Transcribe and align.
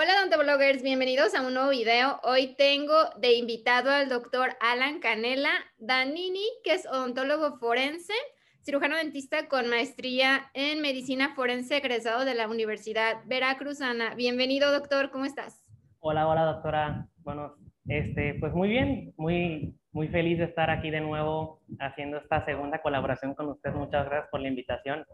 Hola 0.00 0.12
odontobloggers, 0.20 0.84
bienvenidos 0.84 1.34
a 1.34 1.44
un 1.44 1.54
nuevo 1.54 1.70
video. 1.70 2.20
Hoy 2.22 2.54
tengo 2.56 2.94
de 3.18 3.32
invitado 3.32 3.90
al 3.90 4.08
doctor 4.08 4.50
Alan 4.60 5.00
Canela 5.00 5.50
Danini, 5.76 6.44
que 6.62 6.74
es 6.74 6.86
odontólogo 6.86 7.58
forense, 7.58 8.12
cirujano 8.60 8.96
dentista 8.96 9.48
con 9.48 9.68
maestría 9.68 10.52
en 10.54 10.82
medicina 10.82 11.34
forense, 11.34 11.78
egresado 11.78 12.24
de 12.24 12.36
la 12.36 12.46
Universidad 12.46 13.22
Veracruzana. 13.26 14.14
Bienvenido, 14.14 14.70
doctor, 14.70 15.10
¿cómo 15.10 15.24
estás? 15.24 15.68
Hola, 15.98 16.28
hola, 16.28 16.44
doctora. 16.44 17.08
Bueno, 17.24 17.56
este, 17.88 18.34
pues 18.34 18.52
muy 18.52 18.68
bien, 18.68 19.12
muy, 19.16 19.74
muy 19.90 20.06
feliz 20.06 20.38
de 20.38 20.44
estar 20.44 20.70
aquí 20.70 20.90
de 20.90 21.00
nuevo 21.00 21.60
haciendo 21.80 22.18
esta 22.18 22.44
segunda 22.44 22.80
colaboración 22.82 23.34
con 23.34 23.48
usted. 23.48 23.72
Muchas 23.72 24.06
gracias 24.06 24.30
por 24.30 24.42
la 24.42 24.46
invitación. 24.46 25.04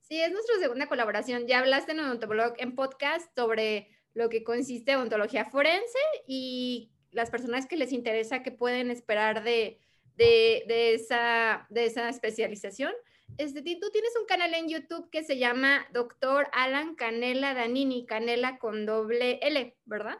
Sí, 0.00 0.18
es 0.18 0.32
nuestra 0.32 0.56
segunda 0.60 0.86
colaboración. 0.86 1.46
Ya 1.46 1.58
hablaste 1.58 1.92
en 1.92 2.00
Odontoblog 2.00 2.54
en 2.56 2.74
podcast 2.74 3.36
sobre 3.36 3.97
lo 4.18 4.28
que 4.28 4.42
consiste 4.42 4.96
odontología 4.96 5.44
forense 5.44 5.98
y 6.26 6.90
las 7.12 7.30
personas 7.30 7.66
que 7.66 7.76
les 7.76 7.92
interesa 7.92 8.42
que 8.42 8.50
pueden 8.50 8.90
esperar 8.90 9.44
de, 9.44 9.78
de, 10.16 10.94
esa, 10.94 11.66
de 11.70 11.84
esa 11.84 12.08
especialización. 12.08 12.92
Este, 13.36 13.62
tú 13.62 13.90
tienes 13.92 14.12
un 14.20 14.26
canal 14.26 14.52
en 14.54 14.68
YouTube 14.68 15.08
que 15.10 15.22
se 15.22 15.38
llama 15.38 15.86
Doctor 15.92 16.48
Alan 16.52 16.96
Canela 16.96 17.54
Danini, 17.54 18.06
Canela 18.06 18.58
con 18.58 18.86
doble 18.86 19.38
L, 19.40 19.76
¿verdad? 19.84 20.18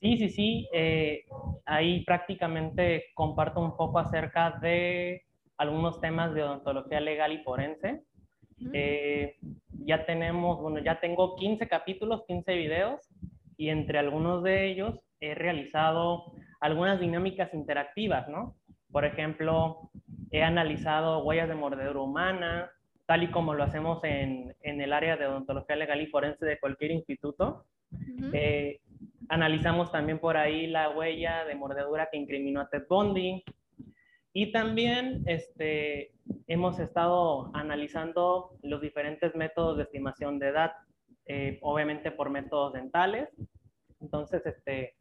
Sí, 0.00 0.16
sí, 0.18 0.28
sí. 0.28 0.68
Eh, 0.72 1.24
ahí 1.64 2.04
prácticamente 2.04 3.06
comparto 3.14 3.60
un 3.60 3.76
poco 3.76 3.98
acerca 3.98 4.52
de 4.62 5.24
algunos 5.56 6.00
temas 6.00 6.32
de 6.32 6.44
odontología 6.44 7.00
legal 7.00 7.32
y 7.32 7.42
forense. 7.42 8.04
Eh, 8.72 9.36
ya 9.84 10.06
tenemos, 10.06 10.60
bueno, 10.60 10.78
ya 10.78 11.00
tengo 11.00 11.36
15 11.36 11.68
capítulos, 11.68 12.24
15 12.26 12.54
videos 12.54 13.00
y 13.56 13.68
entre 13.68 13.98
algunos 13.98 14.42
de 14.42 14.66
ellos 14.66 14.98
he 15.20 15.34
realizado 15.34 16.32
algunas 16.60 17.00
dinámicas 17.00 17.52
interactivas, 17.54 18.28
¿no? 18.28 18.56
Por 18.90 19.04
ejemplo, 19.04 19.90
he 20.30 20.42
analizado 20.42 21.22
huellas 21.24 21.48
de 21.48 21.54
mordedura 21.54 22.00
humana, 22.00 22.70
tal 23.06 23.22
y 23.22 23.30
como 23.30 23.54
lo 23.54 23.62
hacemos 23.62 24.02
en, 24.04 24.54
en 24.62 24.80
el 24.80 24.92
área 24.92 25.16
de 25.16 25.26
odontología 25.26 25.76
legal 25.76 26.00
y 26.00 26.06
forense 26.06 26.44
de 26.44 26.58
cualquier 26.58 26.90
instituto. 26.90 27.64
Eh, 28.32 28.80
analizamos 29.28 29.92
también 29.92 30.18
por 30.18 30.36
ahí 30.36 30.66
la 30.66 30.90
huella 30.90 31.44
de 31.44 31.54
mordedura 31.54 32.08
que 32.10 32.18
incriminó 32.18 32.60
a 32.60 32.68
Ted 32.68 32.84
Bundy. 32.88 33.44
Y 34.38 34.52
también 34.52 35.22
este, 35.24 36.12
hemos 36.46 36.78
estado 36.78 37.50
analizando 37.54 38.58
los 38.60 38.82
diferentes 38.82 39.34
métodos 39.34 39.78
de 39.78 39.84
estimación 39.84 40.38
de 40.38 40.48
edad, 40.48 40.72
eh, 41.24 41.58
obviamente 41.62 42.10
por 42.10 42.28
métodos 42.28 42.74
dentales. 42.74 43.30
Entonces, 43.98 44.44
este, 44.44 44.94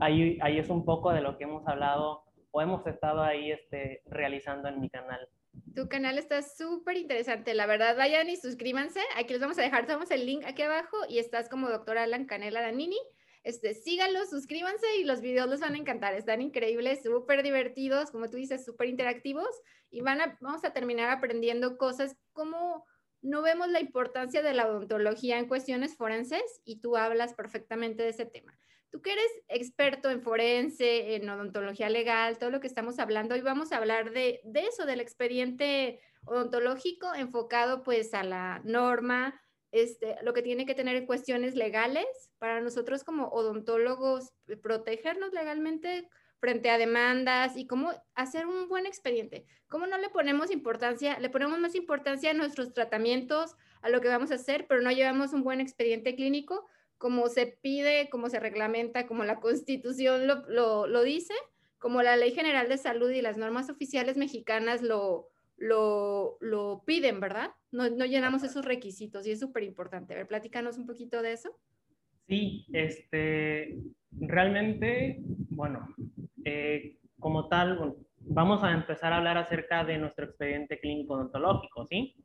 ahí, 0.00 0.38
ahí 0.42 0.58
es 0.58 0.68
un 0.68 0.84
poco 0.84 1.12
de 1.14 1.22
lo 1.22 1.38
que 1.38 1.44
hemos 1.44 1.66
hablado 1.66 2.24
o 2.50 2.60
hemos 2.60 2.86
estado 2.86 3.22
ahí 3.22 3.52
este, 3.52 4.02
realizando 4.04 4.68
en 4.68 4.78
mi 4.78 4.90
canal. 4.90 5.26
Tu 5.74 5.88
canal 5.88 6.18
está 6.18 6.42
súper 6.42 6.98
interesante, 6.98 7.54
la 7.54 7.64
verdad. 7.64 7.96
Vayan 7.96 8.28
y 8.28 8.36
suscríbanse. 8.36 9.00
Aquí 9.16 9.32
les 9.32 9.40
vamos 9.40 9.58
a 9.58 9.62
dejar, 9.62 9.86
el 10.10 10.26
link 10.26 10.44
aquí 10.44 10.60
abajo 10.60 10.98
y 11.08 11.20
estás 11.20 11.48
como 11.48 11.70
doctor 11.70 11.96
Alan 11.96 12.26
Canela 12.26 12.60
Danini. 12.60 12.98
Este, 13.44 13.74
síganlos, 13.74 14.30
suscríbanse 14.30 14.96
y 14.96 15.04
los 15.04 15.20
videos 15.20 15.48
les 15.48 15.60
van 15.60 15.74
a 15.74 15.78
encantar. 15.78 16.14
Están 16.14 16.40
increíbles, 16.40 17.02
súper 17.02 17.42
divertidos, 17.42 18.10
como 18.10 18.30
tú 18.30 18.38
dices, 18.38 18.64
súper 18.64 18.88
interactivos 18.88 19.48
y 19.90 20.00
van 20.00 20.22
a, 20.22 20.38
vamos 20.40 20.64
a 20.64 20.72
terminar 20.72 21.10
aprendiendo 21.10 21.76
cosas 21.76 22.16
como 22.32 22.84
no 23.20 23.42
vemos 23.42 23.68
la 23.68 23.80
importancia 23.80 24.42
de 24.42 24.54
la 24.54 24.66
odontología 24.66 25.38
en 25.38 25.46
cuestiones 25.46 25.96
forenses 25.96 26.60
y 26.64 26.80
tú 26.80 26.96
hablas 26.96 27.34
perfectamente 27.34 28.02
de 28.02 28.10
ese 28.10 28.26
tema. 28.26 28.58
Tú 28.90 29.02
que 29.02 29.12
eres 29.12 29.30
experto 29.48 30.08
en 30.08 30.22
forense, 30.22 31.16
en 31.16 31.28
odontología 31.28 31.90
legal, 31.90 32.38
todo 32.38 32.50
lo 32.50 32.60
que 32.60 32.66
estamos 32.66 32.98
hablando, 32.98 33.34
hoy 33.34 33.40
vamos 33.40 33.72
a 33.72 33.78
hablar 33.78 34.12
de, 34.12 34.40
de 34.44 34.66
eso, 34.66 34.86
del 34.86 35.00
expediente 35.00 36.00
odontológico 36.24 37.14
enfocado 37.14 37.82
pues 37.82 38.14
a 38.14 38.22
la 38.22 38.60
norma, 38.64 39.40
este, 39.74 40.14
lo 40.22 40.32
que 40.32 40.42
tiene 40.42 40.66
que 40.66 40.76
tener 40.76 41.04
cuestiones 41.04 41.56
legales 41.56 42.06
para 42.38 42.60
nosotros 42.60 43.02
como 43.02 43.26
odontólogos, 43.26 44.32
eh, 44.46 44.56
protegernos 44.56 45.32
legalmente 45.32 46.08
frente 46.38 46.70
a 46.70 46.78
demandas 46.78 47.56
y 47.56 47.66
cómo 47.66 47.90
hacer 48.14 48.46
un 48.46 48.68
buen 48.68 48.86
expediente. 48.86 49.46
¿Cómo 49.66 49.88
no 49.88 49.98
le 49.98 50.10
ponemos 50.10 50.52
importancia? 50.52 51.18
Le 51.18 51.28
ponemos 51.28 51.58
más 51.58 51.74
importancia 51.74 52.30
a 52.30 52.34
nuestros 52.34 52.72
tratamientos, 52.72 53.56
a 53.82 53.88
lo 53.88 54.00
que 54.00 54.06
vamos 54.06 54.30
a 54.30 54.36
hacer, 54.36 54.66
pero 54.68 54.80
no 54.80 54.92
llevamos 54.92 55.32
un 55.32 55.42
buen 55.42 55.60
expediente 55.60 56.14
clínico 56.14 56.68
como 56.96 57.28
se 57.28 57.58
pide, 57.60 58.08
como 58.10 58.30
se 58.30 58.38
reglamenta, 58.38 59.08
como 59.08 59.24
la 59.24 59.40
constitución 59.40 60.28
lo, 60.28 60.86
lo 60.86 61.02
dice, 61.02 61.34
como 61.78 62.00
la 62.00 62.16
ley 62.16 62.30
general 62.30 62.68
de 62.68 62.78
salud 62.78 63.10
y 63.10 63.22
las 63.22 63.38
normas 63.38 63.70
oficiales 63.70 64.16
mexicanas 64.16 64.82
lo, 64.82 65.33
lo, 65.56 66.36
lo 66.40 66.82
piden, 66.86 67.20
¿verdad? 67.20 67.50
No, 67.70 67.88
no, 67.90 68.04
llenamos 68.04 68.42
esos 68.42 68.64
requisitos 68.64 69.26
y 69.26 69.32
es 69.32 69.40
súper 69.40 69.62
importante. 69.62 70.14
A 70.14 70.18
ver, 70.18 70.26
platícanos 70.26 70.78
un 70.78 70.86
poquito 70.86 71.22
de 71.22 71.32
eso. 71.32 71.50
Sí, 72.26 72.66
este, 72.72 73.76
realmente, 74.12 75.18
bueno, 75.50 75.94
eh, 76.44 76.98
como 77.18 77.48
tal, 77.48 77.96
vamos 78.20 78.62
a 78.62 78.72
empezar 78.72 79.12
a 79.12 79.18
hablar 79.18 79.36
acerca 79.36 79.84
de 79.84 79.98
nuestro 79.98 80.26
expediente 80.26 80.80
clínico 80.80 81.14
odontológico, 81.14 81.86
¿sí? 81.86 82.16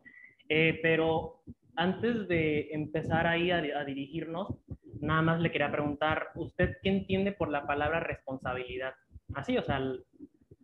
Eh, 0.47 0.79
pero 0.81 1.43
antes 1.75 2.27
de 2.27 2.69
empezar 2.71 3.27
ahí 3.27 3.51
a, 3.51 3.57
a, 3.57 3.85
dirigirnos, 3.85 4.55
nada 4.99 5.21
más 5.21 5.39
le 5.39 5.51
quería 5.51 5.71
preguntar, 5.71 6.29
¿usted 6.35 6.77
qué 6.81 6.89
entiende 6.89 7.31
por 7.31 7.49
la 7.49 7.65
palabra 7.67 7.99
responsabilidad? 7.99 8.93
Así, 9.33 9.57
o 9.57 9.63
sea... 9.63 9.77
El... 9.77 10.05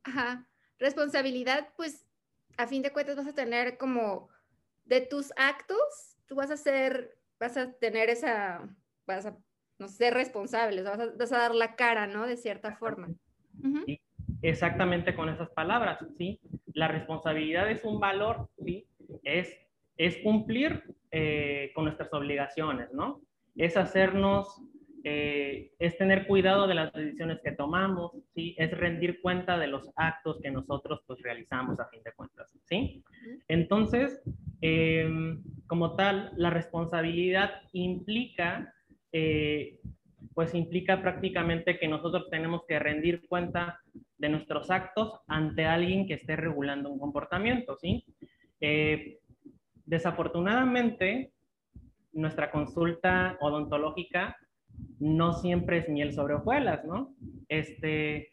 Ajá, 0.03 0.47
responsabilidad, 0.79 1.69
pues 1.77 2.04
a 2.57 2.67
fin 2.67 2.81
de 2.81 2.91
cuentas 2.91 3.16
vas 3.16 3.27
a 3.27 3.35
tener 3.35 3.77
como 3.77 4.29
de 4.85 5.01
tus 5.01 5.31
actos, 5.35 6.17
tú 6.27 6.35
vas 6.35 6.51
a 6.51 6.57
ser, 6.57 7.17
vas 7.39 7.57
a 7.57 7.71
tener 7.73 8.09
esa, 8.09 8.67
vas 9.05 9.25
a, 9.25 9.38
no 9.79 9.88
ser 9.88 10.13
responsable, 10.13 10.83
vas 10.83 10.99
a, 10.99 11.07
vas 11.17 11.31
a 11.31 11.39
dar 11.39 11.55
la 11.55 11.75
cara, 11.75 12.07
¿no? 12.07 12.25
De 12.25 12.38
cierta 12.38 12.75
forma. 12.75 13.09
sí, 13.85 13.99
exactamente 14.41 15.15
con 15.15 15.29
esas 15.29 15.49
palabras, 15.49 15.99
¿sí? 16.17 16.39
La 16.73 16.88
responsabilidad 16.88 17.69
es 17.69 17.83
un 17.83 17.99
valor, 17.99 18.49
¿sí? 18.63 18.88
Es, 19.23 19.57
es 19.97 20.17
cumplir 20.17 20.83
eh, 21.11 21.71
con 21.73 21.85
nuestras 21.85 22.13
obligaciones, 22.13 22.91
¿no? 22.94 23.21
Es 23.55 23.77
hacernos 23.77 24.61
eh, 25.07 25.71
es 25.77 25.95
tener 25.99 26.25
cuidado 26.25 26.66
de 26.66 26.73
las 26.73 26.91
decisiones 26.91 27.39
que 27.43 27.51
tomamos, 27.51 28.11
¿sí? 28.33 28.55
Es 28.57 28.71
rendir 28.71 29.21
cuenta 29.21 29.55
de 29.59 29.67
los 29.67 29.91
actos 29.95 30.39
que 30.41 30.49
nosotros 30.49 31.01
pues 31.05 31.21
realizamos 31.21 31.79
a 31.79 31.88
fin 31.89 32.01
de 32.03 32.11
cuentas, 32.13 32.51
¿sí? 32.63 33.03
Entonces, 33.47 34.23
em, 34.61 35.44
como 35.67 35.95
tal, 35.95 36.31
la 36.38 36.49
responsabilidad 36.49 37.51
implica, 37.71 38.73
eh, 39.11 39.79
pues 40.33 40.55
implica 40.55 40.99
prácticamente 41.03 41.77
que 41.77 41.88
nosotros 41.88 42.27
tenemos 42.31 42.63
que 42.67 42.79
rendir 42.79 43.27
cuenta 43.27 43.79
de 44.17 44.29
nuestros 44.29 44.71
actos 44.71 45.19
ante 45.27 45.65
alguien 45.65 46.07
que 46.07 46.15
esté 46.15 46.35
regulando 46.35 46.89
un 46.89 46.97
comportamiento, 46.97 47.77
¿sí? 47.77 48.03
Eh, 48.59 49.19
desafortunadamente, 49.85 51.31
nuestra 52.11 52.49
consulta 52.49 53.38
odontológica 53.39 54.35
no 55.00 55.34
siempre 55.34 55.80
es 55.80 55.90
miel 55.90 56.13
sobre 56.13 56.36
hojuelas, 56.36 56.86
¿no? 56.86 57.13
Este, 57.50 58.30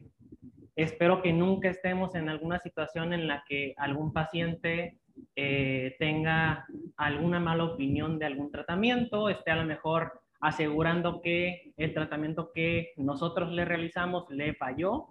espero 0.77 1.23
que 1.23 1.33
nunca 1.33 1.69
estemos 1.69 2.15
en 2.15 2.29
alguna 2.29 2.59
situación 2.61 3.13
en 3.13 3.27
la 3.27 3.45
que 3.49 3.75
algún 3.77 4.13
paciente 4.13 4.99
eh, 5.37 5.97
tenga 5.99 6.67
alguna 6.97 7.41
mala 7.41 7.65
opinión 7.65 8.19
de 8.19 8.27
algún 8.27 8.51
tratamiento, 8.51 9.29
esté 9.29 9.51
a 9.51 9.57
lo 9.57 9.65
mejor 9.65 10.21
asegurando 10.41 11.21
que 11.21 11.73
el 11.77 11.95
tratamiento 11.95 12.51
que 12.53 12.93
nosotros 12.97 13.53
le 13.53 13.65
realizamos 13.65 14.29
le 14.31 14.55
falló 14.55 15.09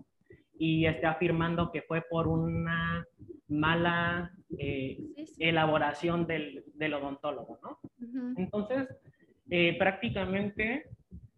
y 0.57 0.85
esté 0.85 1.07
afirmando 1.07 1.71
que 1.71 1.81
fue 1.81 2.01
por 2.01 2.27
una 2.27 3.05
mala 3.47 4.31
eh, 4.57 4.97
elaboración 5.39 6.27
del, 6.27 6.63
del, 6.73 6.93
odontólogo, 6.93 7.59
¿no? 7.63 7.79
Entonces, 8.37 8.87
eh, 9.49 9.77
prácticamente 9.77 10.85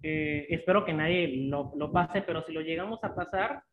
eh, 0.04 0.48
espero 0.50 0.84
que 0.84 0.94
nadie 0.94 1.48
lo, 1.48 1.72
lo, 1.78 1.92
pase, 1.92 2.22
pero 2.22 2.44
si 2.44 2.52
lo 2.52 2.62
llegamos 2.62 3.04
a 3.04 3.16
pasar, 3.16 3.64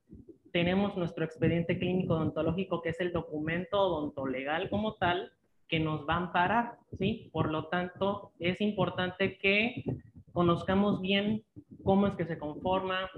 tenemos 0.52 0.96
nuestro 0.96 1.24
expediente 1.24 1.78
clínico 1.78 2.14
odontológico, 2.14 2.82
que 2.82 2.90
es 2.90 3.00
el 3.00 3.12
documento 3.12 3.80
odontolegal 3.80 4.70
como 4.70 4.94
tal, 4.94 5.32
que 5.68 5.80
nos 5.80 6.08
va 6.08 6.14
a 6.14 6.18
amparar, 6.18 6.78
¿sí? 6.98 7.30
Por 7.32 7.50
lo 7.50 7.66
tanto, 7.66 8.32
es 8.38 8.60
importante 8.60 9.38
que 9.38 9.84
conozcamos 10.32 11.00
bien 11.00 11.44
cómo 11.82 12.06
es 12.06 12.14
que 12.14 12.24
se 12.24 12.38
conforma, 12.38 13.10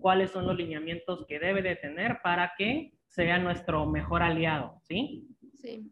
cuáles 0.00 0.30
son 0.30 0.46
los 0.46 0.56
lineamientos 0.56 1.26
que 1.26 1.38
debe 1.38 1.62
de 1.62 1.76
tener 1.76 2.18
para 2.22 2.52
que 2.56 2.92
sea 3.08 3.38
nuestro 3.38 3.86
mejor 3.86 4.22
aliado, 4.22 4.80
¿sí? 4.82 5.26
Sí. 5.54 5.90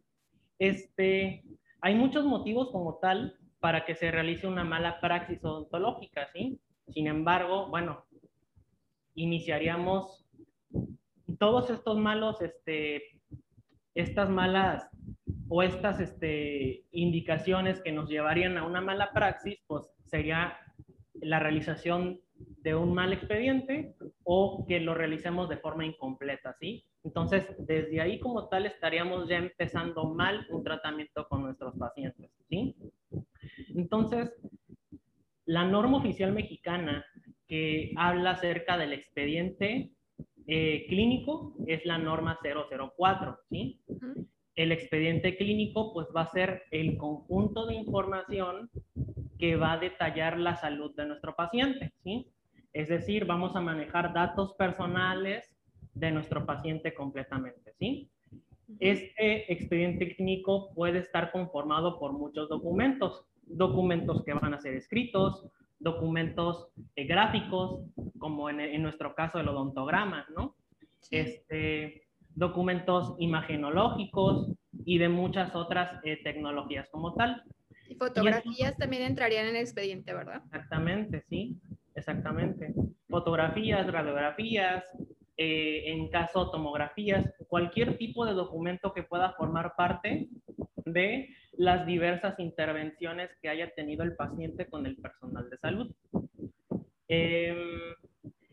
Este, 0.58 1.44
hay 1.80 1.94
muchos 1.94 2.24
motivos 2.24 2.70
como 2.70 2.98
tal 2.98 3.36
para 3.60 3.84
que 3.84 3.94
se 3.94 4.10
realice 4.10 4.46
una 4.46 4.64
mala 4.64 5.00
praxis 5.00 5.44
odontológica, 5.44 6.28
¿sí? 6.32 6.60
Sin 6.88 7.06
embargo, 7.06 7.68
bueno, 7.68 8.04
iniciaríamos 9.14 10.26
todos 11.38 11.70
estos 11.70 11.98
malos, 11.98 12.40
este, 12.40 13.02
estas 13.94 14.28
malas 14.28 14.88
o 15.48 15.62
estas 15.62 16.00
este, 16.00 16.84
indicaciones 16.90 17.80
que 17.80 17.92
nos 17.92 18.08
llevarían 18.08 18.58
a 18.58 18.66
una 18.66 18.80
mala 18.80 19.12
praxis, 19.12 19.58
pues 19.66 19.90
sería 20.04 20.58
la 21.14 21.38
realización 21.38 22.20
de 22.62 22.74
un 22.74 22.94
mal 22.94 23.12
expediente 23.12 23.94
o 24.24 24.66
que 24.68 24.80
lo 24.80 24.94
realicemos 24.94 25.48
de 25.48 25.56
forma 25.56 25.86
incompleta, 25.86 26.54
¿sí? 26.60 26.84
Entonces, 27.04 27.46
desde 27.58 28.00
ahí 28.00 28.18
como 28.18 28.48
tal 28.48 28.66
estaríamos 28.66 29.28
ya 29.28 29.38
empezando 29.38 30.04
mal 30.04 30.46
un 30.50 30.64
tratamiento 30.64 31.28
con 31.28 31.42
nuestros 31.42 31.74
pacientes, 31.76 32.30
¿sí? 32.48 32.76
Entonces, 33.74 34.32
la 35.44 35.64
norma 35.64 35.98
oficial 35.98 36.32
mexicana 36.32 37.04
que 37.46 37.92
habla 37.96 38.32
acerca 38.32 38.76
del 38.76 38.92
expediente 38.92 39.90
eh, 40.46 40.86
clínico 40.88 41.54
es 41.66 41.84
la 41.86 41.98
norma 41.98 42.38
004, 42.42 43.38
¿sí? 43.48 43.80
El 44.54 44.72
expediente 44.72 45.36
clínico 45.36 45.92
pues 45.92 46.08
va 46.14 46.22
a 46.22 46.30
ser 46.30 46.64
el 46.70 46.96
conjunto 46.96 47.66
de 47.66 47.74
información 47.74 48.70
que 49.38 49.56
va 49.56 49.72
a 49.72 49.78
detallar 49.78 50.38
la 50.38 50.56
salud 50.56 50.94
de 50.96 51.06
nuestro 51.06 51.34
paciente, 51.36 51.92
¿sí? 52.02 52.30
Es 52.72 52.88
decir, 52.88 53.24
vamos 53.24 53.54
a 53.56 53.60
manejar 53.60 54.12
datos 54.12 54.54
personales 54.54 55.56
de 55.94 56.10
nuestro 56.10 56.44
paciente 56.44 56.94
completamente, 56.94 57.72
¿sí? 57.78 58.10
Este 58.80 59.52
expediente 59.52 60.14
clínico 60.14 60.72
puede 60.74 60.98
estar 60.98 61.30
conformado 61.30 61.98
por 61.98 62.12
muchos 62.12 62.48
documentos, 62.48 63.24
documentos 63.46 64.24
que 64.24 64.34
van 64.34 64.54
a 64.54 64.60
ser 64.60 64.74
escritos, 64.74 65.46
documentos 65.78 66.68
eh, 66.96 67.04
gráficos, 67.04 67.80
como 68.18 68.50
en, 68.50 68.82
nuestro 68.82 69.14
caso 69.14 69.38
el 69.38 69.48
odontograma, 69.48 70.26
¿no? 70.34 70.56
Este, 71.10 72.06
documentos 72.34 73.14
imagenológicos 73.18 74.52
y 74.84 74.98
de 74.98 75.08
muchas 75.08 75.54
otras 75.54 76.00
eh, 76.04 76.18
tecnologías 76.22 76.88
como 76.90 77.14
tal. 77.14 77.42
Y 77.88 77.94
fotografías 77.94 78.76
también 78.76 79.02
entrarían 79.02 79.46
en 79.46 79.56
el 79.56 79.62
expediente, 79.62 80.12
¿verdad? 80.12 80.42
Exactamente, 80.46 81.22
sí, 81.28 81.56
exactamente. 81.94 82.74
Fotografías, 83.08 83.86
radiografías, 83.90 84.84
eh, 85.36 85.84
en 85.86 86.08
caso 86.08 86.50
tomografías, 86.50 87.32
cualquier 87.48 87.96
tipo 87.98 88.24
de 88.26 88.32
documento 88.32 88.92
que 88.92 89.02
pueda 89.02 89.32
formar 89.32 89.74
parte 89.76 90.28
de 90.84 91.28
las 91.52 91.86
diversas 91.86 92.38
intervenciones 92.38 93.30
que 93.40 93.48
haya 93.48 93.74
tenido 93.74 94.04
el 94.04 94.14
paciente 94.14 94.66
con 94.66 94.86
el 94.86 94.96
personal 94.96 95.48
de 95.50 95.58
salud. 95.58 95.94
Em, 97.08 97.94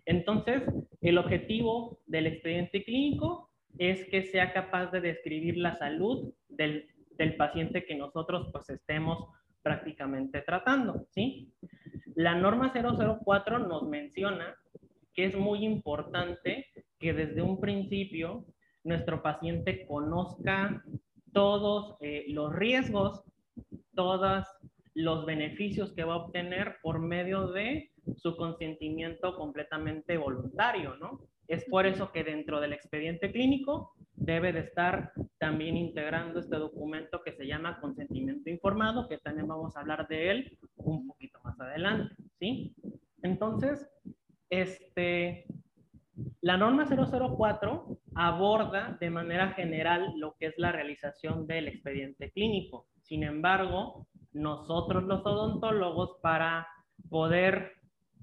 entonces, 0.06 0.64
el 1.02 1.18
objetivo 1.18 2.00
del 2.06 2.28
expediente 2.28 2.84
clínico 2.84 3.50
es 3.78 4.06
que 4.10 4.24
sea 4.24 4.54
capaz 4.54 4.92
de 4.92 5.02
describir 5.02 5.58
la 5.58 5.76
salud 5.76 6.34
del, 6.48 6.88
del 7.18 7.36
paciente 7.36 7.86
que 7.86 7.96
nosotros 7.96 8.50
pues 8.52 8.70
estemos 8.70 9.30
prácticamente 9.62 10.42
tratando, 10.42 11.08
¿sí? 11.12 11.52
La 12.16 12.36
norma 12.36 12.72
004 12.74 13.60
nos 13.60 13.88
menciona 13.88 14.56
que 15.14 15.26
es 15.26 15.36
muy 15.36 15.64
importante 15.66 16.68
que 17.00 17.14
desde 17.14 17.42
un 17.42 17.60
principio 17.60 18.46
nuestro 18.84 19.22
paciente 19.22 19.86
conozca 19.86 20.84
todos 21.32 21.96
eh, 22.00 22.26
los 22.30 22.54
riesgos, 22.54 23.24
todos 23.96 24.46
los 24.94 25.26
beneficios 25.26 25.94
que 25.94 26.04
va 26.04 26.14
a 26.14 26.18
obtener 26.18 26.78
por 26.82 27.00
medio 27.00 27.48
de 27.48 27.92
su 28.18 28.36
consentimiento 28.36 29.36
completamente 29.36 30.18
voluntario, 30.18 30.96
¿no? 30.98 31.22
Es 31.48 31.66
por 31.66 31.86
eso 31.86 32.12
que 32.12 32.24
dentro 32.24 32.62
del 32.62 32.74
expediente 32.74 33.32
clínico 33.32 33.94
debe 34.16 34.54
de 34.54 34.60
estar 34.60 35.12
también 35.40 35.76
integrando 35.76 36.40
este 36.40 36.56
documento 36.56 37.22
que 37.24 37.34
se 37.34 37.46
llama 37.46 37.80
consentimiento 37.82 38.50
informado, 38.50 39.08
que 39.08 39.18
también 39.18 39.48
vamos 39.48 39.76
a 39.76 39.82
hablar 39.82 40.08
de 40.08 40.32
él 40.32 40.58
un 40.78 41.08
poquito 41.08 41.40
más 41.44 41.60
adelante, 41.60 42.16
¿sí? 42.40 42.74
Entonces, 43.24 43.90
este, 44.50 45.46
la 46.42 46.58
norma 46.58 46.86
004 46.86 47.98
aborda 48.16 48.98
de 49.00 49.10
manera 49.10 49.50
general 49.54 50.14
lo 50.18 50.36
que 50.40 50.48
es 50.48 50.54
la 50.58 50.72
realización 50.72 51.48
del 51.48 51.68
expediente 51.68 52.32
clínico. 52.32 52.88
Sin 53.02 53.24
embargo, 53.24 54.08
nosotros 54.34 55.04
los 55.06 55.26
odontólogos 55.26 56.18
para 56.22 56.68
poder 57.10 57.74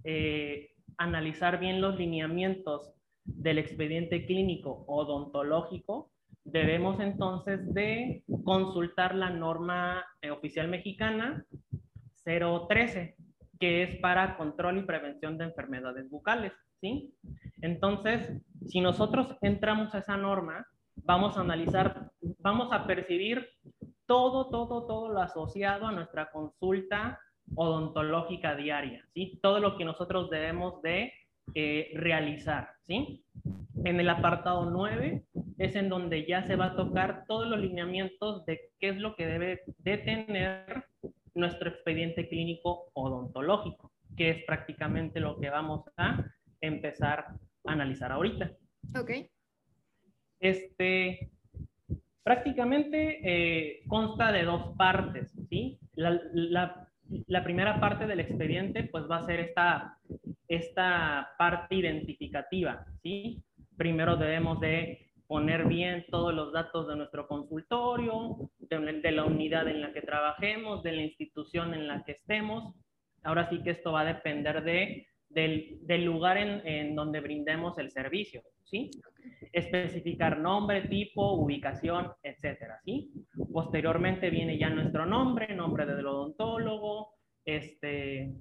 eh, 0.04 0.70
analizar 0.98 1.58
bien 1.58 1.80
los 1.80 1.96
lineamientos 1.96 2.92
del 3.24 3.58
expediente 3.58 4.26
clínico 4.26 4.84
odontológico, 4.86 6.10
debemos 6.44 7.00
entonces 7.00 7.72
de 7.74 8.24
consultar 8.44 9.14
la 9.14 9.30
norma 9.30 10.04
eh, 10.22 10.30
oficial 10.30 10.68
mexicana 10.68 11.44
013, 12.24 13.16
que 13.60 13.82
es 13.82 13.96
para 14.00 14.36
control 14.38 14.78
y 14.78 14.82
prevención 14.82 15.36
de 15.36 15.44
enfermedades 15.44 16.08
bucales, 16.08 16.52
¿sí? 16.80 17.14
Entonces, 17.60 18.32
si 18.66 18.80
nosotros 18.80 19.36
entramos 19.42 19.94
a 19.94 19.98
esa 19.98 20.16
norma, 20.16 20.66
vamos 20.96 21.36
a 21.36 21.42
analizar, 21.42 22.10
vamos 22.38 22.72
a 22.72 22.86
percibir 22.86 23.46
todo, 24.06 24.48
todo, 24.48 24.86
todo 24.86 25.10
lo 25.10 25.20
asociado 25.20 25.86
a 25.86 25.92
nuestra 25.92 26.30
consulta 26.30 27.20
odontológica 27.54 28.56
diaria, 28.56 29.06
¿sí? 29.12 29.38
Todo 29.42 29.60
lo 29.60 29.76
que 29.76 29.84
nosotros 29.84 30.30
debemos 30.30 30.80
de 30.80 31.12
eh, 31.54 31.90
realizar, 31.94 32.70
¿sí? 32.86 33.24
En 33.84 34.00
el 34.00 34.08
apartado 34.08 34.70
9 34.70 35.24
es 35.58 35.76
en 35.76 35.90
donde 35.90 36.26
ya 36.26 36.44
se 36.44 36.56
va 36.56 36.66
a 36.66 36.76
tocar 36.76 37.24
todos 37.26 37.46
los 37.46 37.60
lineamientos 37.60 38.46
de 38.46 38.70
qué 38.78 38.88
es 38.88 38.96
lo 38.96 39.14
que 39.16 39.26
debe 39.26 39.62
de 39.78 39.98
tener 39.98 40.84
nuestro 41.40 41.70
expediente 41.70 42.28
clínico 42.28 42.90
odontológico, 42.94 43.92
que 44.16 44.30
es 44.30 44.44
prácticamente 44.44 45.20
lo 45.20 45.38
que 45.38 45.50
vamos 45.50 45.84
a 45.96 46.24
empezar 46.60 47.26
analizar 47.64 48.12
ahorita. 48.12 48.50
Ok. 48.98 49.10
Este, 50.38 51.30
prácticamente 52.22 53.20
eh, 53.22 53.82
consta 53.86 54.32
de 54.32 54.44
dos 54.44 54.76
partes, 54.76 55.32
¿sí? 55.48 55.78
La, 55.94 56.20
la, 56.32 56.88
la, 57.26 57.44
primera 57.44 57.78
parte 57.78 58.06
del 58.06 58.20
expediente, 58.20 58.84
pues 58.84 59.04
va 59.10 59.18
a 59.18 59.26
ser 59.26 59.40
esta, 59.40 59.98
esta 60.48 61.30
parte 61.38 61.74
identificativa, 61.74 62.86
¿sí? 63.02 63.42
Primero 63.76 64.16
debemos 64.16 64.60
de 64.60 65.09
poner 65.30 65.68
bien 65.68 66.04
todos 66.10 66.34
los 66.34 66.52
datos 66.52 66.88
de 66.88 66.96
nuestro 66.96 67.28
consultorio, 67.28 68.50
de, 68.58 69.00
de 69.00 69.12
la 69.12 69.24
unidad 69.24 69.68
en 69.68 69.80
la 69.80 69.92
que 69.92 70.02
trabajemos, 70.02 70.82
de 70.82 70.90
la 70.90 71.02
institución 71.02 71.72
en 71.72 71.86
la 71.86 72.02
que 72.02 72.12
estemos. 72.12 72.74
Ahora 73.22 73.48
sí 73.48 73.62
que 73.62 73.70
esto 73.70 73.92
va 73.92 74.00
a 74.00 74.12
depender 74.12 74.64
de 74.64 75.06
del, 75.28 75.78
del 75.82 76.04
lugar 76.04 76.36
en, 76.36 76.66
en, 76.66 76.96
donde 76.96 77.20
brindemos 77.20 77.78
el 77.78 77.92
servicio, 77.92 78.42
¿sí? 78.64 78.90
Especificar 79.52 80.40
nombre, 80.40 80.88
tipo, 80.88 81.34
ubicación, 81.34 82.10
etcétera, 82.24 82.80
¿sí? 82.84 83.12
Posteriormente 83.52 84.30
viene 84.30 84.58
ya 84.58 84.68
nuestro 84.68 85.06
nombre, 85.06 85.54
nombre 85.54 85.86
del 85.86 86.08
odontólogo, 86.08 87.14
este... 87.44 88.32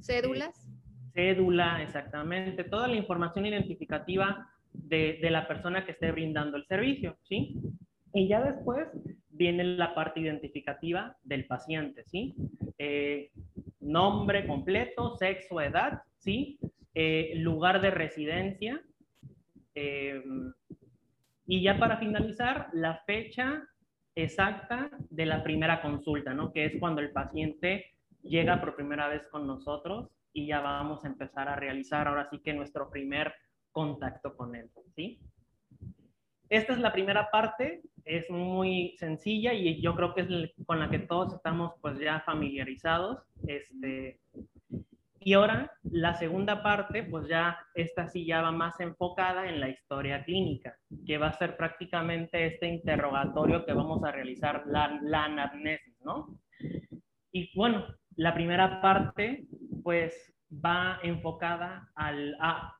Cédulas. 0.00 0.68
Eh, 1.12 1.34
cédula, 1.34 1.82
exactamente, 1.82 2.62
toda 2.62 2.86
la 2.86 2.94
información 2.94 3.46
identificativa 3.46 4.48
de, 4.76 5.18
de 5.20 5.30
la 5.30 5.46
persona 5.46 5.84
que 5.84 5.92
esté 5.92 6.12
brindando 6.12 6.56
el 6.56 6.66
servicio, 6.66 7.16
¿sí? 7.22 7.56
Y 8.12 8.28
ya 8.28 8.40
después 8.40 8.88
viene 9.28 9.64
la 9.64 9.94
parte 9.94 10.20
identificativa 10.20 11.16
del 11.22 11.46
paciente, 11.46 12.04
¿sí? 12.04 12.34
Eh, 12.78 13.30
nombre 13.80 14.46
completo, 14.46 15.16
sexo, 15.16 15.60
edad, 15.60 16.02
¿sí? 16.16 16.58
Eh, 16.94 17.34
lugar 17.36 17.80
de 17.80 17.90
residencia. 17.90 18.80
Eh, 19.74 20.22
y 21.46 21.62
ya 21.62 21.78
para 21.78 21.98
finalizar, 21.98 22.68
la 22.72 23.02
fecha 23.06 23.68
exacta 24.14 24.90
de 25.10 25.26
la 25.26 25.42
primera 25.42 25.82
consulta, 25.82 26.32
¿no? 26.32 26.52
Que 26.52 26.64
es 26.64 26.80
cuando 26.80 27.00
el 27.00 27.12
paciente 27.12 27.92
llega 28.22 28.60
por 28.60 28.74
primera 28.74 29.08
vez 29.08 29.28
con 29.28 29.46
nosotros 29.46 30.08
y 30.32 30.46
ya 30.46 30.60
vamos 30.60 31.04
a 31.04 31.08
empezar 31.08 31.48
a 31.48 31.56
realizar 31.56 32.08
ahora 32.08 32.28
sí 32.30 32.40
que 32.40 32.54
nuestro 32.54 32.90
primer 32.90 33.32
contacto 33.76 34.34
con 34.34 34.56
él, 34.56 34.70
¿sí? 34.94 35.20
Esta 36.48 36.72
es 36.72 36.78
la 36.78 36.94
primera 36.94 37.30
parte, 37.30 37.82
es 38.06 38.30
muy 38.30 38.96
sencilla 38.96 39.52
y 39.52 39.82
yo 39.82 39.94
creo 39.94 40.14
que 40.14 40.22
es 40.22 40.28
con 40.64 40.80
la 40.80 40.88
que 40.88 41.00
todos 41.00 41.34
estamos 41.34 41.74
pues 41.82 41.98
ya 41.98 42.20
familiarizados. 42.20 43.18
Este, 43.46 44.18
y 45.20 45.34
ahora 45.34 45.70
la 45.82 46.14
segunda 46.14 46.62
parte, 46.62 47.02
pues 47.02 47.28
ya 47.28 47.58
esta 47.74 48.08
sí 48.08 48.24
ya 48.24 48.40
va 48.40 48.50
más 48.50 48.80
enfocada 48.80 49.46
en 49.46 49.60
la 49.60 49.68
historia 49.68 50.24
clínica, 50.24 50.78
que 51.06 51.18
va 51.18 51.26
a 51.26 51.38
ser 51.38 51.58
prácticamente 51.58 52.46
este 52.46 52.68
interrogatorio 52.68 53.66
que 53.66 53.74
vamos 53.74 54.02
a 54.04 54.12
realizar, 54.12 54.62
la, 54.68 54.98
la 55.02 55.24
anamnesis, 55.24 56.00
¿no? 56.02 56.38
y 57.30 57.50
bueno, 57.54 57.84
la 58.16 58.32
primera 58.32 58.80
parte 58.80 59.46
pues 59.82 60.32
va 60.50 60.98
enfocada 61.02 61.90
al, 61.94 62.34
a, 62.40 62.75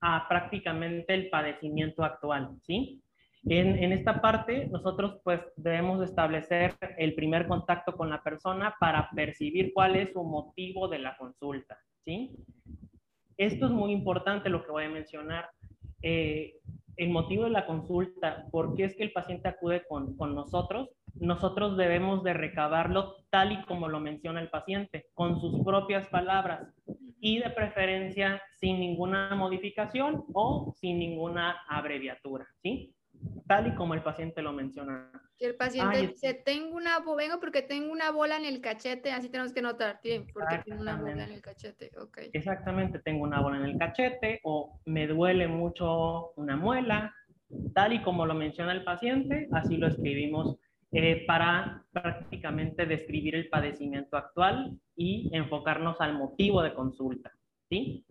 a 0.00 0.28
prácticamente 0.28 1.14
el 1.14 1.28
padecimiento 1.28 2.04
actual, 2.04 2.50
¿sí? 2.62 3.02
En, 3.44 3.82
en, 3.82 3.92
esta 3.92 4.20
parte, 4.20 4.66
nosotros 4.66 5.20
pues 5.22 5.40
debemos 5.56 6.02
establecer 6.02 6.76
el 6.98 7.14
primer 7.14 7.46
contacto 7.46 7.96
con 7.96 8.10
la 8.10 8.22
persona 8.22 8.74
para 8.80 9.08
percibir 9.10 9.72
cuál 9.72 9.96
es 9.96 10.12
su 10.12 10.22
motivo 10.24 10.88
de 10.88 10.98
la 10.98 11.16
consulta, 11.16 11.78
¿sí? 12.04 12.30
Esto 13.36 13.66
es 13.66 13.72
muy 13.72 13.92
importante 13.92 14.48
lo 14.48 14.64
que 14.64 14.72
voy 14.72 14.84
a 14.84 14.90
mencionar. 14.90 15.48
Eh, 16.02 16.54
el 16.98 17.10
motivo 17.10 17.44
de 17.44 17.50
la 17.50 17.64
consulta, 17.64 18.46
por 18.50 18.74
qué 18.74 18.84
es 18.84 18.96
que 18.96 19.04
el 19.04 19.12
paciente 19.12 19.48
acude 19.48 19.84
con, 19.88 20.16
con 20.16 20.34
nosotros, 20.34 20.90
nosotros 21.14 21.76
debemos 21.76 22.24
de 22.24 22.34
recabarlo 22.34 23.14
tal 23.30 23.52
y 23.52 23.62
como 23.64 23.88
lo 23.88 24.00
menciona 24.00 24.40
el 24.40 24.50
paciente, 24.50 25.06
con 25.14 25.40
sus 25.40 25.64
propias 25.64 26.08
palabras 26.08 26.74
y 27.20 27.38
de 27.38 27.50
preferencia 27.50 28.42
sin 28.60 28.80
ninguna 28.80 29.34
modificación 29.36 30.24
o 30.32 30.74
sin 30.76 30.98
ninguna 30.98 31.62
abreviatura, 31.68 32.46
¿sí? 32.62 32.94
Tal 33.46 33.68
y 33.68 33.74
como 33.74 33.94
el 33.94 34.02
paciente 34.02 34.42
lo 34.42 34.52
menciona. 34.52 35.10
Si 35.38 35.44
el 35.44 35.54
paciente 35.54 36.04
dice, 36.04 36.34
tengo 36.34 36.76
una, 36.76 36.98
vengo 37.16 37.38
porque 37.38 37.62
tengo 37.62 37.92
una 37.92 38.10
bola 38.10 38.36
en 38.36 38.44
el 38.44 38.60
cachete, 38.60 39.12
así 39.12 39.28
tenemos 39.28 39.52
que 39.52 39.62
notar, 39.62 40.00
porque 40.32 40.58
tengo 40.64 40.80
una 40.80 40.96
bola 40.96 41.22
en 41.24 41.30
el 41.30 41.40
cachete, 41.40 41.92
ok. 41.96 42.18
Exactamente, 42.32 42.98
tengo 42.98 43.22
una 43.22 43.40
bola 43.40 43.58
en 43.58 43.64
el 43.66 43.78
cachete 43.78 44.40
o 44.42 44.80
me 44.84 45.06
duele 45.06 45.46
mucho 45.46 46.32
una 46.34 46.56
muela, 46.56 47.14
tal 47.72 47.92
y 47.92 48.02
como 48.02 48.26
lo 48.26 48.34
menciona 48.34 48.72
el 48.72 48.82
paciente, 48.82 49.48
así 49.52 49.76
lo 49.76 49.86
escribimos 49.86 50.58
eh, 50.90 51.24
para 51.24 51.84
prácticamente 51.92 52.84
describir 52.86 53.36
el 53.36 53.48
padecimiento 53.48 54.16
actual 54.16 54.76
y 54.96 55.30
enfocarnos 55.32 56.00
al 56.00 56.14
motivo 56.18 56.62
de 56.62 56.74
consulta. 56.74 57.30
¿sí? 57.68 58.04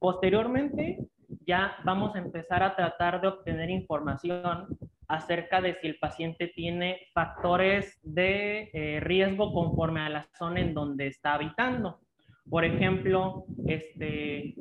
Posteriormente, 0.00 1.06
ya 1.46 1.76
vamos 1.84 2.16
a 2.16 2.18
empezar 2.18 2.64
a 2.64 2.74
tratar 2.74 3.20
de 3.20 3.28
obtener 3.28 3.70
información 3.70 4.76
acerca 5.08 5.62
de 5.62 5.74
si 5.74 5.86
el 5.86 5.98
paciente 5.98 6.48
tiene 6.48 7.08
factores 7.14 7.98
de 8.02 8.70
eh, 8.72 9.00
riesgo 9.00 9.52
conforme 9.52 10.00
a 10.00 10.10
la 10.10 10.28
zona 10.38 10.60
en 10.60 10.74
donde 10.74 11.06
está 11.06 11.34
habitando. 11.34 12.00
Por 12.48 12.64
ejemplo, 12.64 13.46
este, 13.66 14.54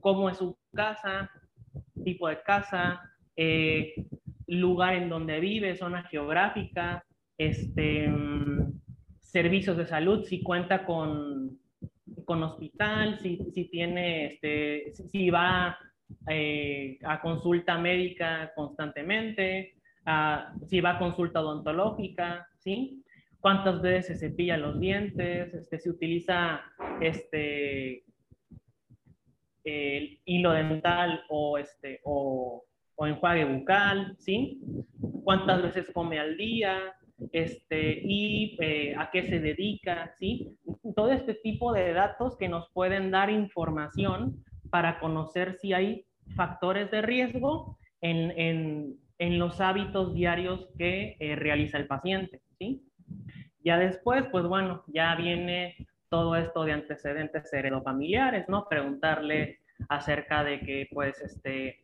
cómo 0.00 0.30
es 0.30 0.38
su 0.38 0.56
casa, 0.74 1.30
tipo 2.02 2.28
de 2.28 2.42
casa, 2.42 3.00
eh, 3.36 3.94
lugar 4.46 4.94
en 4.94 5.08
donde 5.08 5.40
vive, 5.40 5.76
zona 5.76 6.02
geográfica, 6.04 7.04
este, 7.36 8.08
mm, 8.08 8.80
servicios 9.20 9.76
de 9.76 9.86
salud, 9.86 10.24
si 10.24 10.42
cuenta 10.42 10.84
con, 10.84 11.58
con 12.24 12.42
hospital, 12.42 13.18
si, 13.20 13.38
si 13.52 13.64
tiene, 13.68 14.26
este, 14.26 14.92
si 14.94 15.28
va 15.28 15.78
eh, 16.28 16.98
a 17.04 17.20
consulta 17.20 17.78
médica 17.78 18.52
constantemente, 18.54 19.74
si 20.66 20.80
va 20.80 20.90
a 20.90 20.98
consulta 20.98 21.40
odontológica, 21.40 22.46
¿sí? 22.58 23.02
Cuántas 23.40 23.80
veces 23.80 24.18
se 24.18 24.28
cepilla 24.28 24.56
los 24.56 24.78
dientes, 24.78 25.54
este, 25.54 25.78
si 25.78 25.88
utiliza 25.88 26.60
este, 27.00 28.04
el 29.64 30.20
hilo 30.24 30.52
dental 30.52 31.22
o, 31.28 31.56
este, 31.58 32.00
o 32.04 32.64
o 32.96 33.06
enjuague 33.06 33.44
bucal, 33.44 34.16
¿sí? 34.18 34.60
¿Cuántas 35.24 35.62
veces 35.62 35.90
come 35.92 36.18
al 36.18 36.36
día? 36.36 36.94
Este, 37.32 38.00
y 38.02 38.56
eh, 38.60 38.94
a 38.96 39.10
qué 39.10 39.22
se 39.22 39.40
dedica, 39.40 40.12
¿sí? 40.18 40.56
Todo 40.94 41.10
este 41.12 41.34
tipo 41.34 41.72
de 41.72 41.92
datos 41.92 42.36
que 42.36 42.48
nos 42.48 42.68
pueden 42.70 43.10
dar 43.10 43.30
información 43.30 44.44
para 44.74 44.98
conocer 44.98 45.56
si 45.60 45.72
hay 45.72 46.04
factores 46.34 46.90
de 46.90 47.00
riesgo 47.00 47.78
en, 48.00 48.32
en, 48.32 48.96
en 49.18 49.38
los 49.38 49.60
hábitos 49.60 50.12
diarios 50.14 50.66
que 50.76 51.16
eh, 51.20 51.36
realiza 51.36 51.78
el 51.78 51.86
paciente, 51.86 52.42
¿sí? 52.58 52.82
Ya 53.60 53.78
después, 53.78 54.26
pues 54.32 54.44
bueno, 54.46 54.82
ya 54.88 55.14
viene 55.14 55.76
todo 56.08 56.34
esto 56.34 56.64
de 56.64 56.72
antecedentes 56.72 57.52
heredofamiliares, 57.52 58.48
¿no? 58.48 58.66
Preguntarle 58.68 59.60
acerca 59.88 60.42
de 60.42 60.58
que, 60.58 60.88
pues, 60.92 61.20
este, 61.20 61.78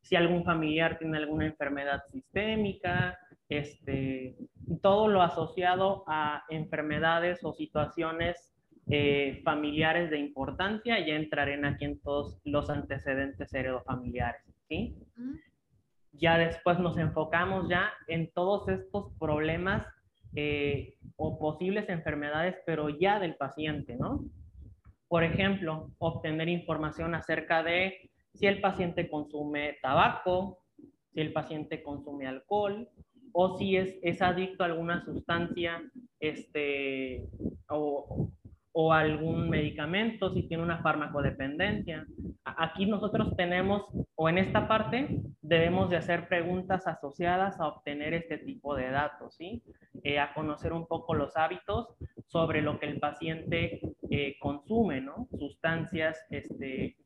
si 0.00 0.16
algún 0.16 0.42
familiar 0.42 0.96
tiene 0.98 1.18
alguna 1.18 1.44
enfermedad 1.44 2.02
sistémica, 2.10 3.18
este, 3.50 4.38
todo 4.80 5.06
lo 5.06 5.20
asociado 5.20 6.02
a 6.06 6.44
enfermedades 6.48 7.44
o 7.44 7.52
situaciones 7.52 8.54
eh, 8.94 9.40
familiares 9.42 10.10
de 10.10 10.18
importancia, 10.18 11.00
ya 11.00 11.14
entraré 11.14 11.58
aquí 11.66 11.86
en 11.86 11.98
todos 12.00 12.38
los 12.44 12.68
antecedentes 12.68 13.54
heredofamiliares, 13.54 14.42
¿sí? 14.68 14.94
Ya 16.12 16.36
después 16.36 16.78
nos 16.78 16.98
enfocamos 16.98 17.70
ya 17.70 17.90
en 18.06 18.30
todos 18.32 18.68
estos 18.68 19.14
problemas 19.18 19.86
eh, 20.36 20.98
o 21.16 21.38
posibles 21.38 21.88
enfermedades, 21.88 22.56
pero 22.66 22.90
ya 22.90 23.18
del 23.18 23.34
paciente, 23.36 23.96
¿no? 23.96 24.26
Por 25.08 25.24
ejemplo, 25.24 25.90
obtener 25.96 26.50
información 26.50 27.14
acerca 27.14 27.62
de 27.62 28.10
si 28.34 28.46
el 28.46 28.60
paciente 28.60 29.08
consume 29.08 29.78
tabaco, 29.80 30.58
si 31.14 31.20
el 31.22 31.32
paciente 31.32 31.82
consume 31.82 32.26
alcohol 32.26 32.90
o 33.32 33.56
si 33.56 33.74
es, 33.74 33.98
es 34.02 34.20
adicto 34.20 34.64
a 34.64 34.66
alguna 34.66 35.02
sustancia 35.02 35.82
este, 36.20 37.26
o, 37.70 38.28
o 38.72 38.92
algún 38.92 39.50
medicamento, 39.50 40.32
si 40.32 40.44
tiene 40.44 40.62
una 40.62 40.82
farmacodependencia. 40.82 42.06
Aquí 42.44 42.86
nosotros 42.86 43.36
tenemos, 43.36 43.84
o 44.14 44.28
en 44.28 44.38
esta 44.38 44.66
parte, 44.66 45.20
debemos 45.42 45.90
de 45.90 45.96
hacer 45.96 46.26
preguntas 46.28 46.86
asociadas 46.86 47.60
a 47.60 47.68
obtener 47.68 48.14
este 48.14 48.38
tipo 48.38 48.74
de 48.74 48.90
datos, 48.90 49.34
¿sí? 49.36 49.62
Eh, 50.02 50.18
a 50.18 50.32
conocer 50.32 50.72
un 50.72 50.86
poco 50.86 51.14
los 51.14 51.36
hábitos 51.36 51.88
sobre 52.26 52.62
lo 52.62 52.80
que 52.80 52.86
el 52.86 52.98
paciente 52.98 53.80
eh, 54.10 54.36
consume, 54.40 55.02
¿no? 55.02 55.28
Sustancias, 55.38 56.18
este, 56.30 56.96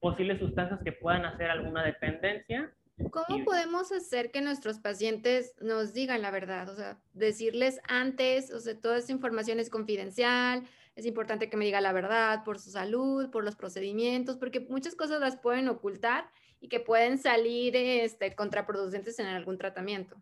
posibles 0.00 0.40
sustancias 0.40 0.80
que 0.84 0.92
puedan 0.92 1.24
hacer 1.26 1.48
alguna 1.48 1.84
dependencia. 1.84 2.72
¿Cómo 3.10 3.44
podemos 3.44 3.90
hacer 3.90 4.30
que 4.30 4.40
nuestros 4.40 4.78
pacientes 4.78 5.54
nos 5.60 5.94
digan 5.94 6.22
la 6.22 6.30
verdad? 6.30 6.68
O 6.68 6.74
sea, 6.74 6.98
decirles 7.12 7.80
antes, 7.88 8.52
o 8.52 8.60
sea, 8.60 8.80
toda 8.80 8.98
esta 8.98 9.12
información 9.12 9.58
es 9.58 9.68
confidencial, 9.68 10.64
es 10.96 11.06
importante 11.06 11.50
que 11.50 11.56
me 11.56 11.64
diga 11.64 11.80
la 11.80 11.92
verdad 11.92 12.44
por 12.44 12.58
su 12.58 12.70
salud, 12.70 13.30
por 13.30 13.44
los 13.44 13.56
procedimientos, 13.56 14.36
porque 14.36 14.60
muchas 14.60 14.94
cosas 14.94 15.20
las 15.20 15.36
pueden 15.36 15.68
ocultar 15.68 16.26
y 16.60 16.68
que 16.68 16.80
pueden 16.80 17.18
salir 17.18 17.74
este, 17.76 18.34
contraproducentes 18.34 19.18
en 19.18 19.26
algún 19.26 19.58
tratamiento. 19.58 20.16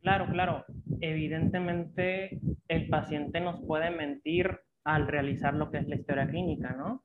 Claro, 0.00 0.26
claro. 0.30 0.64
Evidentemente 1.00 2.38
el 2.68 2.88
paciente 2.88 3.40
nos 3.40 3.60
puede 3.66 3.90
mentir 3.90 4.60
al 4.84 5.08
realizar 5.08 5.52
lo 5.54 5.70
que 5.72 5.78
es 5.78 5.88
la 5.88 5.96
historia 5.96 6.28
clínica, 6.28 6.70
¿no? 6.78 7.02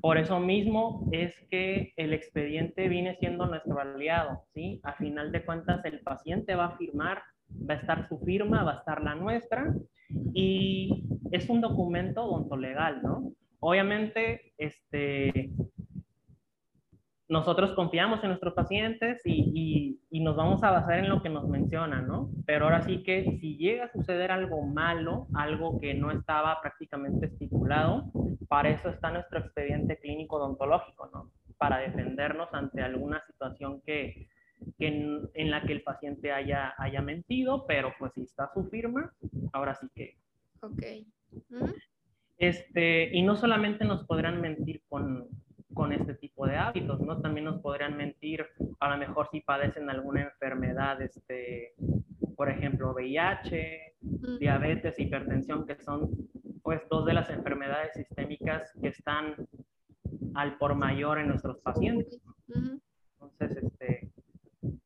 Por 0.00 0.18
eso 0.18 0.38
mismo 0.38 1.08
es 1.10 1.34
que 1.50 1.92
el 1.96 2.12
expediente 2.12 2.88
viene 2.88 3.16
siendo 3.16 3.46
nuestro 3.46 3.80
aliado, 3.80 4.44
¿sí? 4.54 4.80
A 4.84 4.92
final 4.92 5.32
de 5.32 5.44
cuentas, 5.44 5.84
el 5.84 6.00
paciente 6.00 6.54
va 6.54 6.66
a 6.66 6.76
firmar, 6.76 7.24
va 7.68 7.74
a 7.74 7.78
estar 7.78 8.08
su 8.08 8.18
firma, 8.18 8.64
va 8.64 8.72
a 8.72 8.78
estar 8.78 9.02
la 9.02 9.14
nuestra, 9.14 9.74
y 10.32 11.04
es 11.30 11.48
un 11.48 11.60
documento 11.60 12.24
odontolegal, 12.24 13.02
¿no? 13.02 13.32
Obviamente, 13.60 14.52
este, 14.58 15.50
nosotros 17.28 17.72
confiamos 17.72 18.22
en 18.22 18.28
nuestros 18.28 18.54
pacientes 18.54 19.22
y, 19.24 19.98
y, 20.10 20.20
nos 20.20 20.36
vamos 20.36 20.62
a 20.62 20.70
basar 20.70 20.98
en 20.98 21.08
lo 21.08 21.22
que 21.22 21.28
nos 21.28 21.48
mencionan, 21.48 22.06
¿no? 22.06 22.30
Pero 22.46 22.64
ahora 22.64 22.82
sí 22.82 23.02
que 23.02 23.36
si 23.40 23.56
llega 23.56 23.86
a 23.86 23.92
suceder 23.92 24.30
algo 24.30 24.62
malo, 24.62 25.26
algo 25.34 25.80
que 25.80 25.94
no 25.94 26.10
estaba 26.10 26.60
prácticamente 26.60 27.26
estipulado, 27.26 28.10
para 28.48 28.70
eso 28.70 28.88
está 28.88 29.10
nuestro 29.10 29.40
expediente 29.40 29.98
clínico 29.98 30.36
odontológico, 30.36 31.10
¿no? 31.12 31.30
Para 31.58 31.78
defendernos 31.78 32.48
ante 32.52 32.82
alguna 32.82 33.22
situación 33.26 33.80
que, 33.82 34.28
que 34.78 34.88
en, 34.88 35.30
en, 35.34 35.50
la 35.50 35.62
que 35.62 35.72
el 35.72 35.82
paciente 35.82 36.32
haya, 36.32 36.74
haya 36.78 37.02
mentido, 37.02 37.66
pero 37.66 37.92
pues 37.98 38.12
si 38.14 38.22
está 38.22 38.50
su 38.52 38.64
firma, 38.64 39.12
ahora 39.52 39.74
sí 39.74 39.88
que. 39.94 40.16
Ok. 40.60 40.82
Este, 42.38 43.16
y 43.16 43.22
no 43.22 43.36
solamente 43.36 43.84
nos 43.84 44.04
podrán 44.04 44.40
mentir 44.40 44.82
con, 44.88 45.28
con 45.72 45.92
este 45.92 46.14
tipo 46.14 46.46
de 46.46 46.56
hábitos, 46.56 47.00
¿no? 47.00 47.20
También 47.20 47.44
nos 47.44 47.60
podrían 47.60 47.96
mentir, 47.96 48.46
a 48.80 48.90
lo 48.90 48.96
mejor 48.96 49.28
si 49.30 49.40
padecen 49.40 49.90
alguna 49.90 50.22
enfermedad, 50.22 51.00
este, 51.02 51.74
por 52.36 52.50
ejemplo, 52.50 52.92
VIH, 52.92 53.94
diabetes, 54.38 54.98
hipertensión, 54.98 55.66
que 55.66 55.76
son 55.76 56.10
pues 56.62 56.80
dos 56.88 57.04
de 57.04 57.12
las 57.12 57.28
enfermedades 57.30 57.92
sistémicas 57.94 58.72
que 58.80 58.88
están 58.88 59.34
al 60.34 60.56
por 60.56 60.74
mayor 60.74 61.18
en 61.18 61.28
nuestros 61.28 61.58
pacientes. 61.58 62.20
Entonces, 62.48 63.62
este, 63.62 64.10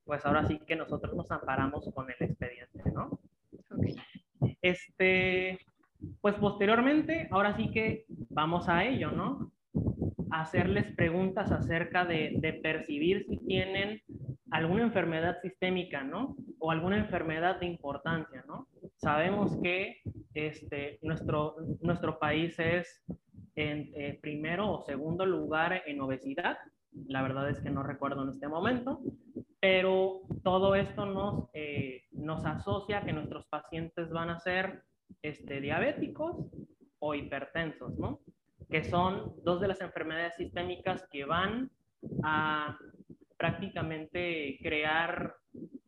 pues 0.09 0.25
ahora 0.25 0.47
sí 0.47 0.59
que 0.67 0.75
nosotros 0.75 1.15
nos 1.15 1.31
amparamos 1.31 1.93
con 1.95 2.07
el 2.11 2.17
expediente, 2.19 2.83
¿no? 2.95 3.21
Okay. 3.71 3.95
Este, 4.63 5.59
pues 6.23 6.35
posteriormente, 6.37 7.29
ahora 7.31 7.55
sí 7.55 7.71
que 7.71 8.07
vamos 8.31 8.71
a 8.71 8.85
ello, 8.87 9.13
¿no? 9.13 9.53
Hacerles 10.31 10.95
preguntas 10.97 11.53
acerca 11.53 12.07
de, 12.07 12.37
de 12.39 12.55
percibir 12.55 13.27
si 13.29 13.37
tienen 13.37 14.01
alguna 14.51 14.85
enfermedad 14.85 15.37
sistémica, 15.43 16.03
¿no? 16.03 16.37
O 16.59 16.71
alguna 16.71 16.97
enfermedad 16.97 17.61
de 17.61 17.67
importancia, 17.67 18.43
¿no? 18.49 18.67
Sabemos 18.97 19.61
que 19.63 20.01
este, 20.33 20.99
nuestro, 21.03 21.57
nuestro 21.83 22.19
país 22.19 22.59
es 22.59 23.05
en 23.57 23.93
eh, 23.95 24.19
primero 24.23 24.73
o 24.73 24.81
segundo 24.81 25.27
lugar 25.27 25.83
en 25.85 26.01
obesidad. 26.01 26.57
La 27.07 27.23
verdad 27.23 27.49
es 27.49 27.61
que 27.61 27.71
no 27.71 27.83
recuerdo 27.83 28.23
en 28.23 28.31
este 28.31 28.49
momento, 28.49 29.01
pero 29.61 30.23
todo 30.43 30.75
esto 30.75 31.07
nos, 31.07 31.49
eh, 31.53 32.05
nos 32.13 32.45
asocia 32.45 33.03
que 33.03 33.13
nuestros 33.13 33.47
pacientes 33.47 34.11
van 34.11 34.31
a 34.31 34.39
ser 34.39 34.83
este, 35.23 35.61
diabéticos 35.61 36.37
o 36.99 37.15
hipertensos, 37.15 37.99
¿no? 37.99 38.21
Que 38.71 38.85
son 38.85 39.35
dos 39.45 39.61
de 39.61 39.69
las 39.69 39.81
enfermedades 39.81 40.37
sistémicas 40.37 41.07
que 41.11 41.25
van 41.25 41.71
a 42.23 42.79
prácticamente 43.37 44.59
crear 44.63 45.35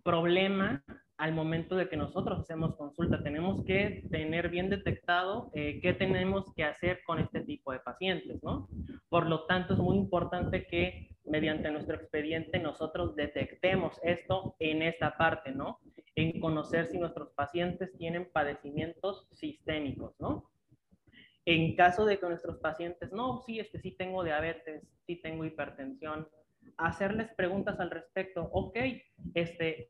problema 0.02 0.83
al 1.19 1.35
momento 1.35 1.76
de 1.76 1.88
que 1.88 1.97
nosotros 1.97 2.40
hacemos 2.40 2.76
consulta. 2.76 3.23
Tenemos 3.23 3.62
que 3.64 4.04
tener 4.11 4.49
bien 4.49 4.71
detectado 4.71 5.50
eh, 5.54 5.78
qué 5.83 5.92
tenemos 5.92 6.52
que 6.54 6.64
hacer 6.64 7.00
con 7.04 7.19
este 7.19 7.42
tipo 7.42 7.73
de 7.73 7.80
pacientes, 7.80 8.42
¿no? 8.42 8.69
Por 9.11 9.26
lo 9.26 9.45
tanto, 9.47 9.75
es 9.75 9.81
muy 9.81 9.97
importante 9.97 10.67
que 10.67 11.11
mediante 11.25 11.71
nuestro 11.71 11.97
expediente 11.97 12.59
nosotros 12.61 13.17
detectemos 13.17 14.00
esto 14.02 14.57
en 14.61 14.83
esta 14.83 15.19
parte, 15.19 15.50
¿no? 15.50 15.81
En 16.14 16.40
conocer 16.40 16.87
si 16.87 16.99
nuestros 16.99 17.31
pacientes 17.33 17.93
tienen 17.99 18.31
padecimientos 18.33 19.29
sistémicos, 19.33 20.14
¿no? 20.21 20.50
En 21.45 21.75
caso 21.75 22.05
de 22.05 22.21
que 22.21 22.26
nuestros 22.26 22.59
pacientes, 22.59 23.11
no, 23.12 23.43
sí, 23.43 23.59
este 23.59 23.81
sí 23.81 23.93
tengo 23.93 24.23
diabetes, 24.23 24.85
sí 25.07 25.17
tengo 25.17 25.45
hipertensión, 25.45 26.29
hacerles 26.76 27.35
preguntas 27.35 27.81
al 27.81 27.90
respecto. 27.90 28.49
Ok, 28.52 28.76
este, 29.35 29.88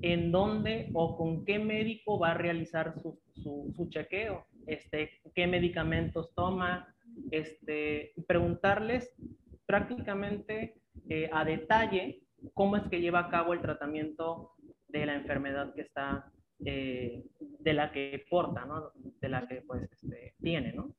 ¿en 0.00 0.32
dónde 0.32 0.90
o 0.92 1.16
con 1.16 1.44
qué 1.44 1.60
médico 1.60 2.18
va 2.18 2.32
a 2.32 2.34
realizar 2.34 2.94
su, 3.00 3.20
su, 3.34 3.88
chequeo? 3.90 4.44
Este, 4.66 5.20
¿Qué 5.36 5.46
medicamentos 5.46 6.34
toma? 6.34 6.95
Este, 7.30 8.14
preguntarles 8.26 9.14
prácticamente 9.66 10.80
eh, 11.08 11.30
a 11.32 11.44
detalle 11.44 12.22
cómo 12.54 12.76
es 12.76 12.84
que 12.88 13.00
lleva 13.00 13.20
a 13.20 13.28
cabo 13.30 13.52
el 13.52 13.60
tratamiento 13.60 14.52
de 14.88 15.06
la 15.06 15.14
enfermedad 15.14 15.74
que 15.74 15.82
está, 15.82 16.30
eh, 16.64 17.24
de 17.38 17.72
la 17.72 17.92
que 17.92 18.24
porta, 18.30 18.64
¿no? 18.64 18.92
De 19.20 19.28
la 19.28 19.46
que 19.46 19.62
pues 19.62 19.82
este, 19.90 20.34
tiene, 20.40 20.72
¿no? 20.72 20.94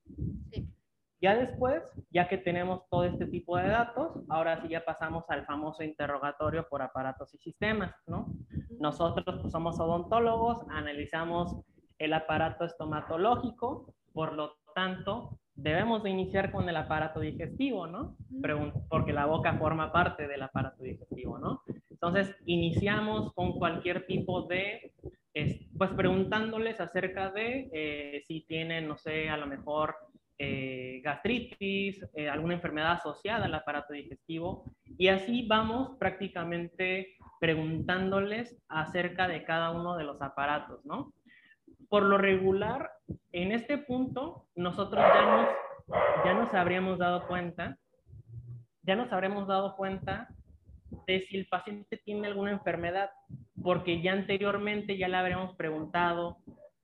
Sí. 0.52 0.68
Ya 1.20 1.36
después, 1.36 1.84
ya 2.12 2.28
que 2.28 2.38
tenemos 2.38 2.88
todo 2.90 3.04
este 3.06 3.26
tipo 3.26 3.58
de 3.58 3.68
datos, 3.68 4.24
ahora 4.30 4.62
sí 4.62 4.68
ya 4.68 4.86
pasamos 4.86 5.28
al 5.30 5.46
famoso 5.46 5.84
interrogatorio 5.84 6.68
por 6.70 6.84
aparatos 6.84 7.34
y 7.34 7.40
sistemas, 7.40 7.96
¿no? 8.06 8.28
Nosotros 8.80 9.40
pues, 9.42 9.52
somos 9.52 9.80
odontólogos, 9.80 10.64
analizamos 10.70 11.60
el 11.98 12.14
aparato 12.14 12.66
estomatológico, 12.66 13.96
por 14.14 14.34
lo 14.34 14.58
tanto, 14.76 15.40
debemos 15.58 16.04
de 16.04 16.12
iniciar 16.12 16.52
con 16.52 16.70
el 16.70 16.78
aparato 16.78 17.20
digestivo, 17.20 17.88
¿no? 17.88 18.16
Porque 18.90 19.12
la 19.12 19.26
boca 19.26 19.58
forma 19.58 19.92
parte 19.92 20.28
del 20.28 20.44
aparato 20.44 20.84
digestivo, 20.84 21.40
¿no? 21.40 21.64
Entonces, 21.90 22.36
iniciamos 22.46 23.34
con 23.34 23.54
cualquier 23.54 24.06
tipo 24.06 24.44
de, 24.44 24.94
pues 25.78 25.92
preguntándoles 25.92 26.80
acerca 26.80 27.32
de 27.32 27.70
eh, 27.74 28.24
si 28.28 28.42
tienen, 28.42 28.88
no 28.88 28.98
sé, 28.98 29.30
a 29.30 29.38
lo 29.38 29.48
mejor 29.48 29.96
eh, 30.38 31.02
gastritis, 31.04 32.06
eh, 32.14 32.30
alguna 32.30 32.54
enfermedad 32.54 32.92
asociada 32.92 33.46
al 33.46 33.56
aparato 33.56 33.94
digestivo. 33.94 34.72
Y 34.98 35.08
así 35.08 35.48
vamos 35.48 35.98
prácticamente 35.98 37.18
preguntándoles 37.40 38.56
acerca 38.68 39.28
de 39.28 39.44
cada 39.44 39.72
uno 39.72 39.98
de 39.98 40.04
los 40.04 40.22
aparatos, 40.22 40.86
¿no? 40.86 41.14
Por 41.90 42.04
lo 42.04 42.18
regular, 42.18 42.92
en 43.32 43.52
este 43.52 43.78
punto, 43.78 44.46
nosotros 44.56 45.04
ya 45.04 45.26
nos, 45.26 45.48
ya 46.26 46.34
nos 46.34 46.54
habríamos 46.54 46.98
dado 46.98 47.28
cuenta, 47.28 47.78
ya 48.84 48.96
nos 48.96 49.12
habremos 49.12 49.48
dado 49.48 49.76
cuenta 49.76 50.30
de 51.06 51.22
si 51.28 51.38
el 51.38 51.48
paciente 51.48 51.98
tiene 51.98 52.28
alguna 52.28 52.52
enfermedad, 52.52 53.12
porque 53.62 54.02
ya 54.02 54.14
anteriormente 54.14 54.98
ya 54.98 55.08
le 55.08 55.18
habríamos 55.18 55.56
preguntado 55.56 56.38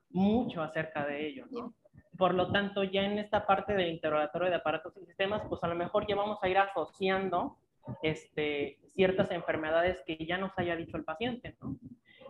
mucho 0.09 0.61
acerca 0.61 1.05
de 1.05 1.27
ello. 1.27 1.45
Por 2.17 2.33
lo 2.33 2.51
tanto, 2.51 2.83
ya 2.83 3.03
en 3.03 3.17
esta 3.17 3.45
parte 3.45 3.73
del 3.73 3.89
interrogatorio 3.89 4.49
de 4.49 4.55
aparatos 4.55 4.93
y 4.97 5.05
sistemas, 5.05 5.41
pues 5.49 5.63
a 5.63 5.67
lo 5.67 5.75
mejor 5.75 6.07
ya 6.07 6.15
vamos 6.15 6.37
a 6.41 6.47
ir 6.47 6.57
asociando 6.57 7.57
este, 8.01 8.79
ciertas 8.93 9.31
enfermedades 9.31 10.01
que 10.05 10.17
ya 10.25 10.37
nos 10.37 10.51
haya 10.57 10.75
dicho 10.75 10.95
el 10.95 11.03
paciente, 11.03 11.57
¿no? 11.59 11.75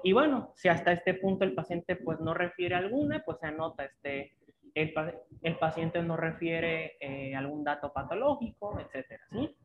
Y 0.04 0.12
bueno, 0.12 0.52
si 0.56 0.68
hasta 0.68 0.92
este 0.92 1.13
punto 1.13 1.46
el 1.46 1.56
paciente 1.56 1.96
pues 1.96 2.20
no 2.20 2.34
refiere 2.34 2.76
alguna, 2.76 3.24
pues 3.26 3.39
se 3.39 3.48
anota 3.48 3.86
este, 3.86 4.36
el, 4.76 4.94
el 5.42 5.58
paciente 5.58 6.02
no 6.02 6.18
refiere 6.18 6.98
eh, 7.00 7.36
algún 7.36 7.63
dato 7.63 7.92
patológico, 7.94 8.80
etcétera, 8.80 9.24
¿sí? 9.32 9.56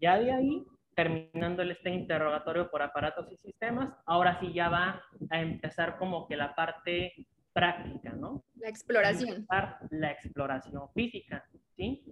Ya 0.00 0.18
de 0.18 0.32
ahí, 0.32 0.66
terminando 0.94 1.62
este 1.62 1.90
interrogatorio 1.90 2.70
por 2.70 2.82
aparatos 2.82 3.30
y 3.30 3.36
sistemas, 3.36 3.94
ahora 4.06 4.38
sí 4.40 4.52
ya 4.52 4.68
va 4.68 5.02
a 5.30 5.40
empezar 5.40 5.98
como 5.98 6.26
que 6.26 6.36
la 6.36 6.54
parte 6.54 7.14
práctica, 7.52 8.12
¿no? 8.12 8.44
La 8.56 8.68
exploración. 8.68 9.46
La 9.90 10.10
exploración 10.10 10.88
física, 10.94 11.44
¿sí? 11.76 12.04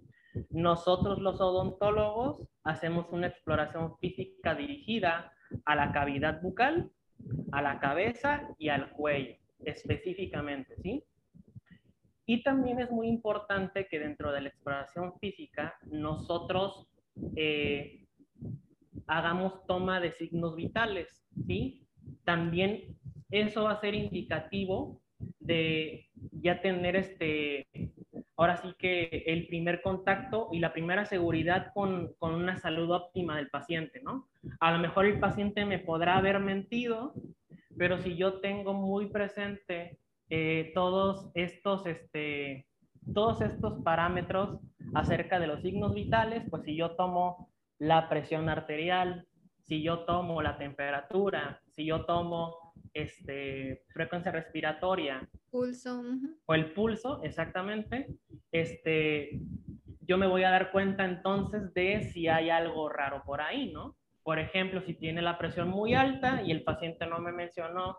Nosotros 0.50 1.18
los 1.18 1.40
odontólogos 1.40 2.48
hacemos 2.64 3.06
una 3.10 3.26
exploración 3.26 3.98
física 3.98 4.54
dirigida 4.54 5.32
a 5.64 5.74
la 5.74 5.92
cavidad 5.92 6.40
bucal, 6.40 6.90
a 7.50 7.62
la 7.62 7.78
cabeza 7.78 8.48
y 8.58 8.68
al 8.68 8.90
cuello, 8.92 9.36
específicamente, 9.64 10.76
¿sí? 10.82 11.04
Y 12.26 12.42
también 12.42 12.80
es 12.80 12.90
muy 12.90 13.08
importante 13.08 13.88
que 13.88 13.98
dentro 13.98 14.32
de 14.32 14.42
la 14.42 14.48
exploración 14.48 15.18
física 15.18 15.76
nosotros 15.90 16.86
eh, 17.36 18.06
hagamos 19.06 19.66
toma 19.66 20.00
de 20.00 20.12
signos 20.12 20.56
vitales, 20.56 21.26
¿sí? 21.46 21.86
También 22.24 22.96
eso 23.30 23.64
va 23.64 23.72
a 23.72 23.80
ser 23.80 23.94
indicativo 23.94 25.01
de 25.40 26.08
ya 26.32 26.60
tener 26.60 26.96
este, 26.96 27.66
ahora 28.36 28.56
sí 28.56 28.74
que 28.78 29.24
el 29.26 29.46
primer 29.46 29.82
contacto 29.82 30.48
y 30.52 30.58
la 30.58 30.72
primera 30.72 31.04
seguridad 31.04 31.72
con, 31.74 32.12
con, 32.18 32.34
una 32.34 32.56
salud 32.56 32.90
óptima 32.90 33.36
del 33.36 33.50
paciente, 33.50 34.00
¿no? 34.02 34.28
A 34.60 34.72
lo 34.72 34.78
mejor 34.78 35.06
el 35.06 35.20
paciente 35.20 35.64
me 35.64 35.78
podrá 35.78 36.16
haber 36.16 36.38
mentido, 36.40 37.14
pero 37.76 37.98
si 37.98 38.16
yo 38.16 38.40
tengo 38.40 38.74
muy 38.74 39.06
presente 39.06 39.98
eh, 40.30 40.72
todos 40.74 41.30
estos, 41.34 41.86
este, 41.86 42.66
todos 43.12 43.40
estos 43.42 43.82
parámetros 43.82 44.58
acerca 44.94 45.38
de 45.38 45.46
los 45.46 45.60
signos 45.60 45.94
vitales, 45.94 46.42
pues 46.50 46.62
si 46.64 46.76
yo 46.76 46.92
tomo 46.92 47.50
la 47.78 48.08
presión 48.08 48.48
arterial, 48.48 49.26
si 49.60 49.82
yo 49.82 50.00
tomo 50.00 50.42
la 50.42 50.56
temperatura, 50.58 51.60
si 51.70 51.84
yo 51.84 52.04
tomo 52.04 52.61
este, 52.94 53.84
frecuencia 53.88 54.32
respiratoria. 54.32 55.28
Pulso. 55.50 56.02
O 56.46 56.54
el 56.54 56.72
pulso, 56.72 57.22
exactamente. 57.22 58.08
Este, 58.50 59.40
yo 60.00 60.18
me 60.18 60.26
voy 60.26 60.44
a 60.44 60.50
dar 60.50 60.72
cuenta 60.72 61.04
entonces 61.04 61.72
de 61.74 62.02
si 62.12 62.28
hay 62.28 62.50
algo 62.50 62.88
raro 62.88 63.22
por 63.24 63.40
ahí, 63.40 63.72
¿no? 63.72 63.96
Por 64.22 64.38
ejemplo, 64.38 64.80
si 64.82 64.94
tiene 64.94 65.20
la 65.20 65.38
presión 65.38 65.68
muy 65.68 65.94
alta 65.94 66.42
y 66.42 66.52
el 66.52 66.62
paciente 66.62 67.06
no 67.06 67.18
me 67.18 67.32
mencionó 67.32 67.98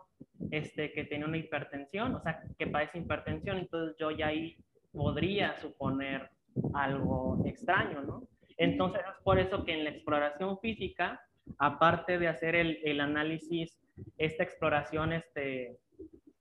este, 0.52 0.94
que 0.94 1.04
tiene 1.04 1.26
una 1.26 1.38
hipertensión, 1.38 2.16
o 2.16 2.22
sea, 2.22 2.42
que 2.58 2.68
padece 2.68 3.00
hipertensión, 3.00 3.58
entonces 3.58 3.96
yo 4.00 4.12
ya 4.12 4.28
ahí 4.28 4.58
podría 4.92 5.56
suponer 5.58 6.30
algo 6.74 7.42
extraño, 7.46 8.02
¿no? 8.02 8.28
Entonces 8.58 9.02
es 9.02 9.24
por 9.24 9.40
eso 9.40 9.66
que 9.66 9.74
en 9.74 9.84
la 9.84 9.90
exploración 9.90 10.60
física, 10.60 11.20
aparte 11.58 12.20
de 12.20 12.28
hacer 12.28 12.56
el, 12.56 12.80
el 12.84 13.02
análisis 13.02 13.83
esta 14.18 14.44
exploración 14.44 15.14
este, 15.14 15.78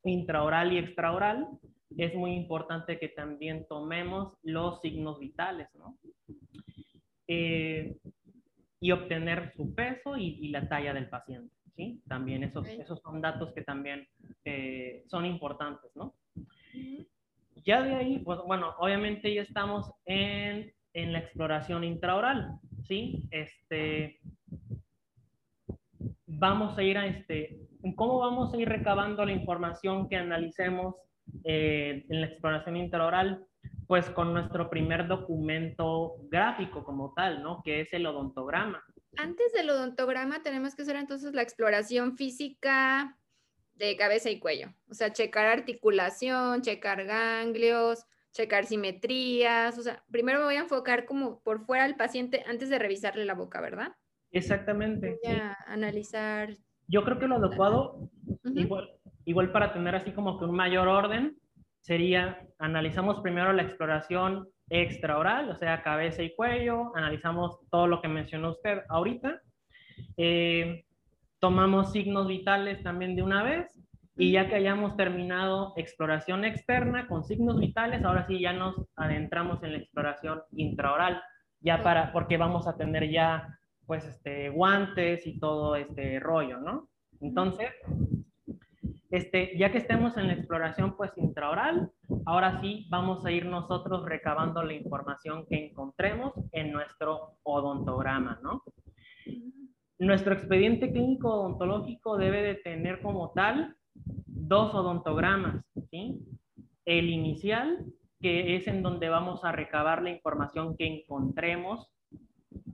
intraoral 0.05 0.73
y 0.73 0.79
extraoral, 0.79 1.49
es 1.97 2.15
muy 2.15 2.33
importante 2.33 2.99
que 2.99 3.09
también 3.09 3.67
tomemos 3.69 4.35
los 4.43 4.81
signos 4.81 5.19
vitales, 5.19 5.69
¿no? 5.75 5.99
Eh, 7.29 7.97
y 8.81 8.91
obtener 8.91 9.53
su 9.57 9.75
peso 9.75 10.17
y, 10.17 10.49
la 10.49 10.69
talla 10.69 10.93
del 10.93 11.09
paciente, 11.09 11.55
¿sí? 11.77 12.03
También 12.09 12.43
esos, 12.43 12.67
esos 12.67 13.01
son 13.01 13.21
datos 13.21 13.53
que 13.55 13.63
también 13.63 14.07
eh, 14.45 15.05
son 15.07 15.25
importantes, 15.25 15.91
¿no? 15.95 16.15
Ya 17.65 17.83
de 17.83 17.95
ahí, 17.95 18.19
pues 18.19 18.41
bueno, 18.45 18.75
obviamente 18.79 19.33
ya 19.33 19.43
estamos 19.43 19.93
en, 20.05 20.73
en 20.95 21.13
la 21.13 21.21
exploración 21.21 21.85
intraoral, 21.85 22.59
¿sí? 22.89 23.29
Este, 23.31 24.21
vamos 26.39 26.77
a 26.79 26.83
ir 26.83 26.99
a 26.99 27.07
este, 27.07 27.59
cómo 27.97 28.19
vamos 28.19 28.53
a 28.53 28.57
ir 28.57 28.69
recabando 28.69 29.25
la 29.25 29.33
información 29.33 30.09
que 30.09 30.17
analicemos 30.17 30.95
eh, 31.45 32.05
en 32.09 32.21
la 32.21 32.27
exploración 32.27 32.77
intraoral, 32.77 33.47
pues 33.87 34.09
con 34.11 34.33
nuestro 34.33 34.71
primer 34.71 35.07
documento 35.07 36.17
gráfico 36.31 36.85
como 36.85 37.13
tal, 37.15 37.43
¿no? 37.43 37.63
Que 37.63 37.83
es 37.83 37.93
el 37.93 38.07
odontograma. 38.07 38.83
Antes 39.17 39.53
del 39.53 39.71
odontograma 39.71 40.43
tenemos 40.43 40.75
que 40.75 40.83
hacer 40.83 40.97
entonces 40.97 41.35
la 41.35 41.43
exploración 41.43 42.17
física 42.17 43.19
de 43.75 43.97
cabeza 43.97 44.31
y 44.31 44.39
cuello, 44.39 44.75
o 44.89 44.95
sea, 44.95 45.13
checar 45.13 45.47
articulación, 45.47 46.63
checar 46.63 47.05
ganglios, 47.05 48.07
checar 48.33 48.65
simetrías, 48.65 49.77
o 49.79 49.83
sea, 49.83 50.03
primero 50.11 50.39
me 50.39 50.47
voy 50.47 50.57
a 50.57 50.61
enfocar 50.61 51.05
como 51.05 51.41
por 51.41 51.65
fuera 51.67 51.85
al 51.85 51.97
paciente 51.97 52.45
antes 52.47 52.71
de 52.71 52.79
revisarle 52.79 53.25
la 53.25 53.35
boca, 53.35 53.61
¿verdad? 53.61 53.95
Exactamente. 54.33 55.19
Voy 55.23 55.35
a 55.35 55.57
analizar. 55.67 56.57
Yo 56.89 57.05
creo 57.05 57.19
que 57.19 57.29
lo 57.29 57.37
adecuado, 57.37 58.11
igual, 58.45 58.91
igual 59.25 59.53
para 59.53 59.73
tener 59.73 59.95
así 59.95 60.13
como 60.13 60.39
que 60.39 60.45
un 60.45 60.57
mayor 60.57 60.89
orden, 60.89 61.37
sería, 61.81 62.47
analizamos 62.59 63.21
primero 63.21 63.53
la 63.53 63.63
exploración 63.63 64.49
extraoral, 64.69 65.51
o 65.51 65.57
sea, 65.57 65.83
cabeza 65.83 66.23
y 66.23 66.35
cuello, 66.35 66.95
analizamos 66.97 67.59
todo 67.71 67.87
lo 67.87 68.01
que 68.01 68.09
mencionó 68.09 68.51
usted 68.51 68.83
ahorita, 68.89 69.41
eh, 70.17 70.85
tomamos 71.41 71.93
signos 71.93 72.29
vitales 72.29 72.83
también 72.83 73.17
de 73.17 73.23
una 73.23 73.43
vez 73.43 73.79
y 74.17 74.33
ya 74.33 74.49
que 74.49 74.55
hayamos 74.55 74.97
terminado 74.97 75.73
exploración 75.77 76.45
externa 76.45 77.09
con 77.09 77.25
signos 77.25 77.59
vitales, 77.59 78.05
ahora 78.05 78.27
sí 78.27 78.41
ya 78.41 78.53
nos 78.53 78.77
adentramos 78.97 79.63
en 79.63 79.73
la 79.73 79.79
exploración 79.79 80.43
intraoral, 80.53 81.21
ya 81.61 81.83
para, 81.83 82.13
porque 82.13 82.37
vamos 82.37 82.67
a 82.67 82.77
tener 82.77 83.11
ya 83.11 83.59
pues 83.87 84.05
este 84.05 84.49
guantes 84.51 85.27
y 85.27 85.39
todo 85.39 85.77
este 85.77 86.21
rollo, 86.21 86.59
¿no? 86.59 86.89
Entonces, 87.21 87.71
este, 89.13 89.57
ya 89.59 89.71
que 89.71 89.79
estemos 89.79 90.17
en 90.17 90.29
la 90.29 90.33
exploración 90.33 90.97
pues 90.97 91.13
intraoral, 91.17 91.91
ahora 92.25 92.61
sí 92.63 92.87
vamos 92.89 93.25
a 93.27 93.31
ir 93.31 93.45
nosotros 93.45 94.07
recabando 94.07 94.63
la 94.63 94.73
información 94.73 95.45
que 95.47 95.67
encontremos 95.67 96.33
en 96.53 96.73
nuestro 96.73 97.37
odontograma, 97.43 98.41
¿no? 98.43 98.63
Nuestro 99.99 100.33
expediente 100.33 100.91
clínico 100.91 101.31
odontológico 101.31 102.17
debe 102.17 102.43
de 102.43 102.55
tener 102.55 103.03
como 103.03 103.33
tal 103.33 103.77
dos 103.95 104.75
odontogramas, 104.75 105.63
¿sí? 105.91 106.19
El 106.87 107.11
inicial, 107.11 107.85
que 108.19 108.57
es 108.57 108.67
en 108.67 108.83
donde 108.83 109.11
vamos 109.11 109.45
a 109.45 109.53
recabar 109.53 110.03
la 110.03 110.11
información 110.11 110.75
que 110.77 110.87
encontremos 110.87 111.92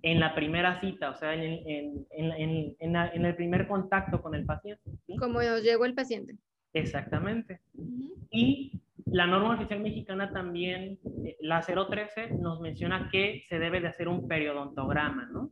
en 0.03 0.21
la 0.21 0.35
primera 0.35 0.81
cita, 0.81 1.11
o 1.11 1.15
sea, 1.15 1.35
en, 1.35 2.07
el 2.11 3.35
primer 3.37 3.67
contacto 3.67 4.23
con 4.23 4.35
el 4.35 4.45
paciente. 4.45 4.91
¿sí? 5.07 5.17
Como 5.17 5.41
llegó 5.41 5.85
el 5.85 5.95
paciente. 5.95 6.37
Exactamente. 6.73 7.61
Y 8.31 8.73
la 9.07 9.27
norma 9.27 9.55
oficial 9.55 9.81
mexicana 9.81 10.31
también, 10.33 10.99
eh, 11.25 11.37
la 11.41 11.63
013, 11.63 12.31
nos 12.35 12.61
menciona 12.61 13.09
que 13.11 13.45
se 13.49 13.59
debe 13.59 13.81
de 13.81 13.89
hacer 13.89 14.09
un 14.09 14.29
periodontograma, 14.29 15.29
¿no? 15.33 15.51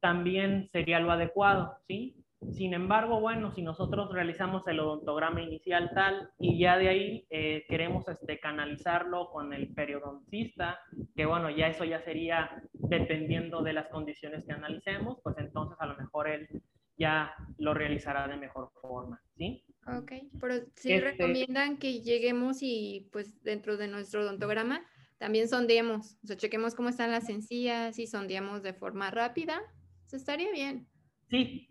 También 0.00 0.68
sería 0.72 1.00
lo 1.00 1.10
adecuado, 1.10 1.76
¿sí? 1.86 2.16
Sin 2.52 2.72
embargo, 2.72 3.20
bueno, 3.20 3.52
si 3.54 3.60
nosotros 3.60 4.10
realizamos 4.12 4.66
el 4.66 4.80
odontograma 4.80 5.42
inicial 5.42 5.90
tal 5.94 6.30
y 6.38 6.58
ya 6.58 6.78
de 6.78 6.88
ahí 6.88 7.26
eh, 7.28 7.64
queremos 7.68 8.08
este, 8.08 8.40
canalizarlo 8.40 9.30
con 9.30 9.52
el 9.52 9.74
periodoncista, 9.74 10.78
que 11.14 11.26
bueno, 11.26 11.50
ya 11.50 11.68
eso 11.68 11.84
ya 11.84 12.00
sería 12.02 12.50
dependiendo 12.72 13.62
de 13.62 13.74
las 13.74 13.88
condiciones 13.88 14.44
que 14.46 14.52
analicemos, 14.52 15.18
pues 15.22 15.36
entonces 15.38 15.76
a 15.80 15.86
lo 15.86 15.96
mejor 15.96 16.28
él 16.28 16.48
ya 16.96 17.34
lo 17.58 17.74
realizará 17.74 18.26
de 18.26 18.36
mejor 18.36 18.70
forma, 18.80 19.22
¿sí? 19.36 19.64
Ok, 19.86 20.12
pero 20.40 20.54
sí 20.76 20.92
este 20.92 21.10
recomiendan 21.10 21.78
que 21.78 22.00
lleguemos 22.00 22.58
y 22.62 23.08
pues 23.12 23.42
dentro 23.42 23.76
de 23.76 23.88
nuestro 23.88 24.22
odontograma 24.22 24.82
también 25.18 25.48
sondeemos, 25.48 26.18
o 26.24 26.26
sea, 26.26 26.36
chequemos 26.36 26.74
cómo 26.74 26.88
están 26.88 27.10
las 27.10 27.28
encías 27.28 27.98
y 27.98 28.06
sondeamos 28.06 28.62
de 28.62 28.72
forma 28.72 29.10
rápida, 29.10 29.60
eso 30.06 30.16
estaría 30.16 30.50
bien. 30.50 30.88
Sí, 31.28 31.69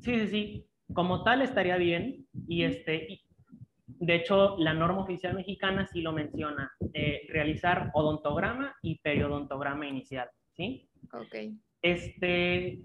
Sí, 0.00 0.20
sí, 0.20 0.28
sí. 0.28 0.66
Como 0.92 1.22
tal 1.22 1.42
estaría 1.42 1.76
bien. 1.76 2.26
Y 2.48 2.64
este, 2.64 3.20
de 3.86 4.14
hecho, 4.14 4.56
la 4.58 4.74
norma 4.74 5.02
oficial 5.02 5.34
mexicana 5.34 5.86
sí 5.86 6.02
lo 6.02 6.12
menciona. 6.12 6.72
Eh, 6.92 7.22
realizar 7.28 7.90
odontograma 7.94 8.76
y 8.82 8.98
periodontograma 8.98 9.86
inicial. 9.86 10.28
¿Sí? 10.52 10.88
Ok. 11.12 11.54
Este, 11.82 12.80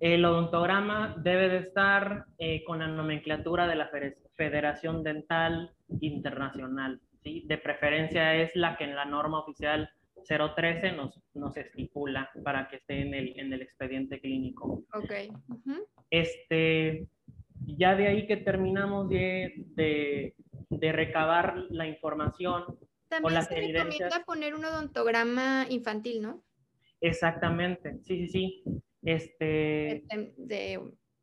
el 0.00 0.24
odontograma 0.24 1.16
debe 1.18 1.48
de 1.48 1.58
estar 1.58 2.26
eh, 2.38 2.64
con 2.64 2.78
la 2.78 2.88
nomenclatura 2.88 3.66
de 3.66 3.76
la 3.76 3.90
Federación 4.34 5.02
Dental 5.02 5.72
Internacional. 6.00 7.00
¿sí? 7.22 7.44
De 7.46 7.58
preferencia 7.58 8.34
es 8.36 8.54
la 8.54 8.76
que 8.76 8.84
en 8.84 8.94
la 8.94 9.04
norma 9.04 9.40
oficial 9.40 9.90
013 10.26 10.92
nos, 10.92 11.20
nos 11.34 11.56
estipula 11.56 12.30
para 12.44 12.68
que 12.68 12.76
esté 12.76 13.00
en 13.00 13.14
el, 13.14 13.38
en 13.38 13.52
el 13.52 13.62
expediente 13.62 14.20
clínico. 14.20 14.84
Ok. 14.94 15.12
Este, 16.10 17.06
ya 17.66 17.94
de 17.94 18.08
ahí 18.08 18.26
que 18.26 18.36
terminamos 18.36 19.08
de, 19.08 19.54
de, 19.74 20.34
de 20.70 20.92
recabar 20.92 21.56
la 21.70 21.86
información. 21.86 22.64
También 23.08 23.34
las 23.34 23.48
se 23.48 23.54
recomienda 23.54 24.24
poner 24.24 24.54
un 24.54 24.64
odontograma 24.64 25.66
infantil, 25.70 26.22
¿no? 26.22 26.44
Exactamente, 27.00 27.98
sí, 28.02 28.26
sí, 28.26 28.28
sí. 28.28 28.62
Este, 29.02 30.04
de, 30.08 30.34
de, 30.36 30.80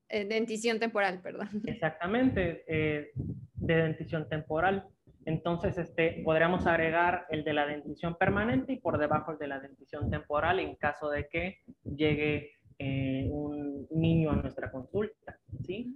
eh, 0.09 0.25
dentición 0.25 0.79
temporal, 0.79 1.21
perdón. 1.21 1.49
Exactamente, 1.65 2.63
eh, 2.67 3.11
de 3.53 3.75
dentición 3.75 4.27
temporal. 4.29 4.87
Entonces, 5.25 5.77
este, 5.77 6.21
podríamos 6.23 6.67
agregar 6.67 7.25
el 7.29 7.43
de 7.43 7.53
la 7.53 7.65
dentición 7.65 8.15
permanente 8.15 8.73
y 8.73 8.79
por 8.79 8.97
debajo 8.99 9.31
el 9.31 9.39
de 9.39 9.47
la 9.47 9.59
dentición 9.59 10.09
temporal 10.09 10.59
en 10.59 10.75
caso 10.75 11.09
de 11.09 11.27
que 11.27 11.57
llegue 11.83 12.54
eh, 12.79 13.27
un 13.31 13.87
niño 13.91 14.31
a 14.31 14.35
nuestra 14.35 14.71
consulta, 14.71 15.37
¿sí? 15.63 15.95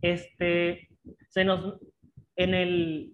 Este, 0.00 0.88
se 1.28 1.44
nos, 1.44 1.80
en, 2.36 2.54
el, 2.54 3.12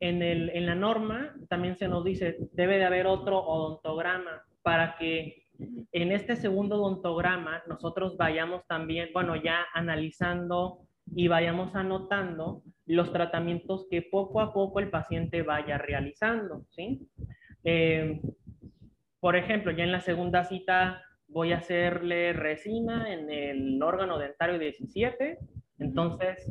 en, 0.00 0.22
el, 0.22 0.50
en 0.50 0.66
la 0.66 0.74
norma 0.74 1.34
también 1.48 1.76
se 1.76 1.88
nos 1.88 2.04
dice, 2.04 2.36
debe 2.52 2.78
de 2.78 2.84
haber 2.84 3.06
otro 3.06 3.38
odontograma 3.38 4.42
para 4.62 4.96
que 4.98 5.44
en 5.92 6.12
este 6.12 6.36
segundo 6.36 6.82
odontograma 6.82 7.62
nosotros 7.68 8.16
vayamos 8.16 8.66
también, 8.66 9.10
bueno, 9.12 9.36
ya 9.36 9.66
analizando 9.72 10.80
y 11.14 11.28
vayamos 11.28 11.74
anotando 11.74 12.62
los 12.86 13.12
tratamientos 13.12 13.86
que 13.90 14.02
poco 14.02 14.40
a 14.40 14.52
poco 14.52 14.80
el 14.80 14.90
paciente 14.90 15.42
vaya 15.42 15.78
realizando, 15.78 16.64
¿sí? 16.70 17.08
Eh, 17.62 18.20
por 19.20 19.36
ejemplo, 19.36 19.72
ya 19.72 19.84
en 19.84 19.92
la 19.92 20.00
segunda 20.00 20.44
cita 20.44 21.02
voy 21.34 21.52
a 21.52 21.58
hacerle 21.58 22.32
resina 22.32 23.12
en 23.12 23.30
el 23.30 23.82
órgano 23.82 24.18
dentario 24.18 24.58
17, 24.58 25.38
entonces, 25.80 26.50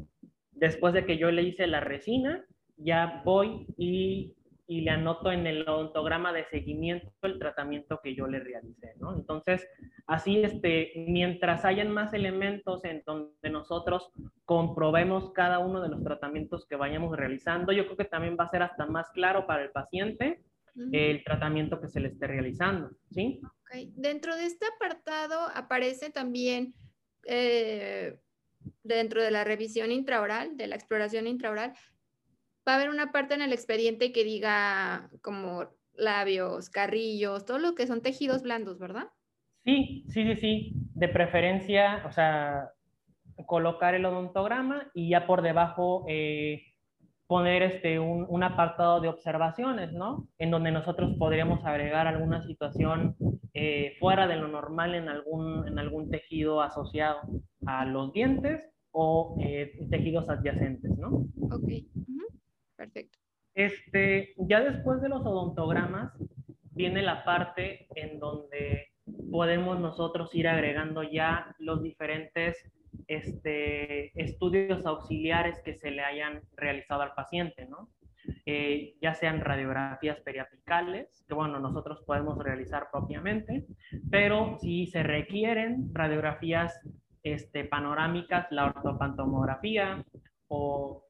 después 0.52 0.94
de 0.94 1.06
que 1.06 1.18
yo 1.18 1.32
le 1.32 1.42
hice 1.42 1.66
la 1.66 1.80
resina, 1.80 2.46
ya 2.78 3.24
voy 3.26 3.66
y 3.78 4.36
y 4.66 4.82
le 4.82 4.92
anoto 4.92 5.32
en 5.32 5.46
el 5.46 5.68
odontograma 5.68 6.32
de 6.32 6.46
seguimiento 6.46 7.12
el 7.24 7.38
tratamiento 7.38 8.00
que 8.02 8.16
yo 8.16 8.28
le 8.28 8.40
realicé, 8.40 8.94
¿no? 9.00 9.14
Entonces, 9.14 9.68
así, 10.08 10.42
este, 10.42 10.94
mientras 11.08 11.66
hayan 11.66 11.92
más 11.92 12.14
elementos 12.14 12.84
en 12.86 13.04
donde 13.06 13.50
nosotros 13.50 14.12
comprobemos 14.46 15.32
cada 15.34 15.60
uno 15.60 15.82
de 15.82 15.90
los 15.90 16.04
tratamientos 16.04 16.66
que 16.66 16.76
vayamos 16.76 17.16
realizando, 17.16 17.72
yo 17.74 17.86
creo 17.86 17.98
que 17.98 18.06
también 18.06 18.38
va 18.40 18.46
a 18.46 18.50
ser 18.50 18.64
hasta 18.64 18.86
más 18.86 19.10
claro 19.12 19.46
para 19.46 19.64
el 19.64 19.72
paciente 19.72 20.42
el 20.92 21.24
tratamiento 21.24 21.80
que 21.80 21.88
se 21.88 22.00
le 22.00 22.08
esté 22.08 22.26
realizando, 22.26 22.90
¿sí? 23.12 23.40
Dentro 23.96 24.36
de 24.36 24.46
este 24.46 24.66
apartado 24.76 25.40
aparece 25.54 26.10
también... 26.10 26.74
Eh, 27.26 28.18
dentro 28.84 29.22
de 29.22 29.32
la 29.32 29.44
revisión 29.44 29.92
intraoral, 29.92 30.58
de 30.58 30.68
la 30.68 30.76
exploración 30.76 31.28
intraoral, 31.28 31.74
va 32.68 32.74
a 32.74 32.76
haber 32.76 32.90
una 32.90 33.12
parte 33.12 33.34
en 33.34 33.42
el 33.42 33.54
expediente 33.54 34.12
que 34.12 34.24
diga 34.24 35.10
como 35.22 35.70
labios, 35.96 36.70
carrillos, 36.70 37.46
todo 37.46 37.60
lo 37.60 37.76
que 37.76 37.88
son 37.88 38.02
tejidos 38.02 38.42
blandos, 38.44 38.80
¿verdad? 38.80 39.10
Sí, 39.64 40.06
sí, 40.10 40.24
sí, 40.24 40.36
sí. 40.36 40.74
De 40.96 41.08
preferencia, 41.08 42.04
o 42.06 42.12
sea, 42.12 42.70
colocar 43.46 43.96
el 43.96 44.06
odontograma 44.06 44.92
y 44.94 45.10
ya 45.10 45.26
por 45.26 45.42
debajo 45.42 46.06
eh, 46.08 46.73
poner 47.34 47.64
este, 47.64 48.00
un, 48.00 48.44
apartado 48.44 49.02
de 49.02 49.08
observaciones, 49.08 49.92
¿no? 49.92 50.28
En 50.38 50.52
donde 50.52 50.70
nosotros 50.70 51.16
podríamos 51.18 51.66
agregar 51.66 52.06
alguna 52.06 52.44
situación 52.44 53.16
eh, 53.56 53.96
fuera 54.00 54.28
de 54.28 54.36
lo 54.36 54.48
normal 54.48 54.94
en 54.94 55.10
algún, 55.10 55.68
en 55.68 55.80
algún 55.80 56.12
tejido 56.12 56.62
asociado 56.62 57.22
a 57.66 57.86
los 57.86 58.14
dientes 58.14 58.70
o 58.92 59.36
eh, 59.42 59.74
tejidos 59.90 60.30
adyacentes, 60.30 60.96
¿no? 60.96 61.26
Ok. 61.50 61.70
Perfecto. 62.76 63.18
Este, 63.56 64.36
ya 64.38 64.60
después 64.60 65.02
de 65.02 65.10
los 65.10 65.26
odontogramas, 65.26 66.14
viene 66.70 67.02
la 67.02 67.24
parte 67.26 67.88
en 67.96 68.20
donde 68.20 68.90
podemos 69.32 69.80
nosotros 69.80 70.36
ir 70.36 70.48
agregando 70.48 71.02
ya 71.02 71.56
los 71.58 71.82
diferentes 71.82 72.72
este, 73.08 74.12
estudios 74.22 74.86
auxiliares 74.86 75.62
que 75.64 75.74
se 75.76 75.92
le 75.92 76.02
hayan 76.04 76.42
realizado 76.56 77.02
al 77.02 77.14
paciente, 77.14 77.66
¿no? 77.66 77.90
Eh, 78.46 78.96
ya 79.02 79.14
sean 79.14 79.42
radiografías 79.42 80.20
periapicales, 80.22 81.26
que 81.28 81.34
bueno, 81.34 81.60
nosotros 81.60 82.04
podemos 82.06 82.38
realizar 82.38 82.88
propiamente, 82.92 83.66
pero 84.10 84.58
si 84.60 84.88
se 84.88 85.04
requieren 85.04 85.90
radiografías 85.94 86.80
este, 87.24 87.66
panorámicas, 87.66 88.48
la 88.52 88.68
ortopantomografía 88.68 90.06
o, 90.48 91.06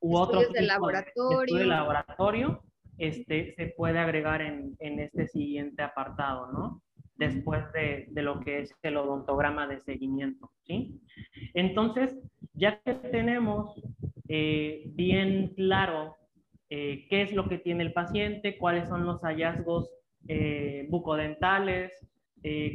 u 0.00 0.16
otro 0.16 0.40
tipo 0.40 0.52
de 0.52 0.62
laboratorio, 0.62 1.58
de, 1.58 1.66
laboratorio 1.66 2.62
este, 2.98 3.54
se 3.54 3.74
puede 3.76 3.98
agregar 3.98 4.42
en, 4.42 4.76
en, 4.78 5.00
este 5.00 5.26
siguiente 5.28 5.82
apartado, 5.82 6.52
¿no? 6.52 6.82
Después 7.18 7.64
de, 7.72 8.08
de, 8.10 8.22
lo 8.22 8.40
que 8.40 8.60
es 8.60 8.74
el 8.82 8.98
odontograma 8.98 9.66
de 9.66 9.80
seguimiento, 9.80 10.50
¿sí? 10.66 11.00
Entonces, 11.54 12.18
ya 12.52 12.78
que 12.80 12.94
tenemos 12.94 13.80
eh, 14.28 14.90
bien 14.94 15.52
claro 15.54 16.16
eh, 16.68 17.06
qué 17.08 17.22
es 17.22 17.32
lo 17.32 17.48
que 17.48 17.58
tiene 17.58 17.84
el 17.84 17.92
paciente, 17.92 18.58
cuáles 18.58 18.88
son 18.88 19.04
los 19.06 19.20
hallazgos 19.22 19.90
eh, 20.28 20.86
bucodentales, 20.90 21.92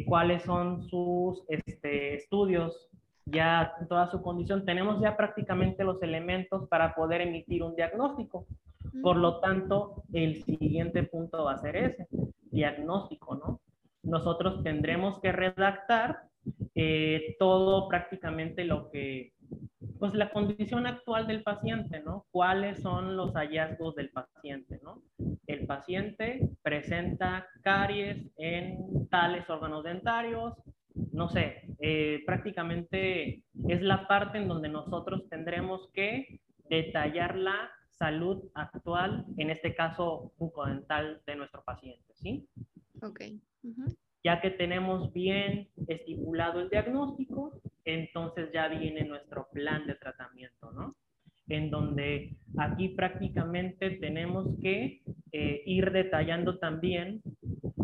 cuáles 0.06 0.44
son 0.44 0.82
sus 0.90 1.46
este, 1.48 2.16
estudios, 2.16 2.90
ya 3.26 3.74
toda 3.88 4.12
su 4.12 4.22
condición. 4.22 4.66
Tenemos 4.66 5.02
ya 5.02 5.16
prácticamente 5.16 5.86
los 5.86 6.04
elementos 6.04 6.68
para 6.68 6.94
poder 6.94 7.22
emitir 7.22 7.64
un 7.64 7.74
diagnóstico. 7.78 8.46
Por 9.02 9.16
lo 9.16 9.40
tanto, 9.40 10.04
el 10.12 10.44
siguiente 10.44 11.04
punto 11.04 11.46
va 11.46 11.54
a 11.54 11.58
ser 11.60 11.78
ese, 11.78 12.06
diagnóstico, 12.52 13.36
¿no? 13.36 13.61
Nosotros 14.04 14.64
tendremos 14.64 15.20
que 15.20 15.32
redactar 15.32 16.24
todo 17.38 17.88
prácticamente 17.88 18.66
lo 18.66 18.90
que 18.90 19.34
pues 20.02 20.16
la 20.16 20.32
condición 20.32 20.88
actual 20.88 21.28
del 21.28 21.44
paciente, 21.44 22.02
¿no? 22.04 22.26
¿Cuáles 22.32 22.82
son 22.82 23.16
los 23.16 23.34
hallazgos 23.36 23.94
del 23.94 24.10
paciente, 24.10 24.80
¿no? 24.82 25.04
El 25.46 25.68
paciente 25.68 26.50
presenta 26.64 27.48
caries 27.62 28.28
en 28.38 29.08
tales 29.10 29.48
órganos 29.48 29.84
dentarios, 29.84 30.56
no 31.14 31.30
sé, 31.30 31.68
eh, 31.80 32.24
prácticamente 32.26 33.44
es 33.68 33.82
la 33.84 34.08
parte 34.08 34.40
en 34.40 34.48
donde 34.48 34.70
nosotros 34.70 35.30
tendremos 35.30 35.90
que 35.94 36.40
detallar 36.68 37.38
la 37.38 37.70
salud 37.92 38.50
actual, 38.56 39.26
en 39.38 39.52
este 39.52 39.76
caso 39.76 40.34
bucodental 40.40 41.22
de 41.28 41.36
nuestro 41.36 41.64
paciente, 41.64 42.12
¿sí? 42.16 42.48
Ok. 43.02 43.22
Ya 44.24 44.40
que 44.42 44.52
tenemos 44.52 45.12
bien 45.14 45.68
estipulado 45.88 46.62
el 46.62 46.70
diagnóstico, 46.70 47.60
entonces 47.86 48.52
ya 48.54 48.68
viene 48.68 49.04
nuestro 49.04 49.50
plan 49.52 49.88
de 49.88 49.96
tratamiento, 49.96 50.72
¿no? 50.72 50.96
En 51.48 51.72
donde 51.72 52.36
aquí 52.58 52.90
prácticamente 52.90 53.92
tenemos 53.92 54.48
que 54.62 55.02
eh, 55.32 55.64
ir 55.66 55.92
detallando 55.92 56.60
también 56.60 57.22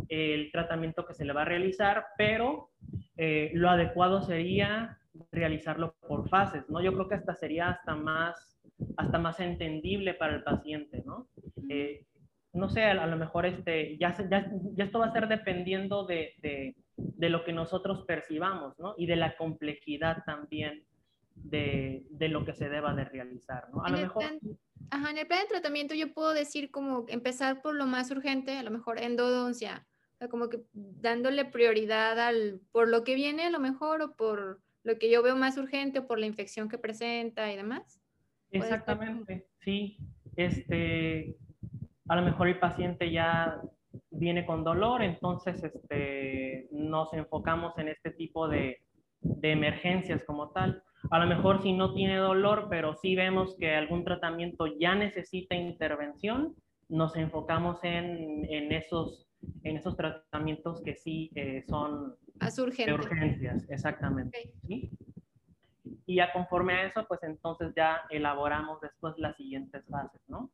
el 0.10 0.52
tratamiento 0.52 1.06
que 1.06 1.14
se 1.14 1.26
le 1.26 1.34
va 1.34 1.42
a 1.42 1.46
realizar, 1.46 2.06
pero 2.18 2.70
eh, 3.18 3.52
lo 3.56 3.70
adecuado 3.70 4.22
sería 4.22 5.00
realizarlo 5.32 5.96
por 6.08 6.30
fases, 6.30 6.70
¿no? 6.70 6.82
Yo 6.82 6.94
creo 6.94 7.10
que 7.10 7.16
hasta 7.16 7.34
sería 7.34 7.70
hasta 7.70 7.96
más, 7.96 8.60
hasta 8.96 9.18
más 9.18 9.40
entendible 9.40 10.14
para 10.14 10.36
el 10.36 10.44
paciente, 10.44 11.04
¿no? 11.06 11.28
Eh, 11.70 12.06
no 12.54 12.70
sé, 12.70 12.84
a, 12.84 13.06
lo 13.06 13.18
mejor 13.18 13.46
este, 13.46 13.98
ya, 13.98 14.16
ya, 14.30 14.52
ya, 14.74 14.84
esto 14.84 15.00
va 15.00 15.08
a 15.08 15.14
ser 15.14 15.28
dependiendo 15.28 16.06
de, 16.06 16.34
de 16.42 16.76
de 16.98 17.30
lo 17.30 17.44
que 17.46 17.54
nosotros 17.54 18.04
percibamos, 18.06 18.78
¿no? 18.80 18.96
Y 18.98 19.06
de 19.06 19.16
la 19.16 19.38
complejidad 19.38 20.24
también 20.26 20.84
de, 21.36 22.04
de 22.10 22.28
lo 22.28 22.44
que 22.44 22.54
se 22.54 22.70
deba 22.70 22.94
de 22.96 23.06
realizar, 23.06 23.70
¿no? 23.72 23.84
A 23.84 23.90
lo 23.90 23.98
mejor... 23.98 24.24
ajá, 24.90 25.12
en 25.12 25.18
el 25.18 25.28
plan 25.28 25.42
de 25.42 25.48
tratamiento 25.48 25.94
yo 25.94 26.14
puedo 26.14 26.34
decir 26.34 26.72
como 26.72 27.06
empezar 27.08 27.62
por 27.62 27.76
lo 27.76 27.86
más 27.86 28.10
urgente, 28.10 28.58
a 28.58 28.64
lo 28.64 28.72
mejor 28.72 29.00
endodoncia, 29.00 29.86
o 30.16 30.18
sea, 30.18 30.28
como 30.28 30.50
que 30.50 30.62
dándole 30.74 31.46
prioridad 31.46 32.20
al, 32.20 32.62
por 32.72 32.88
lo 32.88 33.04
que 33.04 33.14
viene 33.14 33.44
a 33.44 33.52
lo 33.52 33.60
mejor 33.60 34.02
o 34.02 34.16
por 34.16 34.62
lo 34.84 34.98
que 34.98 35.12
yo 35.12 35.22
veo 35.22 35.36
más 35.36 35.58
urgente 35.58 36.00
o 36.00 36.08
por 36.08 36.18
la 36.18 36.26
infección 36.26 36.70
que 36.70 36.80
presenta 36.80 37.52
y 37.52 37.58
demás. 37.58 38.02
Exactamente, 38.50 39.48
sí. 39.60 39.98
Este, 40.36 41.36
a 42.08 42.16
lo 42.16 42.22
mejor 42.22 42.48
el 42.48 42.60
paciente 42.60 43.12
ya 43.12 43.62
viene 44.12 44.46
con 44.46 44.64
dolor, 44.64 45.02
entonces 45.02 45.64
este, 45.64 46.68
nos 46.72 47.14
enfocamos 47.14 47.78
en 47.78 47.90
este 47.90 48.12
tipo 48.12 48.48
de, 48.48 48.82
de, 49.22 49.52
emergencias 49.52 50.24
como 50.24 50.50
tal. 50.50 50.84
A 51.12 51.20
lo 51.20 51.28
mejor 51.28 51.62
si 51.62 51.74
no 51.74 51.94
tiene 51.94 52.18
dolor, 52.18 52.68
pero 52.70 52.96
sí 52.96 53.16
vemos 53.16 53.56
que 53.58 53.76
algún 53.76 54.04
tratamiento 54.04 54.68
ya 54.80 54.96
necesita 54.96 55.56
intervención, 55.56 56.56
nos 56.90 57.16
enfocamos 57.16 57.84
en, 57.84 58.46
en 58.50 58.72
esos, 58.72 59.28
en 59.64 59.78
esos 59.78 59.96
tratamientos 59.96 60.82
que 60.82 60.96
sí 60.96 61.32
eh, 61.36 61.64
son 61.68 62.16
de 62.36 62.94
urgencias, 62.94 63.70
exactamente. 63.70 64.54
¿sí? 64.68 64.92
Y 66.06 66.16
ya 66.16 66.32
conforme 66.32 66.74
a 66.74 66.86
eso, 66.86 67.06
pues 67.08 67.22
entonces 67.24 67.74
ya 67.76 68.02
elaboramos 68.10 68.80
después 68.82 69.16
las 69.18 69.36
siguientes 69.36 69.86
fases, 69.90 70.22
¿no? 70.28 70.50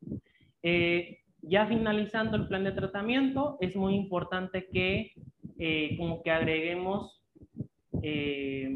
Eh, 0.64 1.23
ya 1.44 1.68
finalizando 1.68 2.38
el 2.38 2.48
plan 2.48 2.64
de 2.64 2.72
tratamiento, 2.72 3.58
es 3.62 3.76
muy 3.76 3.96
importante 3.96 4.68
que 4.72 5.12
eh, 5.60 5.96
como 5.98 6.24
que 6.24 6.32
agreguemos 6.32 7.22
eh, 8.02 8.74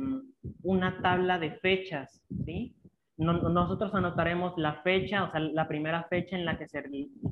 una 0.63 1.01
tabla 1.01 1.39
de 1.39 1.51
fechas, 1.51 2.21
¿sí? 2.45 2.75
nosotros 3.17 3.93
anotaremos 3.95 4.53
la 4.58 4.82
fecha, 4.84 5.23
o 5.23 5.32
sea, 5.32 5.39
la 5.39 5.67
primera 5.67 6.03
fecha 6.03 6.36
en 6.36 6.45
la 6.45 6.58
que 6.58 6.67
se 6.67 6.84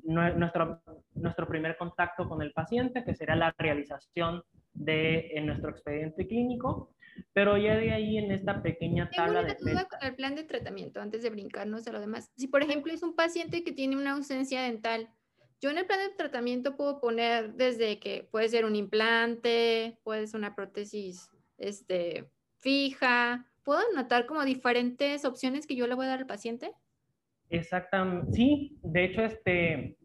nuestro, 0.04 0.82
nuestro 1.14 1.48
primer 1.48 1.78
contacto 1.78 2.28
con 2.28 2.42
el 2.42 2.52
paciente, 2.54 3.04
que 3.04 3.14
será 3.14 3.36
la 3.36 3.54
realización 3.58 4.42
de 4.74 5.30
en 5.36 5.46
nuestro 5.46 5.70
expediente 5.70 6.28
clínico, 6.28 6.92
pero 7.34 7.56
ya 7.58 7.76
de 7.76 7.92
ahí 7.92 8.18
en 8.18 8.32
esta 8.32 8.64
pequeña 8.64 9.10
tabla 9.16 9.44
de 9.44 9.56
duda 9.56 9.86
con 9.86 10.00
el 10.02 10.16
plan 10.16 10.36
de 10.36 10.44
tratamiento 10.44 11.00
antes 11.00 11.22
de 11.22 11.30
brincarnos 11.30 11.88
a 11.88 11.92
lo 11.92 12.00
demás. 12.00 12.32
Si 12.36 12.48
por 12.48 12.64
ejemplo 12.64 12.92
es 12.92 13.04
un 13.04 13.16
paciente 13.16 13.64
que 13.64 13.72
tiene 13.72 13.96
una 13.96 14.14
ausencia 14.14 14.64
dental, 14.64 15.08
yo 15.62 15.70
en 15.70 15.78
el 15.78 15.86
plan 15.86 16.00
de 16.00 16.16
tratamiento 16.16 16.76
puedo 16.76 17.00
poner 17.00 17.54
desde 17.54 18.00
que 18.00 18.28
puede 18.30 18.50
ser 18.50 18.66
un 18.66 18.76
implante, 18.76 19.98
puede 20.04 20.28
ser 20.28 20.40
una 20.40 20.56
prótesis 20.56 21.30
este, 21.58 22.30
fija. 22.60 23.46
¿Puedo 23.64 23.80
anotar 23.92 24.26
como 24.26 24.46
diferentes 24.46 25.26
opciones 25.26 25.66
que 25.66 25.76
yo 25.76 25.88
le 25.88 25.96
voy 25.96 26.06
a 26.06 26.10
dar 26.10 26.20
al 26.20 26.28
paciente? 26.28 26.72
Exactamente. 27.50 28.32
Sí, 28.34 28.78
de 28.84 29.06
hecho, 29.06 29.22
este, 29.24 29.98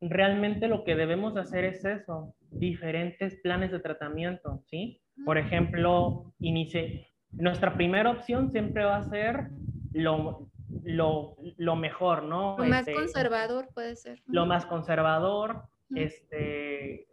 realmente 0.00 0.68
lo 0.68 0.84
que 0.84 0.94
debemos 0.94 1.36
hacer 1.36 1.64
es 1.64 1.84
eso, 1.84 2.34
diferentes 2.50 3.36
planes 3.40 3.72
de 3.72 3.80
tratamiento, 3.80 4.62
¿sí? 4.66 5.00
Por 5.24 5.38
ejemplo, 5.38 6.32
inicie, 6.38 7.08
nuestra 7.32 7.74
primera 7.74 8.10
opción 8.10 8.50
siempre 8.50 8.84
va 8.84 8.98
a 8.98 9.08
ser 9.08 9.48
lo, 9.92 10.48
lo, 10.84 11.36
lo 11.56 11.76
mejor, 11.76 12.24
¿no? 12.24 12.56
Lo 12.58 12.64
más 12.64 12.80
este, 12.80 12.94
conservador 12.94 13.68
puede 13.74 13.96
ser. 13.96 14.22
Lo 14.26 14.46
más 14.46 14.66
conservador, 14.66 15.62
este, 15.94 17.06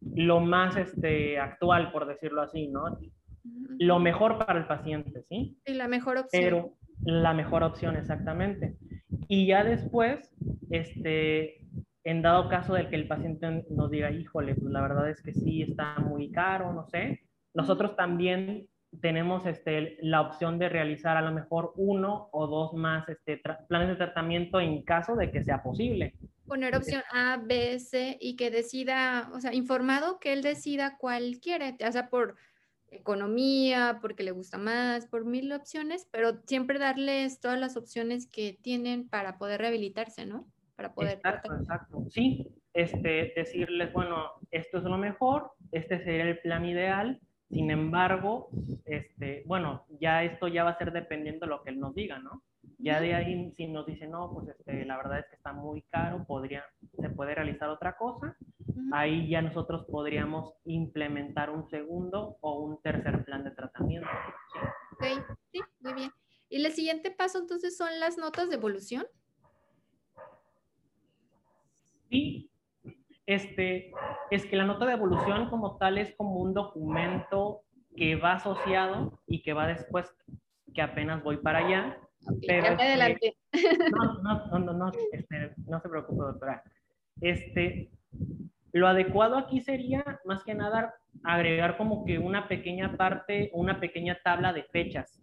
lo 0.00 0.40
más 0.40 0.76
este, 0.76 1.38
actual, 1.38 1.92
por 1.92 2.06
decirlo 2.06 2.42
así, 2.42 2.68
¿no? 2.68 2.98
Lo 3.78 3.98
mejor 3.98 4.38
para 4.38 4.58
el 4.58 4.66
paciente, 4.66 5.22
¿sí? 5.22 5.58
Y 5.66 5.74
la 5.74 5.88
mejor 5.88 6.16
opción. 6.16 6.42
Pero 6.42 6.76
la 7.04 7.34
mejor 7.34 7.62
opción, 7.62 7.96
exactamente. 7.96 8.76
Y 9.28 9.46
ya 9.46 9.64
después, 9.64 10.34
este, 10.70 11.66
en 12.04 12.22
dado 12.22 12.48
caso 12.48 12.74
de 12.74 12.88
que 12.88 12.96
el 12.96 13.08
paciente 13.08 13.64
nos 13.70 13.90
diga, 13.90 14.10
híjole, 14.10 14.54
pues 14.54 14.72
la 14.72 14.82
verdad 14.82 15.10
es 15.10 15.22
que 15.22 15.32
sí 15.32 15.62
está 15.62 15.98
muy 15.98 16.30
caro, 16.30 16.72
no 16.72 16.86
sé, 16.86 17.22
nosotros 17.54 17.96
también 17.96 18.68
tenemos 19.00 19.46
este, 19.46 19.98
la 20.00 20.20
opción 20.20 20.58
de 20.58 20.68
realizar 20.68 21.16
a 21.16 21.22
lo 21.22 21.32
mejor 21.32 21.72
uno 21.76 22.28
o 22.32 22.46
dos 22.46 22.74
más 22.74 23.08
este, 23.08 23.40
planes 23.68 23.88
de 23.88 23.96
tratamiento 23.96 24.60
en 24.60 24.82
caso 24.82 25.16
de 25.16 25.30
que 25.30 25.42
sea 25.42 25.62
posible. 25.62 26.14
Poner 26.46 26.76
opción 26.76 27.02
A, 27.10 27.38
B, 27.42 27.78
C 27.78 28.18
y 28.20 28.36
que 28.36 28.50
decida, 28.50 29.30
o 29.34 29.40
sea, 29.40 29.54
informado 29.54 30.18
que 30.18 30.32
él 30.32 30.42
decida 30.42 30.96
cuál 30.98 31.38
quiere, 31.40 31.76
o 31.86 31.92
sea, 31.92 32.08
por 32.08 32.36
economía, 32.90 33.98
porque 34.00 34.22
le 34.22 34.30
gusta 34.30 34.58
más, 34.58 35.06
por 35.06 35.24
mil 35.24 35.52
opciones, 35.52 36.08
pero 36.10 36.40
siempre 36.46 36.78
darles 36.78 37.40
todas 37.40 37.58
las 37.58 37.76
opciones 37.76 38.26
que 38.26 38.58
tienen 38.60 39.08
para 39.08 39.38
poder 39.38 39.60
rehabilitarse, 39.60 40.26
¿no? 40.26 40.46
Para 40.76 40.94
poder. 40.94 41.14
Exacto, 41.14 41.54
exacto. 41.54 42.04
Sí, 42.10 42.46
este, 42.72 43.32
decirles, 43.36 43.92
bueno, 43.92 44.32
esto 44.50 44.78
es 44.78 44.84
lo 44.84 44.98
mejor, 44.98 45.52
este 45.72 46.02
sería 46.02 46.24
el 46.24 46.38
plan 46.40 46.64
ideal, 46.64 47.20
sin 47.50 47.70
embargo, 47.70 48.48
este, 48.84 49.42
bueno, 49.46 49.86
ya 50.00 50.22
esto 50.24 50.48
ya 50.48 50.64
va 50.64 50.70
a 50.70 50.78
ser 50.78 50.92
dependiendo 50.92 51.46
de 51.46 51.50
lo 51.50 51.62
que 51.62 51.70
él 51.70 51.80
nos 51.80 51.94
diga, 51.94 52.18
¿no? 52.18 52.42
Ya 52.78 53.00
de 53.00 53.14
ahí, 53.14 53.52
si 53.56 53.66
nos 53.66 53.86
dice, 53.86 54.06
no, 54.06 54.30
pues 54.32 54.48
este, 54.48 54.84
la 54.84 54.96
verdad 54.96 55.20
es 55.20 55.26
que 55.26 55.36
está 55.36 55.52
muy 55.52 55.82
caro, 55.82 56.24
podría, 56.26 56.64
se 57.00 57.08
puede 57.10 57.34
realizar 57.34 57.68
otra 57.68 57.96
cosa. 57.96 58.36
ahí 58.92 59.28
ya 59.28 59.42
nosotros 59.42 59.86
podríamos 59.90 60.54
implementar 60.64 61.50
un 61.50 61.68
segundo 61.68 62.36
o 62.40 62.60
un 62.60 62.80
tercer 62.82 63.24
plan 63.24 63.44
de 63.44 63.52
tratamiento. 63.52 64.08
Ok, 64.92 65.04
sí, 65.52 65.60
muy 65.80 65.94
bien. 65.94 66.10
¿Y 66.48 66.64
el 66.64 66.72
siguiente 66.72 67.10
paso 67.10 67.38
entonces 67.38 67.76
son 67.76 67.98
las 68.00 68.18
notas 68.18 68.48
de 68.48 68.56
evolución? 68.56 69.06
Sí, 72.10 72.50
este, 73.26 73.92
es 74.30 74.44
que 74.46 74.56
la 74.56 74.64
nota 74.64 74.86
de 74.86 74.92
evolución 74.92 75.48
como 75.48 75.78
tal 75.78 75.98
es 75.98 76.14
como 76.16 76.40
un 76.40 76.52
documento 76.52 77.63
que 77.96 78.16
va 78.16 78.34
asociado 78.34 79.20
y 79.26 79.42
que 79.42 79.52
va 79.52 79.66
después, 79.66 80.12
que 80.74 80.82
apenas 80.82 81.22
voy 81.22 81.38
para 81.38 81.58
allá. 81.66 81.98
pero 82.46 82.66
este, 82.66 82.82
adelante. 82.82 83.36
No, 84.22 84.22
no, 84.22 84.58
no, 84.58 84.72
no, 84.72 84.92
este, 85.12 85.54
no 85.66 85.80
se 85.80 85.88
preocupe, 85.88 86.22
doctora. 86.22 86.62
Este, 87.20 87.90
lo 88.72 88.88
adecuado 88.88 89.36
aquí 89.38 89.60
sería, 89.60 90.04
más 90.24 90.42
que 90.42 90.54
nada, 90.54 90.94
agregar 91.22 91.76
como 91.76 92.04
que 92.04 92.18
una 92.18 92.48
pequeña 92.48 92.96
parte, 92.96 93.50
una 93.54 93.78
pequeña 93.78 94.18
tabla 94.24 94.52
de 94.52 94.64
fechas. 94.64 95.22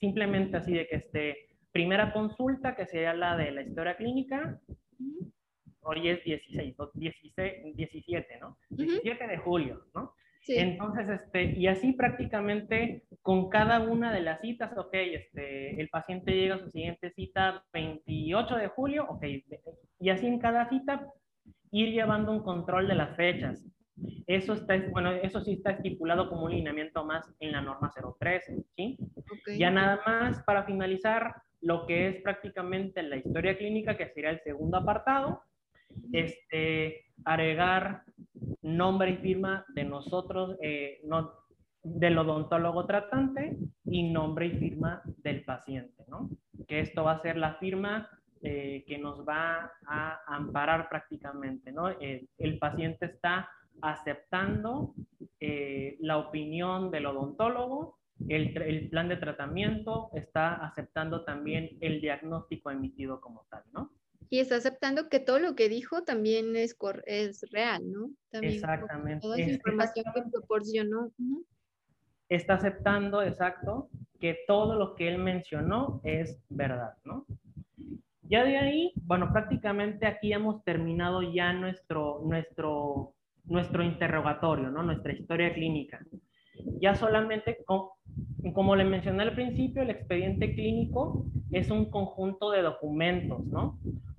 Simplemente 0.00 0.56
así 0.56 0.72
de 0.72 0.86
que 0.88 0.96
este, 0.96 1.48
primera 1.70 2.12
consulta, 2.12 2.74
que 2.74 2.86
sería 2.86 3.12
la 3.12 3.36
de 3.36 3.50
la 3.50 3.62
historia 3.62 3.96
clínica, 3.96 4.58
hoy 5.80 6.08
es 6.08 6.24
16, 6.24 6.74
16 6.94 7.76
17, 7.76 8.38
¿no? 8.40 8.56
17 8.70 9.26
de 9.26 9.38
julio, 9.38 9.84
¿no? 9.94 10.14
Entonces, 10.48 11.08
este, 11.08 11.58
y 11.58 11.66
así 11.66 11.92
prácticamente 11.92 13.04
con 13.22 13.50
cada 13.50 13.80
una 13.80 14.12
de 14.12 14.20
las 14.20 14.40
citas, 14.40 14.76
ok, 14.76 14.94
este, 14.94 15.80
el 15.80 15.88
paciente 15.88 16.32
llega 16.32 16.56
a 16.56 16.58
su 16.58 16.70
siguiente 16.70 17.10
cita 17.12 17.64
28 17.72 18.56
de 18.56 18.68
julio, 18.68 19.06
ok, 19.08 19.24
y 20.00 20.10
así 20.10 20.26
en 20.26 20.38
cada 20.38 20.68
cita 20.68 21.06
ir 21.70 21.92
llevando 21.92 22.32
un 22.32 22.42
control 22.42 22.88
de 22.88 22.94
las 22.94 23.16
fechas. 23.16 23.64
Eso, 24.26 24.54
está, 24.54 24.76
bueno, 24.90 25.10
eso 25.10 25.40
sí 25.40 25.54
está 25.54 25.72
estipulado 25.72 26.28
como 26.28 26.44
un 26.44 26.52
lineamiento 26.52 27.04
más 27.04 27.28
en 27.40 27.52
la 27.52 27.60
norma 27.60 27.92
013, 28.20 28.62
¿sí? 28.76 28.96
Ya 29.58 29.70
nada 29.70 30.00
más 30.06 30.42
para 30.44 30.64
finalizar 30.64 31.34
lo 31.60 31.86
que 31.86 32.08
es 32.08 32.22
prácticamente 32.22 33.02
la 33.02 33.16
historia 33.16 33.58
clínica, 33.58 33.96
que 33.96 34.08
sería 34.10 34.30
el 34.30 34.40
segundo 34.42 34.76
apartado, 34.76 35.42
este, 36.12 37.06
agregar 37.24 38.04
nombre 38.76 39.10
y 39.10 39.16
firma 39.16 39.64
de 39.68 39.84
nosotros, 39.84 40.56
eh, 40.62 41.00
no, 41.04 41.32
del 41.82 42.18
odontólogo 42.18 42.86
tratante 42.86 43.56
y 43.84 44.10
nombre 44.10 44.46
y 44.46 44.58
firma 44.58 45.02
del 45.18 45.44
paciente, 45.44 46.04
¿no? 46.08 46.28
Que 46.66 46.80
esto 46.80 47.04
va 47.04 47.12
a 47.12 47.22
ser 47.22 47.36
la 47.36 47.54
firma 47.54 48.08
eh, 48.42 48.84
que 48.86 48.98
nos 48.98 49.26
va 49.26 49.72
a 49.86 50.20
amparar 50.26 50.88
prácticamente, 50.88 51.72
¿no? 51.72 51.88
el 51.88 52.58
paciente 52.58 53.06
está 53.06 53.48
aceptando 53.80 54.94
eh, 55.40 55.96
la 56.00 56.18
opinión 56.18 56.90
del 56.90 57.06
odontólogo, 57.06 57.98
el, 58.28 58.56
el, 58.60 58.88
plan 58.90 59.08
de 59.08 59.16
tratamiento, 59.16 60.10
está 60.12 60.54
aceptando 60.54 61.24
también 61.24 61.70
el 61.80 62.00
diagnóstico 62.00 62.70
emitido 62.70 63.20
como 63.20 63.46
tal, 63.48 63.62
¿no? 63.72 63.92
Y 64.30 64.40
está 64.40 64.56
aceptando 64.56 65.08
que 65.08 65.20
todo 65.20 65.38
lo 65.38 65.54
que 65.54 65.68
dijo 65.68 66.02
también 66.02 66.54
es, 66.56 66.76
es 67.06 67.40
real, 67.50 67.82
¿no? 67.90 68.10
Exactamente. 68.32 69.20
Toda 69.20 69.38
esa 69.38 69.50
información 69.50 70.04
que 70.14 70.22
proporcionó. 70.30 71.12
Está 72.28 72.54
aceptando, 72.54 73.22
exacto, 73.22 73.88
que 74.20 74.38
todo 74.46 74.74
lo 74.74 74.94
que 74.94 75.08
él 75.08 75.18
mencionó 75.18 76.00
es 76.04 76.38
verdad, 76.50 76.94
¿no? 77.04 77.26
Ya 78.22 78.44
de 78.44 78.58
ahí, 78.58 78.92
bueno, 78.96 79.32
prácticamente 79.32 80.06
aquí 80.06 80.34
hemos 80.34 80.62
terminado 80.62 81.22
ya 81.22 81.54
nuestro, 81.54 82.20
nuestro, 82.24 83.14
nuestro 83.44 83.82
interrogatorio, 83.82 84.70
¿no? 84.70 84.82
Nuestra 84.82 85.12
historia 85.14 85.54
clínica. 85.54 86.04
Ya 86.80 86.94
solamente, 86.94 87.64
como, 87.64 88.76
le 88.76 88.84
mencioné 88.84 89.22
al 89.22 89.34
principio, 89.34 89.82
el 89.82 89.90
expediente 89.90 90.54
clínico 90.54 91.24
es 91.52 91.70
un 91.70 91.90
conjunto 91.90 92.50
de 92.50 92.62
documentos, 92.62 93.44
¿no? 93.46 93.78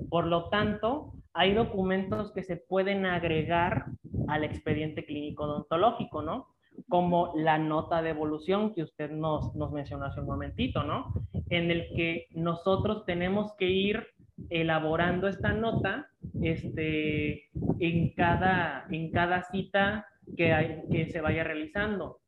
Por 0.10 0.26
lo 0.26 0.50
tanto, 0.50 1.14
hay 1.34 1.54
documentos 1.54 2.32
que 2.32 2.44
se 2.44 2.58
pueden 2.58 3.06
agregar 3.06 3.86
al 4.28 4.44
expediente 4.44 5.06
clínico 5.06 5.44
odontológico, 5.44 6.22
¿no? 6.22 6.48
Como 6.88 7.34
la 7.36 7.58
nota 7.58 8.02
de 8.02 8.10
evolución 8.10 8.74
que 8.74 8.84
usted 8.84 9.12
nos, 9.12 9.56
nos 9.56 9.72
mencionó 9.72 10.06
hace 10.06 10.22
un 10.22 10.28
momentito, 10.28 10.84
¿no? 10.84 11.14
En 11.50 11.72
el 11.72 11.88
que 11.96 12.28
nosotros 12.32 13.06
tenemos 13.06 13.54
que 13.58 13.70
ir 13.70 14.08
elaborando 14.50 15.28
esta 15.28 15.54
nota 15.54 16.08
este, 16.42 17.50
en, 17.80 18.14
cada, 18.14 18.86
en 18.90 19.12
cada 19.12 19.44
cita 19.44 20.08
que 20.38 21.08
se 21.12 21.22
vaya 21.22 21.44
realizando. 21.44 22.20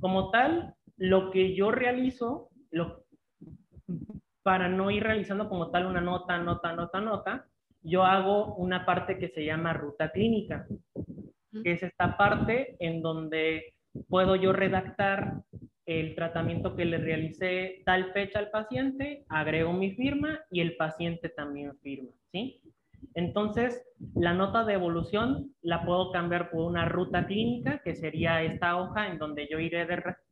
Como 0.00 0.30
tal, 0.30 0.74
lo 0.96 1.30
que 1.30 1.54
yo 1.54 1.70
realizo, 1.70 2.48
lo, 2.70 3.04
para 4.42 4.68
no 4.68 4.90
ir 4.90 5.02
realizando 5.02 5.48
como 5.48 5.70
tal 5.70 5.86
una 5.86 6.00
nota, 6.00 6.38
nota, 6.38 6.72
nota, 6.74 7.00
nota, 7.00 7.46
yo 7.82 8.04
hago 8.04 8.54
una 8.56 8.84
parte 8.84 9.18
que 9.18 9.28
se 9.28 9.44
llama 9.44 9.72
ruta 9.72 10.10
clínica, 10.10 10.66
que 11.62 11.72
es 11.72 11.82
esta 11.82 12.16
parte 12.16 12.76
en 12.78 13.02
donde 13.02 13.74
puedo 14.08 14.36
yo 14.36 14.52
redactar 14.52 15.42
el 15.86 16.14
tratamiento 16.14 16.76
que 16.76 16.84
le 16.84 16.98
realicé 16.98 17.82
tal 17.84 18.12
fecha 18.12 18.38
al 18.38 18.50
paciente, 18.50 19.24
agrego 19.28 19.72
mi 19.72 19.92
firma 19.92 20.40
y 20.50 20.60
el 20.60 20.76
paciente 20.76 21.30
también 21.30 21.76
firma, 21.78 22.10
¿sí? 22.30 22.60
Entonces, 23.14 23.82
la 24.14 24.34
nota 24.34 24.64
de 24.64 24.74
evolución 24.74 25.52
la 25.62 25.84
puedo 25.84 26.12
cambiar 26.12 26.50
por 26.50 26.62
una 26.62 26.88
ruta 26.88 27.26
clínica, 27.26 27.80
que 27.82 27.94
sería 27.94 28.42
esta 28.42 28.76
hoja 28.76 29.08
en 29.08 29.18
donde 29.18 29.48
yo 29.50 29.58
iré, 29.58 29.86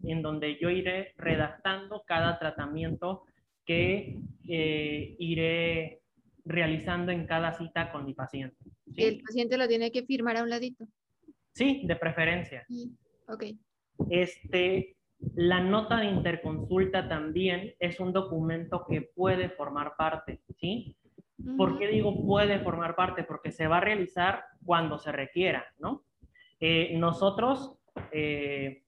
en 0.04 0.22
donde 0.22 0.58
yo 0.60 0.70
iré 0.70 1.12
redactando 1.16 2.04
cada 2.06 2.38
tratamiento 2.38 3.24
que 3.64 4.18
eh, 4.48 5.16
iré 5.18 6.00
realizando 6.44 7.12
en 7.12 7.26
cada 7.26 7.52
cita 7.52 7.92
con 7.92 8.06
mi 8.06 8.14
paciente. 8.14 8.56
¿El 8.96 9.20
paciente 9.20 9.58
lo 9.58 9.68
tiene 9.68 9.90
que 9.90 10.04
firmar 10.04 10.38
a 10.38 10.42
un 10.42 10.50
ladito? 10.50 10.86
Sí, 11.52 11.82
de 11.84 11.96
preferencia. 11.96 12.64
Ok. 13.26 13.44
Este, 14.08 14.96
la 15.34 15.60
nota 15.60 15.98
de 15.98 16.06
interconsulta 16.06 17.08
también 17.08 17.74
es 17.80 18.00
un 18.00 18.12
documento 18.12 18.86
que 18.88 19.02
puede 19.02 19.50
formar 19.50 19.94
parte, 19.96 20.40
¿sí? 20.58 20.96
¿Por 21.56 21.78
qué 21.78 21.86
digo 21.86 22.26
puede 22.26 22.58
formar 22.60 22.96
parte? 22.96 23.22
Porque 23.22 23.52
se 23.52 23.68
va 23.68 23.78
a 23.78 23.80
realizar 23.80 24.44
cuando 24.64 24.98
se 24.98 25.12
requiera, 25.12 25.64
¿no? 25.78 26.04
Eh, 26.58 26.96
nosotros 26.98 27.78
eh, 28.10 28.82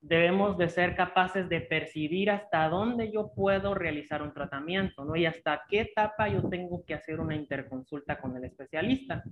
debemos 0.00 0.56
de 0.56 0.68
ser 0.68 0.94
capaces 0.94 1.48
de 1.48 1.60
percibir 1.60 2.30
hasta 2.30 2.68
dónde 2.68 3.10
yo 3.10 3.32
puedo 3.34 3.74
realizar 3.74 4.22
un 4.22 4.32
tratamiento, 4.32 5.04
¿no? 5.04 5.16
Y 5.16 5.26
hasta 5.26 5.62
qué 5.68 5.80
etapa 5.80 6.28
yo 6.28 6.48
tengo 6.48 6.84
que 6.84 6.94
hacer 6.94 7.18
una 7.18 7.34
interconsulta 7.34 8.20
con 8.20 8.36
el 8.36 8.44
especialista. 8.44 9.24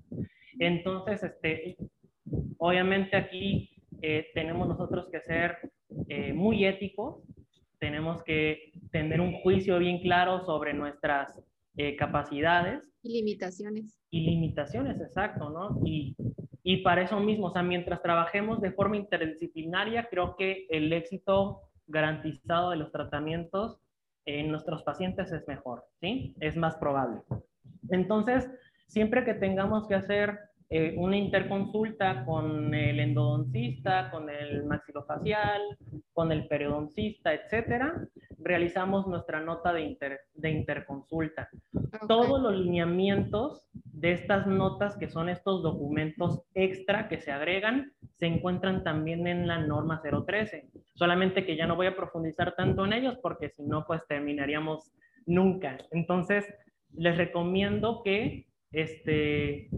Entonces, 0.58 1.22
este, 1.22 1.76
obviamente 2.58 3.16
aquí 3.16 3.70
eh, 4.02 4.26
tenemos 4.34 4.66
nosotros 4.66 5.08
que 5.10 5.20
ser 5.20 5.56
muy 6.34 6.64
éticos, 6.64 7.22
tenemos 7.78 8.22
que 8.22 8.72
tener 8.92 9.20
un 9.20 9.32
juicio 9.40 9.78
bien 9.78 10.00
claro 10.00 10.40
sobre 10.44 10.74
nuestras 10.74 11.34
eh, 11.78 11.96
capacidades. 11.96 12.92
Y 13.02 13.14
limitaciones. 13.14 13.98
Y 14.10 14.20
limitaciones, 14.20 15.00
exacto, 15.00 15.48
¿no? 15.48 15.80
Y 15.86 16.14
y 16.70 16.82
para 16.82 17.00
eso 17.00 17.18
mismo, 17.18 17.46
o 17.46 17.50
sea, 17.50 17.62
mientras 17.62 18.02
trabajemos 18.02 18.60
de 18.60 18.72
forma 18.72 18.98
interdisciplinaria, 18.98 20.06
creo 20.10 20.36
que 20.36 20.66
el 20.68 20.92
éxito 20.92 21.62
garantizado 21.86 22.68
de 22.72 22.76
los 22.76 22.92
tratamientos 22.92 23.80
en 24.26 24.50
nuestros 24.50 24.82
pacientes 24.82 25.32
es 25.32 25.48
mejor, 25.48 25.86
¿sí? 25.98 26.34
Es 26.40 26.56
más 26.56 26.76
probable. 26.76 27.22
Entonces, 27.88 28.50
siempre 28.86 29.24
que 29.24 29.32
tengamos 29.32 29.88
que 29.88 29.94
hacer 29.94 30.38
eh, 30.68 30.94
una 30.98 31.16
interconsulta 31.16 32.26
con 32.26 32.74
el 32.74 33.00
endodoncista, 33.00 34.10
con 34.10 34.28
el 34.28 34.64
maxilofacial, 34.64 35.62
con 36.12 36.30
el 36.30 36.46
periodoncista, 36.48 37.32
etcétera, 37.32 38.06
realizamos 38.38 39.06
nuestra 39.06 39.40
nota 39.40 39.72
de, 39.72 39.96
de 40.34 40.50
interconsulta. 40.50 41.48
Todos 42.06 42.40
los 42.40 42.56
lineamientos 42.56 43.62
de 43.72 44.12
estas 44.12 44.46
notas, 44.46 44.96
que 44.96 45.08
son 45.08 45.28
estos 45.28 45.62
documentos 45.62 46.42
extra 46.54 47.08
que 47.08 47.20
se 47.20 47.32
agregan, 47.32 47.92
se 48.18 48.26
encuentran 48.26 48.84
también 48.84 49.26
en 49.26 49.46
la 49.46 49.58
norma 49.58 50.02
013. 50.02 50.68
Solamente 50.94 51.44
que 51.44 51.56
ya 51.56 51.66
no 51.66 51.76
voy 51.76 51.86
a 51.86 51.96
profundizar 51.96 52.54
tanto 52.56 52.84
en 52.84 52.92
ellos 52.92 53.18
porque 53.22 53.50
si 53.50 53.64
no, 53.64 53.86
pues 53.86 54.06
terminaríamos 54.06 54.92
nunca. 55.26 55.78
Entonces, 55.90 56.46
les 56.94 57.16
recomiendo 57.16 58.02
que 58.02 58.48
este, 58.72 59.70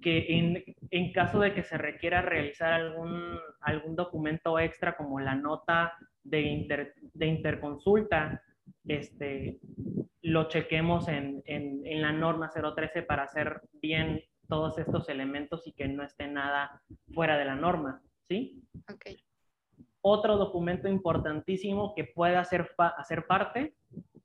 que 0.00 0.64
en, 0.90 1.12
caso 1.12 1.40
de 1.40 1.54
que 1.54 1.62
se 1.62 1.78
requiera 1.78 2.22
realizar 2.22 2.72
algún, 2.72 3.38
algún 3.60 3.96
documento 3.96 4.58
extra 4.58 4.96
como 4.96 5.20
la 5.20 5.34
nota 5.34 5.92
de, 6.22 6.92
de 7.14 7.26
interconsulta, 7.26 8.42
este, 8.86 9.58
lo 10.26 10.48
chequemos 10.48 11.06
en, 11.06 11.40
en, 11.46 12.02
la 12.02 12.10
norma 12.10 12.50
013 12.50 13.02
para 13.02 13.22
hacer 13.22 13.60
bien 13.74 14.24
todos 14.48 14.76
estos 14.76 15.08
elementos 15.08 15.64
y 15.68 15.72
que 15.72 15.86
no 15.86 16.02
esté 16.02 16.26
nada 16.26 16.82
fuera 17.14 17.38
de 17.38 17.44
la 17.44 17.54
norma, 17.54 18.02
¿sí? 18.28 18.60
Ok. 18.92 19.06
Otro 20.00 20.36
documento 20.36 20.88
importantísimo 20.88 21.94
que 21.94 22.04
puede 22.04 22.36
hacer, 22.36 22.74
hacer 22.76 23.26
parte, 23.28 23.76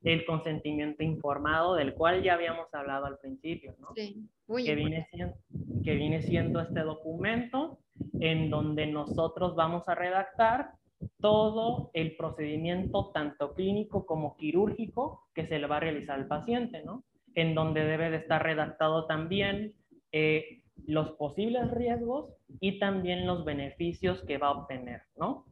el 0.04 0.26
consentimiento 0.26 1.04
informado, 1.04 1.76
del 1.76 1.94
cual 1.94 2.24
ya 2.24 2.34
habíamos 2.34 2.74
hablado 2.74 3.06
al 3.06 3.20
principio, 3.20 3.76
¿no? 3.80 3.90
Sí, 3.94 4.28
que, 4.48 4.74
viene 4.74 5.08
siendo, 5.12 5.36
que 5.84 5.94
viene 5.94 6.24
siendo 6.24 6.62
este 6.62 6.80
documento 6.80 7.78
en 8.20 8.50
donde 8.50 8.88
nosotros 8.88 9.56
vamos 9.56 9.88
a 9.88 9.94
redactar 9.94 10.72
todo 11.20 11.92
el 11.94 12.16
procedimiento, 12.16 13.12
tanto 13.14 13.54
clínico 13.54 14.06
como 14.06 14.36
quirúrgico, 14.38 15.28
que 15.34 15.46
se 15.46 15.60
le 15.60 15.68
va 15.68 15.78
a 15.78 15.82
realizar 15.82 16.20
al 16.20 16.28
paciente, 16.28 16.84
¿no? 16.84 17.04
En 17.36 17.56
donde 17.56 17.84
debe 17.84 18.10
de 18.10 18.18
estar 18.18 18.44
redactado 18.44 19.08
también 19.08 19.74
eh, 20.12 20.62
los 20.86 21.12
posibles 21.12 21.70
riesgos 21.72 22.34
y 22.60 22.80
también 22.80 23.26
los 23.26 23.46
beneficios 23.46 24.24
que 24.26 24.38
va 24.38 24.48
a 24.48 24.52
obtener, 24.52 25.02
¿no? 25.16 25.46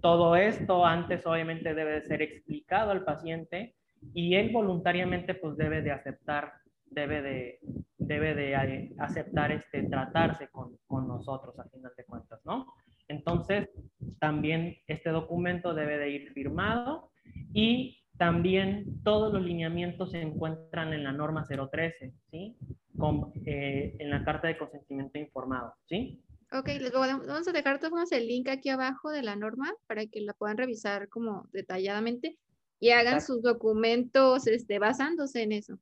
Todo 0.00 0.36
esto 0.36 0.84
antes 0.84 1.26
obviamente 1.26 1.74
debe 1.74 1.92
de 1.92 2.02
ser 2.02 2.22
explicado 2.22 2.92
al 2.92 3.04
paciente 3.04 3.74
y 4.14 4.34
él 4.36 4.52
voluntariamente 4.52 5.34
pues 5.34 5.56
debe 5.56 5.82
de 5.82 5.90
aceptar, 5.90 6.52
debe 6.86 7.22
de, 7.22 7.58
debe 7.98 8.34
de 8.34 8.52
eh, 8.54 8.94
aceptar 8.98 9.52
este, 9.52 9.82
tratarse 9.84 10.48
con, 10.48 10.76
con 10.86 11.08
nosotros 11.08 11.58
a 11.58 11.64
final 11.64 11.92
de 11.96 12.04
cuentas, 12.04 12.40
¿no? 12.44 12.66
Entonces, 13.08 13.68
también 14.18 14.76
este 14.86 15.10
documento 15.10 15.74
debe 15.74 15.98
de 15.98 16.10
ir 16.10 16.32
firmado 16.32 17.10
y 17.52 18.02
también 18.18 19.02
todos 19.02 19.32
los 19.32 19.42
lineamientos 19.42 20.12
se 20.12 20.20
encuentran 20.20 20.92
en 20.92 21.04
la 21.04 21.12
norma 21.12 21.46
013, 21.46 22.12
¿sí? 22.30 22.56
Con, 22.98 23.32
eh, 23.44 23.96
en 23.98 24.10
la 24.10 24.24
carta 24.24 24.48
de 24.48 24.56
consentimiento 24.56 25.18
informado, 25.18 25.74
¿sí? 25.86 26.22
Ok, 26.52 26.68
les 26.68 26.92
vamos 26.92 27.48
a 27.48 27.52
dejar 27.52 27.80
todos 27.80 28.12
el 28.12 28.26
link 28.28 28.48
aquí 28.48 28.70
abajo 28.70 29.10
de 29.10 29.22
la 29.22 29.36
norma 29.36 29.72
para 29.86 30.06
que 30.06 30.20
la 30.20 30.32
puedan 30.32 30.56
revisar 30.56 31.08
como 31.08 31.48
detalladamente 31.52 32.38
y 32.78 32.90
hagan 32.90 33.20
sus 33.20 33.42
documentos 33.42 34.46
este, 34.46 34.78
basándose 34.78 35.42
en 35.42 35.52
eso. 35.52 35.78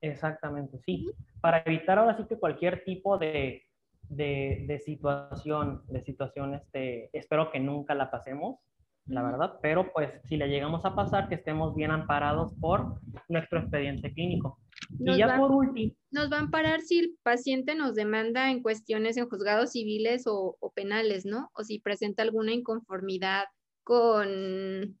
Exactamente, 0.00 0.78
sí. 0.86 1.10
Para 1.40 1.62
evitar 1.66 1.98
ahora 1.98 2.16
sí 2.16 2.24
que 2.28 2.38
cualquier 2.38 2.84
tipo 2.84 3.18
de, 3.18 3.67
de, 4.08 4.80
situación, 4.84 5.82
de 5.88 6.02
situación, 6.02 6.54
este, 6.54 7.10
espero 7.16 7.50
que 7.50 7.60
nunca 7.60 7.94
la 7.94 8.10
pasemos, 8.10 8.58
la 9.06 9.22
verdad, 9.22 9.58
pero 9.62 9.90
pues 9.92 10.10
si 10.24 10.36
la 10.36 10.46
llegamos 10.46 10.84
a 10.84 10.94
pasar, 10.94 11.28
que 11.28 11.36
estemos 11.36 11.74
bien 11.74 11.90
amparados 11.90 12.52
por 12.60 13.00
nuestro 13.28 13.60
expediente 13.60 14.12
clínico. 14.12 14.58
y 14.98 15.16
ya 15.16 15.38
por 15.38 15.50
último. 15.50 15.94
Nos 16.10 16.30
va 16.30 16.36
a 16.36 16.40
amparar 16.40 16.80
si 16.82 16.98
el 16.98 17.18
paciente 17.22 17.74
nos 17.74 17.94
demanda 17.94 18.50
en 18.50 18.62
cuestiones 18.62 19.16
en 19.16 19.28
juzgados 19.28 19.72
civiles 19.72 20.26
o, 20.26 20.56
o 20.60 20.70
penales, 20.72 21.24
¿no? 21.24 21.50
O 21.54 21.64
si 21.64 21.78
presenta 21.78 22.22
alguna 22.22 22.52
inconformidad 22.52 23.44
con, 23.82 24.98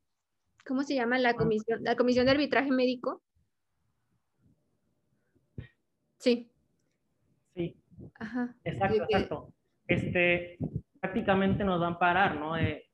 ¿cómo 0.66 0.82
se 0.82 0.94
llama? 0.94 1.18
La 1.18 1.34
comisión, 1.34 1.80
la 1.82 1.94
comisión 1.94 2.24
de 2.24 2.32
arbitraje 2.32 2.70
médico. 2.70 3.22
Sí. 6.18 6.50
Ajá. 8.18 8.54
Exacto, 8.64 9.04
exacto. 9.08 9.52
Este, 9.86 10.58
prácticamente 11.00 11.64
nos 11.64 11.80
van 11.80 11.94
a 11.94 11.98
parar, 11.98 12.36
¿no? 12.36 12.56
Eh, 12.56 12.84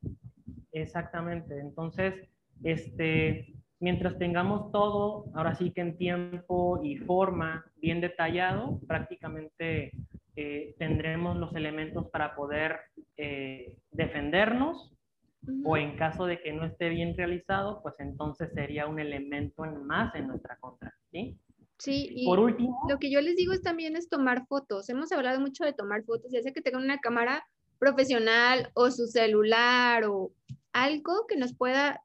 exactamente. 0.72 1.58
Entonces, 1.58 2.14
este, 2.62 3.54
mientras 3.80 4.18
tengamos 4.18 4.70
todo, 4.70 5.26
ahora 5.34 5.54
sí 5.54 5.70
que 5.72 5.80
en 5.80 5.96
tiempo 5.96 6.80
y 6.82 6.96
forma 6.96 7.64
bien 7.76 8.00
detallado, 8.00 8.80
prácticamente 8.86 9.92
eh, 10.36 10.74
tendremos 10.78 11.36
los 11.36 11.54
elementos 11.54 12.08
para 12.10 12.34
poder 12.34 12.80
eh, 13.16 13.76
defendernos 13.90 14.90
o 15.62 15.76
en 15.76 15.96
caso 15.96 16.24
de 16.26 16.40
que 16.40 16.52
no 16.52 16.64
esté 16.64 16.88
bien 16.88 17.16
realizado, 17.16 17.82
pues 17.82 17.94
entonces 17.98 18.50
sería 18.54 18.86
un 18.86 18.98
elemento 18.98 19.62
más 19.64 20.14
en 20.14 20.28
nuestra 20.28 20.56
contra, 20.56 20.94
¿sí? 21.10 21.38
Sí, 21.78 22.08
y 22.10 22.24
Por 22.24 22.38
último, 22.38 22.78
lo 22.88 22.98
que 22.98 23.10
yo 23.10 23.20
les 23.20 23.36
digo 23.36 23.52
es 23.52 23.62
también 23.62 23.96
es 23.96 24.08
tomar 24.08 24.46
fotos. 24.46 24.88
Hemos 24.88 25.10
hablado 25.12 25.40
mucho 25.40 25.64
de 25.64 25.72
tomar 25.72 26.04
fotos, 26.04 26.30
ya 26.32 26.40
sea 26.42 26.52
que 26.52 26.62
tengan 26.62 26.84
una 26.84 26.98
cámara 26.98 27.44
profesional 27.78 28.70
o 28.74 28.90
su 28.90 29.06
celular 29.06 30.04
o 30.04 30.32
algo 30.72 31.26
que 31.26 31.36
nos 31.36 31.54
pueda, 31.54 32.02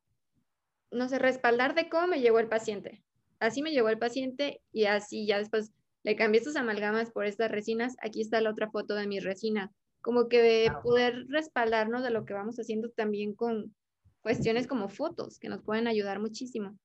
no 0.91 1.07
sé, 1.07 1.19
respaldar 1.19 1.75
de 1.75 1.89
cómo 1.89 2.07
me 2.07 2.21
llegó 2.21 2.39
el 2.39 2.49
paciente. 2.49 3.03
Así 3.39 3.61
me 3.61 3.71
llegó 3.71 3.89
el 3.89 3.99
paciente 3.99 4.61
y 4.71 4.85
así 4.85 5.25
ya 5.25 5.37
después 5.37 5.71
le 6.03 6.15
cambié 6.15 6.39
estos 6.39 6.55
amalgamas 6.55 7.11
por 7.11 7.25
estas 7.25 7.51
resinas. 7.51 7.95
Aquí 8.01 8.21
está 8.21 8.41
la 8.41 8.51
otra 8.51 8.69
foto 8.69 8.95
de 8.95 9.07
mis 9.07 9.23
resinas. 9.23 9.71
Como 10.01 10.27
que 10.29 10.71
poder 10.83 11.25
respaldarnos 11.27 12.03
de 12.03 12.09
lo 12.09 12.25
que 12.25 12.33
vamos 12.33 12.57
haciendo 12.57 12.89
también 12.89 13.33
con 13.33 13.75
cuestiones 14.21 14.67
como 14.67 14.89
fotos 14.89 15.39
que 15.39 15.49
nos 15.49 15.61
pueden 15.61 15.87
ayudar 15.87 16.19
muchísimo. 16.19 16.77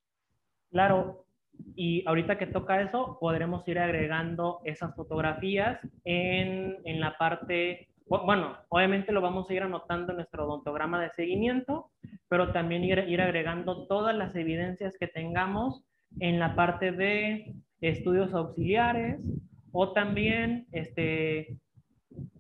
Claro, 0.71 1.24
y 1.77 2.07
ahorita 2.07 2.39
que 2.39 2.47
toca 2.47 2.81
eso, 2.81 3.19
podremos 3.21 3.67
ir 3.69 3.79
agregando 3.79 4.61
esas 4.65 4.95
fotografías 4.95 5.81
en, 6.05 6.77
en 6.85 7.01
la 7.01 7.17
parte, 7.19 7.89
bueno, 8.07 8.57
obviamente 8.69 9.13
lo 9.13 9.21
vamos 9.21 9.49
a 9.49 9.55
ir 9.55 9.63
anotando 9.63 10.13
en 10.13 10.17
nuestro 10.17 10.47
odontograma 10.47 11.03
de 11.03 11.11
seguimiento, 11.11 11.91
pero 12.29 12.53
también 12.53 12.85
ir, 12.85 12.99
ir 13.09 13.21
agregando 13.21 13.87
todas 13.87 14.15
las 14.17 14.35
evidencias 14.37 14.97
que 14.99 15.09
tengamos 15.09 15.85
en 16.21 16.39
la 16.39 16.55
parte 16.55 16.93
de 16.93 17.55
estudios 17.81 18.33
auxiliares 18.35 19.21
o 19.73 19.93
también 19.93 20.67
este, 20.73 21.59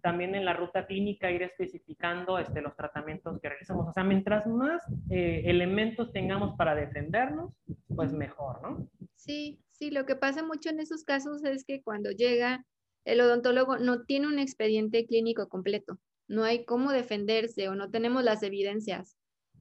también 0.00 0.34
en 0.34 0.44
la 0.44 0.52
ruta 0.52 0.86
clínica 0.86 1.30
ir 1.30 1.42
especificando 1.42 2.38
este, 2.38 2.60
los 2.60 2.76
tratamientos 2.76 3.40
que 3.40 3.48
realizamos. 3.48 3.88
O 3.88 3.92
sea, 3.92 4.04
mientras 4.04 4.46
más 4.46 4.82
eh, 5.10 5.42
elementos 5.46 6.12
tengamos 6.12 6.56
para 6.56 6.74
defendernos, 6.74 7.52
pues 7.94 8.12
mejor, 8.12 8.62
¿no? 8.62 8.88
Sí, 9.14 9.60
sí, 9.70 9.90
lo 9.90 10.06
que 10.06 10.16
pasa 10.16 10.42
mucho 10.42 10.70
en 10.70 10.80
esos 10.80 11.04
casos 11.04 11.44
es 11.44 11.64
que 11.64 11.82
cuando 11.82 12.10
llega 12.10 12.64
el 13.04 13.20
odontólogo 13.20 13.78
no 13.78 14.04
tiene 14.04 14.28
un 14.28 14.38
expediente 14.38 15.06
clínico 15.06 15.48
completo, 15.48 15.98
no 16.28 16.44
hay 16.44 16.64
cómo 16.64 16.90
defenderse 16.90 17.68
o 17.68 17.74
no 17.74 17.90
tenemos 17.90 18.24
las 18.24 18.42
evidencias. 18.42 19.16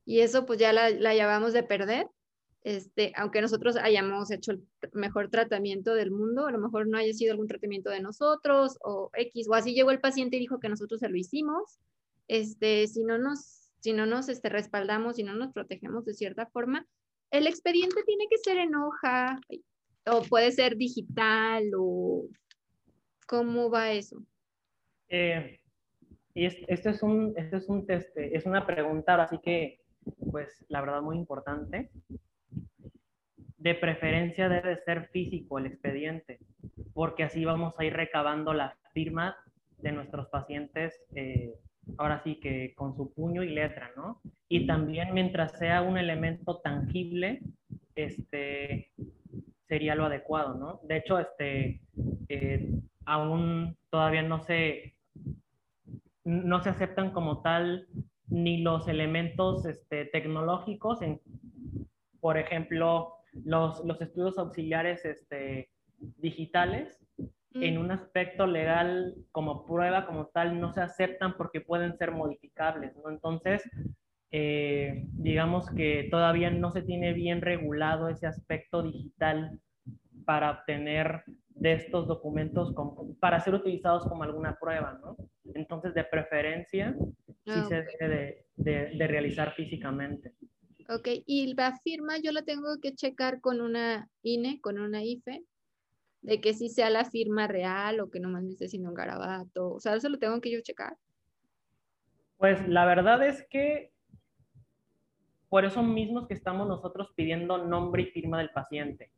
Y 0.06 0.20
eso 0.20 0.46
pues 0.46 0.60
ya 0.60 0.74
la, 0.74 0.90
la 0.90 1.14
llevamos 1.14 1.54
de 1.54 1.64
perder 1.64 2.08
este, 2.64 3.12
aunque 3.18 3.42
nosotros 3.42 3.76
hayamos 3.76 4.32
hecho 4.32 4.54
el 4.54 4.64
mejor 4.94 5.30
tratamiento 5.30 5.94
del 5.94 6.12
mundo, 6.12 6.48
a 6.48 6.52
lo 6.52 6.60
mejor 6.60 6.88
no 6.88 6.98
haya 6.98 7.14
sido 7.14 7.34
algún 7.34 7.48
tratamiento 7.48 7.90
de 7.90 8.00
nosotros 8.00 8.78
o 8.82 9.10
X, 9.14 9.50
o 9.50 9.54
así 9.54 9.74
llegó 9.74 9.92
el 9.92 10.00
paciente 10.00 10.38
y 10.38 10.40
dijo 10.40 10.60
que 10.60 10.70
nosotros 10.70 11.02
se 11.02 11.10
lo 11.10 11.18
hicimos, 11.18 11.80
este, 12.30 12.88
si 12.88 13.04
no 13.04 13.18
nos, 13.18 13.70
si 13.80 13.92
no 13.92 14.06
nos 14.06 14.30
este, 14.30 14.48
respaldamos, 14.48 15.18
si 15.18 15.24
no 15.24 15.36
nos 15.36 15.52
protegemos 15.52 16.06
de 16.06 16.14
cierta 16.14 16.46
forma, 16.46 16.88
el 17.32 17.48
expediente 17.48 18.02
tiene 18.06 18.28
que 18.30 18.38
ser 18.38 18.58
en 18.58 18.76
hoja 18.76 19.40
o 20.06 20.22
puede 20.24 20.52
ser 20.52 20.78
digital 20.78 21.64
o 21.78 22.28
cómo 23.28 23.70
va 23.70 23.92
eso. 23.92 24.24
Eh, 25.10 25.60
y 26.34 26.46
este 26.46 26.90
es 26.92 27.04
un, 27.04 27.34
este 27.36 27.58
es 27.58 27.68
un 27.68 27.86
test, 27.86 28.10
es 28.16 28.46
una 28.46 28.66
pregunta, 28.66 29.22
así 29.22 29.38
que, 29.44 29.82
pues, 30.32 30.66
la 30.70 30.80
verdad 30.80 31.02
muy 31.02 31.18
importante 31.18 31.92
de 33.64 33.76
preferencia 33.76 34.50
debe 34.50 34.76
ser 34.84 35.08
físico 35.08 35.58
el 35.58 35.68
expediente, 35.68 36.38
porque 36.94 37.24
así 37.24 37.46
vamos 37.46 37.80
a 37.80 37.86
ir 37.86 37.94
recabando 37.94 38.54
la 38.54 38.76
firma 38.94 39.38
de 39.78 39.94
nuestros 39.94 40.28
pacientes, 40.28 41.02
eh, 41.16 41.54
ahora 41.98 42.22
sí 42.26 42.42
que 42.42 42.74
con 42.76 42.94
su 42.94 43.14
puño 43.14 43.42
y 43.42 43.50
letra, 43.50 43.90
¿no? 43.96 44.20
Y 44.50 44.68
también 44.68 45.14
mientras 45.14 45.58
sea 45.58 45.82
un 45.82 45.98
elemento 45.98 46.58
tangible, 46.58 47.40
este, 47.96 48.92
sería 49.70 49.96
lo 49.96 50.06
adecuado, 50.06 50.56
¿no? 50.56 50.82
De 50.84 50.98
hecho, 50.98 51.18
este, 51.18 51.80
eh, 52.28 52.70
aún 53.06 53.78
todavía 53.90 54.24
no 54.24 54.42
se, 54.42 54.94
no 56.26 56.62
se 56.62 56.70
aceptan 56.70 57.12
como 57.12 57.42
tal 57.42 57.88
ni 58.28 58.58
los 58.58 58.90
elementos 58.90 59.66
este, 59.66 60.04
tecnológicos, 60.04 61.02
en, 61.02 61.22
por 62.20 62.38
ejemplo, 62.38 63.23
los, 63.46 63.84
los 63.86 64.02
estudios 64.02 64.38
auxiliares 64.38 65.06
este, 65.06 65.70
digitales 65.98 67.00
en 67.54 67.78
mm. 67.78 67.82
un 67.82 67.92
aspecto 67.92 68.48
legal 68.48 69.16
como 69.32 69.66
prueba 69.66 70.06
como 70.06 70.28
tal 70.28 70.60
no 70.60 70.74
se 70.74 70.82
aceptan 70.82 71.38
porque 71.38 71.62
pueden 71.62 71.96
ser 71.98 72.12
modificables, 72.12 72.96
¿no? 72.98 73.10
Entonces, 73.10 73.64
eh, 74.32 75.06
digamos 75.12 75.70
que 75.70 76.08
todavía 76.10 76.50
no 76.50 76.72
se 76.72 76.82
tiene 76.82 77.14
bien 77.14 77.42
regulado 77.42 78.10
ese 78.10 78.26
aspecto 78.26 78.82
digital 78.82 79.60
para 80.26 80.52
obtener 80.52 81.24
de 81.50 81.74
estos 81.74 82.08
documentos 82.08 82.74
para 83.20 83.40
ser 83.40 83.54
utilizados 83.54 84.08
como 84.08 84.24
alguna 84.24 84.58
prueba, 84.60 85.00
¿no? 85.02 85.16
Entonces, 85.54 85.94
de 85.94 86.04
preferencia, 86.04 86.96
sí 87.46 87.52
ah, 87.52 87.66
se 87.68 87.86
debe 88.00 88.46
de, 88.56 88.96
de 88.98 89.08
realizar 89.08 89.54
físicamente. 89.54 90.34
Ok, 90.90 91.08
y 91.26 91.54
la 91.54 91.78
firma 91.80 92.18
yo 92.18 92.32
la 92.32 92.44
tengo 92.44 92.80
que 92.82 92.94
checar 92.94 93.42
con 93.42 93.62
una 93.62 94.10
INE, 94.22 94.60
con 94.62 94.80
una 94.80 95.04
IFE. 95.04 95.44
de 96.22 96.40
que 96.40 96.54
sí 96.54 96.70
sea 96.70 96.90
la 96.90 97.04
firma 97.04 97.48
real 97.48 98.00
o 98.00 98.10
que 98.10 98.22
nomás 98.22 98.44
me 98.44 98.52
esté 98.52 98.66
haciendo 98.66 98.90
un 98.90 98.96
garabato. 98.96 99.74
O 99.74 99.80
sea, 99.82 99.96
eso 99.96 100.08
lo 100.08 100.20
tengo 100.20 100.40
que 100.40 100.52
yo 100.52 100.62
checar. 100.62 100.96
Pues 102.38 102.66
la 102.68 102.86
verdad 102.86 103.26
es 103.28 103.46
que 103.50 103.92
por 105.50 105.66
eso 105.66 105.84
mismos 105.84 106.28
que 106.28 106.34
estamos 106.34 106.68
nosotros 106.68 107.10
pidiendo 107.16 107.60
nombre 107.60 108.04
y 108.04 108.06
firma 108.08 108.40
del 108.40 108.50
paciente. 108.50 109.12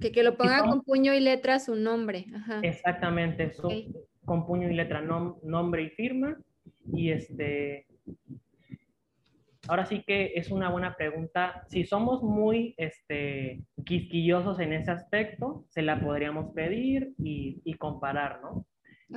que, 0.00 0.12
que 0.12 0.22
lo 0.22 0.36
ponga 0.36 0.62
con 0.64 0.80
puño 0.82 1.12
y 1.12 1.20
letra 1.20 1.60
su 1.60 1.74
nombre. 1.74 2.24
Exactamente, 2.62 3.52
con 4.24 4.46
puño 4.46 4.70
y 4.70 4.74
letra, 4.74 5.02
nombre 5.02 5.82
y 5.82 5.90
firma. 5.90 6.38
Y 6.90 7.10
este, 7.10 7.86
ahora 9.68 9.86
sí 9.86 10.02
que 10.06 10.32
es 10.34 10.50
una 10.50 10.70
buena 10.70 10.96
pregunta. 10.96 11.64
Si 11.68 11.84
somos 11.84 12.22
muy 12.22 12.74
este, 12.76 13.62
quisquillosos 13.84 14.60
en 14.60 14.72
ese 14.72 14.90
aspecto, 14.90 15.64
se 15.68 15.82
la 15.82 16.00
podríamos 16.00 16.52
pedir 16.54 17.14
y, 17.18 17.74
comparar, 17.78 18.40
¿no? 18.42 18.66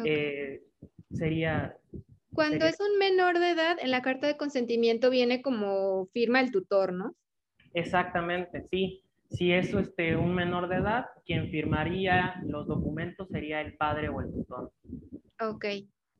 Eh, 0.05 0.63
sería... 1.11 1.75
Cuando 2.33 2.65
es 2.65 2.79
un 2.79 2.99
menor 2.99 3.39
de 3.39 3.51
edad, 3.51 3.77
en 3.81 3.91
la 3.91 4.01
carta 4.01 4.27
de 4.27 4.37
consentimiento 4.37 5.09
viene 5.09 5.41
como 5.41 6.07
firma 6.07 6.39
el 6.39 6.51
tutor, 6.51 6.93
¿no? 6.93 7.15
Exactamente, 7.73 8.67
sí. 8.69 9.03
Si 9.29 9.51
es 9.51 9.73
este, 9.73 10.15
un 10.15 10.33
menor 10.33 10.69
de 10.69 10.77
edad, 10.77 11.07
quien 11.25 11.49
firmaría 11.49 12.35
los 12.45 12.67
documentos 12.67 13.27
sería 13.29 13.61
el 13.61 13.75
padre 13.75 14.09
o 14.09 14.21
el 14.21 14.31
tutor. 14.31 14.71
Ok. 15.41 15.65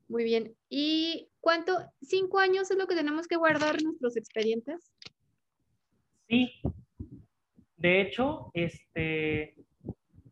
Muy 0.08 0.24
bien. 0.24 0.56
¿Y 0.70 1.30
cuánto? 1.40 1.78
¿Cinco 2.02 2.40
años 2.40 2.72
es 2.72 2.78
lo 2.78 2.88
que 2.88 2.96
tenemos 2.96 3.28
que 3.28 3.36
guardar 3.36 3.82
nuestros 3.84 4.16
expedientes? 4.16 4.92
Sí. 6.28 6.52
De 7.76 8.02
hecho, 8.02 8.50
este, 8.54 9.56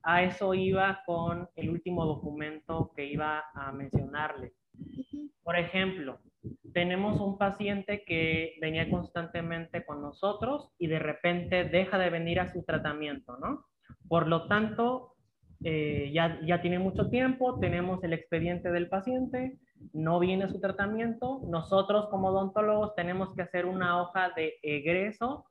a 0.04 0.24
eso 0.24 0.54
iba 0.54 1.02
con 1.06 1.50
el 1.56 1.70
último 1.70 2.06
documento 2.06 2.92
que 2.96 3.06
iba 3.06 3.44
a 3.54 3.72
mencionarle. 3.72 4.54
Por 5.44 5.58
ejemplo, 5.58 6.20
tenemos 6.74 7.20
un 7.20 7.38
paciente 7.38 8.04
que 8.06 8.56
venía 8.62 8.90
constantemente 8.90 9.86
con 9.86 10.02
nosotros 10.02 10.72
y 10.78 10.88
de 10.88 11.00
repente 11.00 11.66
deja 11.66 11.98
de 11.98 12.10
venir 12.10 12.40
a 12.40 12.52
su 12.52 12.64
tratamiento, 12.64 13.38
¿no? 13.38 13.66
Por 14.08 14.28
lo 14.28 14.48
tanto, 14.48 15.15
eh, 15.64 16.12
ya, 16.14 16.40
ya 16.46 16.62
tiene 16.62 16.80
mucho 16.80 17.10
tiempo, 17.10 17.60
tenemos 17.60 18.04
el 18.04 18.14
expediente 18.14 18.72
del 18.72 18.90
paciente, 18.90 19.58
no 19.94 20.20
viene 20.20 20.50
su 20.50 20.60
tratamiento, 20.60 21.42
nosotros 21.48 22.08
como 22.10 22.30
odontólogos 22.30 22.96
tenemos 22.96 23.34
que 23.36 23.42
hacer 23.42 23.66
una 23.66 24.02
hoja 24.02 24.32
de 24.36 24.56
egreso 24.62 25.46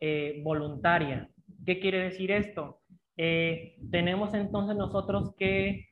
eh, 0.00 0.40
voluntaria. 0.44 1.28
¿Qué 1.66 1.78
quiere 1.78 1.98
decir 1.98 2.30
esto? 2.30 2.80
Eh, 3.16 3.76
tenemos 3.90 4.34
entonces 4.34 4.76
nosotros 4.76 5.34
que 5.36 5.88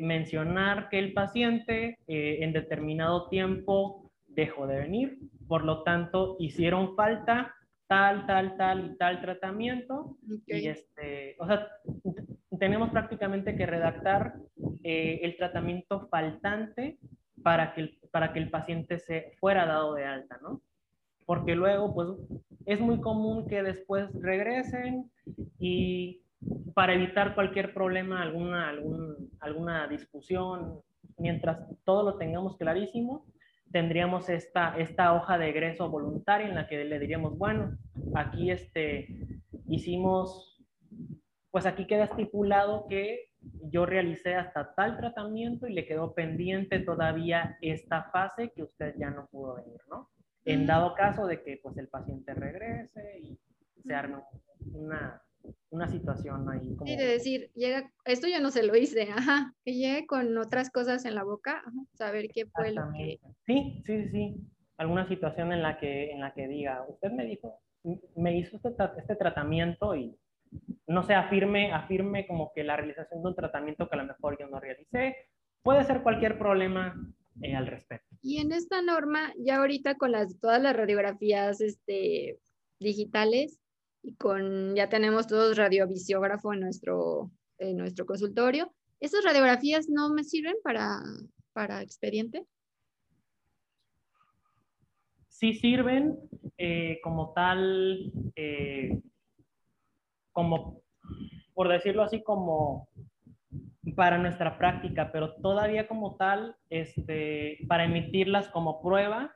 mencionar 0.00 0.90
que 0.90 0.98
el 0.98 1.14
paciente 1.14 1.96
en 2.06 2.52
determinado 2.52 3.30
tiempo 3.30 4.12
dejó 4.26 4.66
de 4.66 4.80
venir, 4.80 5.18
por 5.48 5.64
lo 5.64 5.82
tanto 5.84 6.36
hicieron 6.38 6.94
falta 6.94 7.54
tal, 7.86 8.26
tal, 8.26 8.56
tal 8.56 8.92
y 8.92 8.96
tal 8.96 9.20
tratamiento. 9.20 10.16
Y 10.46 10.68
este, 10.68 11.36
o 11.38 11.46
sea, 11.46 11.68
tenemos 12.58 12.90
prácticamente 12.90 13.56
que 13.56 13.66
redactar 13.66 14.34
eh, 14.82 15.20
el 15.22 15.36
tratamiento 15.36 16.08
faltante 16.08 16.98
para 17.42 17.74
que, 17.74 17.80
el, 17.82 17.98
para 18.10 18.32
que 18.32 18.38
el 18.38 18.50
paciente 18.50 18.98
se 18.98 19.32
fuera 19.40 19.66
dado 19.66 19.94
de 19.94 20.04
alta, 20.04 20.38
¿no? 20.42 20.60
Porque 21.26 21.54
luego, 21.54 21.94
pues, 21.94 22.08
es 22.66 22.80
muy 22.80 23.00
común 23.00 23.46
que 23.46 23.62
después 23.62 24.10
regresen 24.20 25.10
y 25.58 26.22
para 26.74 26.94
evitar 26.94 27.34
cualquier 27.34 27.72
problema, 27.72 28.22
alguna, 28.22 28.72
alguna 29.40 29.86
discusión, 29.88 30.80
mientras 31.18 31.58
todo 31.84 32.02
lo 32.02 32.18
tengamos 32.18 32.56
clarísimo, 32.56 33.24
tendríamos 33.70 34.28
esta, 34.28 34.76
esta 34.78 35.14
hoja 35.14 35.38
de 35.38 35.48
egreso 35.48 35.88
voluntaria 35.88 36.46
en 36.48 36.54
la 36.54 36.66
que 36.66 36.84
le 36.84 36.98
diríamos, 36.98 37.36
bueno, 37.36 37.76
aquí 38.14 38.50
este, 38.50 39.08
hicimos, 39.68 40.53
pues 41.54 41.66
aquí 41.66 41.86
queda 41.86 42.06
estipulado 42.06 42.88
que 42.88 43.30
yo 43.70 43.86
realicé 43.86 44.34
hasta 44.34 44.74
tal 44.74 44.96
tratamiento 44.96 45.68
y 45.68 45.72
le 45.72 45.86
quedó 45.86 46.12
pendiente 46.12 46.80
todavía 46.80 47.56
esta 47.60 48.10
fase 48.10 48.50
que 48.56 48.64
usted 48.64 48.96
ya 48.98 49.10
no 49.10 49.28
pudo 49.28 49.54
venir, 49.54 49.80
¿no? 49.88 50.10
En 50.44 50.66
dado 50.66 50.96
caso 50.96 51.28
de 51.28 51.44
que 51.44 51.60
pues 51.62 51.76
el 51.76 51.86
paciente 51.86 52.34
regrese 52.34 53.20
y 53.20 53.38
se 53.84 53.94
arme 53.94 54.16
una, 54.72 55.22
una 55.70 55.86
situación 55.86 56.50
ahí. 56.50 56.74
Como... 56.74 56.90
Sí, 56.90 56.96
de 56.96 57.06
decir, 57.06 57.52
llega, 57.54 57.88
esto 58.04 58.26
yo 58.26 58.40
no 58.40 58.50
se 58.50 58.64
lo 58.64 58.74
hice, 58.74 59.02
ajá, 59.12 59.54
que 59.64 59.74
llegue 59.74 60.08
con 60.08 60.36
otras 60.36 60.70
cosas 60.70 61.04
en 61.04 61.14
la 61.14 61.22
boca, 61.22 61.62
saber 61.92 62.30
qué 62.34 62.46
fue 62.46 62.72
lo 62.72 62.82
que... 62.98 63.20
Sí, 63.46 63.80
sí, 63.86 64.08
sí, 64.08 64.36
alguna 64.76 65.06
situación 65.06 65.52
en 65.52 65.62
la 65.62 65.78
que, 65.78 66.10
en 66.10 66.18
la 66.18 66.34
que 66.34 66.48
diga, 66.48 66.84
usted 66.88 67.12
me 67.12 67.24
dijo, 67.24 67.60
me 68.16 68.36
hizo 68.36 68.56
este, 68.56 68.74
este 68.98 69.14
tratamiento 69.14 69.94
y 69.94 70.18
no 70.86 71.02
sé, 71.02 71.14
afirme, 71.14 71.72
afirme 71.72 72.26
como 72.26 72.52
que 72.54 72.64
la 72.64 72.76
realización 72.76 73.22
de 73.22 73.28
un 73.28 73.34
tratamiento 73.34 73.88
que 73.88 73.96
a 73.96 74.02
lo 74.02 74.06
mejor 74.06 74.38
yo 74.38 74.46
no 74.48 74.60
realicé, 74.60 75.16
puede 75.62 75.84
ser 75.84 76.02
cualquier 76.02 76.38
problema 76.38 76.94
eh, 77.42 77.54
al 77.54 77.66
respecto. 77.66 78.16
Y 78.22 78.38
en 78.38 78.52
esta 78.52 78.82
norma, 78.82 79.32
ya 79.38 79.56
ahorita 79.56 79.96
con 79.96 80.12
las, 80.12 80.38
todas 80.40 80.60
las 80.62 80.76
radiografías 80.76 81.60
este, 81.60 82.38
digitales, 82.78 83.60
y 84.04 84.14
con, 84.16 84.76
ya 84.76 84.88
tenemos 84.88 85.26
todos 85.26 85.56
radiovisiógrafo 85.56 86.52
en 86.52 86.60
nuestro, 86.60 87.30
en 87.58 87.78
nuestro 87.78 88.04
consultorio. 88.04 88.72
¿Esas 89.00 89.24
radiografías 89.24 89.88
no 89.88 90.12
me 90.12 90.24
sirven 90.24 90.56
para, 90.62 91.00
para 91.54 91.82
expediente? 91.82 92.44
Sí 95.28 95.54
sirven 95.54 96.18
eh, 96.58 97.00
como 97.02 97.32
tal, 97.32 98.12
eh, 98.36 99.00
como, 100.34 100.82
por 101.54 101.68
decirlo 101.68 102.02
así, 102.02 102.22
como 102.22 102.88
para 103.96 104.18
nuestra 104.18 104.58
práctica, 104.58 105.10
pero 105.12 105.34
todavía 105.36 105.88
como 105.88 106.16
tal, 106.16 106.56
este, 106.68 107.58
para 107.68 107.84
emitirlas 107.84 108.48
como 108.48 108.82
prueba, 108.82 109.34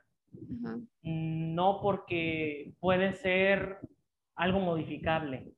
no 1.01 1.79
porque 1.81 2.73
puede 2.79 3.13
ser 3.13 3.79
algo 4.35 4.59
modificable. 4.59 5.53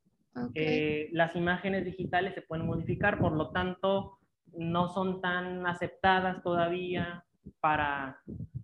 Eh, 0.55 1.09
las 1.11 1.35
imágenes 1.35 1.83
digitales 1.83 2.33
se 2.35 2.41
pueden 2.41 2.65
modificar, 2.65 3.19
por 3.19 3.33
lo 3.33 3.49
tanto, 3.49 4.17
no 4.53 4.87
son 4.89 5.21
tan 5.21 5.65
aceptadas 5.65 6.41
todavía 6.43 7.25
para, 7.59 8.21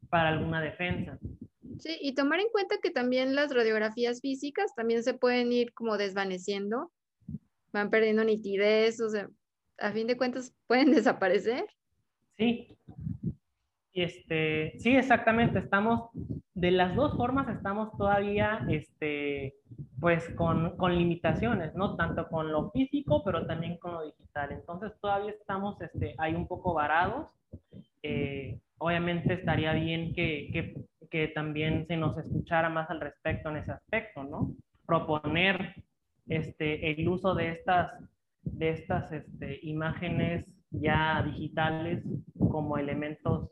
para 0.09 0.30
alguna 0.30 0.61
defensa. 0.61 1.17
Sí, 1.80 1.97
y 2.01 2.15
tomar 2.15 2.39
en 2.39 2.49
cuenta 2.49 2.78
que 2.82 2.91
también 2.91 3.36
las 3.36 3.53
radiografías 3.53 4.21
físicas 4.21 4.73
también 4.75 5.03
se 5.03 5.13
pueden 5.13 5.51
ir 5.51 5.73
como 5.73 5.97
desvaneciendo, 5.97 6.91
van 7.71 7.89
perdiendo 7.89 8.23
nitidez, 8.23 8.99
o 9.01 9.09
sea, 9.09 9.30
a 9.80 9.91
fin 9.91 10.07
de 10.07 10.17
cuentas 10.17 10.53
pueden 10.67 10.91
desaparecer. 10.91 11.65
Sí, 12.38 12.78
este, 13.93 14.73
sí, 14.78 14.95
exactamente, 14.95 15.57
estamos, 15.57 16.11
de 16.53 16.71
las 16.71 16.95
dos 16.95 17.17
formas 17.17 17.49
estamos 17.49 17.95
todavía, 17.97 18.65
este, 18.69 19.55
pues 19.99 20.30
con, 20.36 20.78
con, 20.78 20.95
limitaciones, 20.95 21.73
¿no? 21.73 21.95
Tanto 21.95 22.28
con 22.28 22.51
lo 22.51 22.69
físico, 22.71 23.23
pero 23.23 23.47
también 23.47 23.78
con 23.78 23.93
lo 23.93 24.05
digital. 24.05 24.51
Entonces 24.51 24.91
todavía 25.01 25.32
estamos 25.32 25.82
este, 25.82 26.13
ahí 26.19 26.36
un 26.36 26.47
poco 26.47 26.75
varados. 26.75 27.28
Eh, 28.03 28.59
obviamente 28.78 29.34
estaría 29.34 29.73
bien 29.73 30.13
que, 30.13 30.49
que, 30.53 30.75
que, 31.09 31.27
también 31.29 31.85
se 31.87 31.97
nos 31.97 32.17
escuchara 32.17 32.69
más 32.69 32.89
al 32.89 33.01
respecto 33.01 33.49
en 33.49 33.57
ese 33.57 33.71
aspecto, 33.71 34.23
¿no? 34.23 34.55
Proponer 34.85 35.75
este, 36.27 36.91
el 36.91 37.07
uso 37.07 37.35
de 37.35 37.51
estas, 37.51 37.91
de 38.41 38.69
estas 38.69 39.11
este, 39.11 39.59
imágenes 39.63 40.45
ya 40.71 41.23
digitales 41.23 42.03
como 42.37 42.77
elementos 42.77 43.49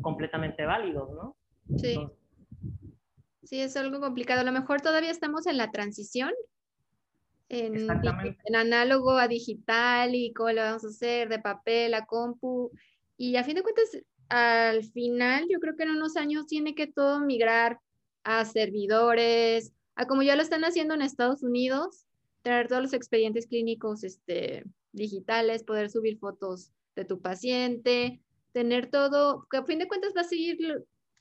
completamente 0.00 0.64
válidos, 0.64 1.10
¿no? 1.12 1.36
Sí. 1.76 1.98
Sí, 3.44 3.60
es 3.60 3.76
algo 3.76 4.00
complicado. 4.00 4.40
A 4.40 4.44
lo 4.44 4.52
mejor 4.52 4.80
todavía 4.80 5.10
estamos 5.10 5.46
en 5.46 5.56
la 5.56 5.70
transición, 5.70 6.32
en, 7.48 7.88
en, 8.44 8.56
análogo 8.56 9.12
a 9.12 9.28
digital 9.28 10.14
y 10.14 10.32
cómo 10.32 10.50
lo 10.50 10.62
vamos 10.62 10.84
a 10.84 10.88
hacer, 10.88 11.28
de 11.28 11.38
papel 11.38 11.94
a 11.94 12.06
compu. 12.06 12.72
Y 13.16 13.36
a 13.36 13.44
fin 13.44 13.54
de 13.54 13.62
cuentas, 13.62 13.96
al 14.28 14.84
final, 14.84 15.46
yo 15.48 15.60
creo 15.60 15.76
que 15.76 15.84
en 15.84 15.90
unos 15.90 16.16
años 16.16 16.46
tiene 16.46 16.74
que 16.74 16.86
todo 16.86 17.20
migrar 17.20 17.80
a 18.24 18.44
servidores, 18.44 19.72
a 19.94 20.06
como 20.06 20.22
ya 20.22 20.36
lo 20.36 20.42
están 20.42 20.64
haciendo 20.64 20.94
en 20.94 21.02
Estados 21.02 21.42
Unidos, 21.42 22.06
tener 22.42 22.68
todos 22.68 22.82
los 22.82 22.92
expedientes 22.92 23.46
clínicos 23.46 24.04
este, 24.04 24.64
digitales, 24.92 25.64
poder 25.64 25.90
subir 25.90 26.18
fotos 26.18 26.72
de 26.94 27.04
tu 27.04 27.20
paciente, 27.20 28.20
tener 28.52 28.90
todo, 28.90 29.46
que 29.50 29.58
a 29.58 29.64
fin 29.64 29.78
de 29.78 29.88
cuentas 29.88 30.12
va 30.16 30.22
a 30.22 30.24
seguir 30.24 30.58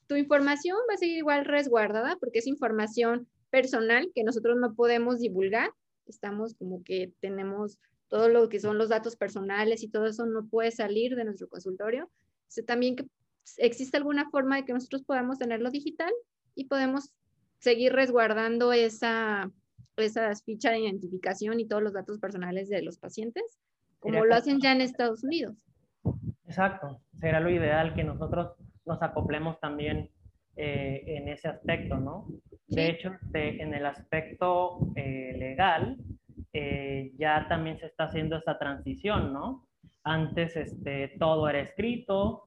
tu 0.08 0.16
información 0.16 0.78
va 0.90 0.96
a 0.96 0.98
seguir 0.98 1.18
igual 1.18 1.46
resguardada 1.46 2.16
porque 2.18 2.40
es 2.40 2.48
información 2.48 3.28
personal 3.50 4.12
que 4.14 4.24
nosotros 4.24 4.58
no 4.58 4.76
podemos 4.76 5.20
divulgar. 5.20 5.72
Estamos 6.06 6.54
como 6.56 6.84
que 6.84 7.14
tenemos 7.20 7.80
todo 8.08 8.30
lo 8.30 8.50
que 8.50 8.60
son 8.60 8.78
los 8.78 8.90
datos 8.90 9.16
personales 9.16 9.82
y 9.82 9.88
todo 9.88 10.06
eso 10.06 10.26
no 10.26 10.48
puede 10.48 10.72
salir 10.72 11.16
de 11.16 11.26
nuestro 11.26 11.48
consultorio. 11.48 12.10
También 12.66 12.96
que 12.96 13.06
existe 13.58 13.98
alguna 13.98 14.30
forma 14.30 14.58
de 14.58 14.66
que 14.66 14.74
nosotros 14.74 15.04
podamos 15.04 15.38
tenerlo 15.38 15.70
digital 15.72 16.12
y 16.56 16.66
podemos 16.66 17.14
seguir 17.60 17.94
resguardando 17.94 18.74
esa, 18.74 19.52
esas 19.98 20.44
fichas 20.44 20.74
de 20.74 20.80
identificación 20.80 21.60
y 21.60 21.68
todos 21.68 21.84
los 21.84 21.94
datos 21.94 22.20
personales 22.20 22.70
de 22.70 22.82
los 22.82 22.98
pacientes, 22.98 23.60
como 24.00 24.26
lo 24.26 24.36
hacen 24.36 24.60
ya 24.60 24.72
en 24.72 24.82
Estados 24.82 25.24
Unidos. 25.24 25.56
Exacto, 26.48 27.02
será 27.20 27.40
lo 27.40 27.50
ideal 27.50 27.94
que 27.96 28.04
nosotros 28.04 28.54
nos 28.86 29.02
acoplemos 29.02 29.60
también 29.60 30.10
eh, 30.56 31.04
en 31.06 31.28
ese 31.28 31.48
aspecto, 31.48 31.98
¿no? 31.98 32.28
De 32.68 32.90
hecho, 32.90 33.12
en 33.34 33.74
el 33.74 33.86
aspecto 33.86 34.80
eh, 34.96 35.36
legal, 35.38 35.98
eh, 36.54 37.12
ya 37.18 37.48
también 37.50 37.78
se 37.80 37.88
está 37.88 38.06
haciendo 38.06 38.38
esa 38.38 38.58
transición, 38.58 39.34
¿no? 39.34 39.65
Antes 40.08 40.56
este, 40.56 41.16
todo 41.20 41.50
era 41.50 41.62
escrito, 41.62 42.46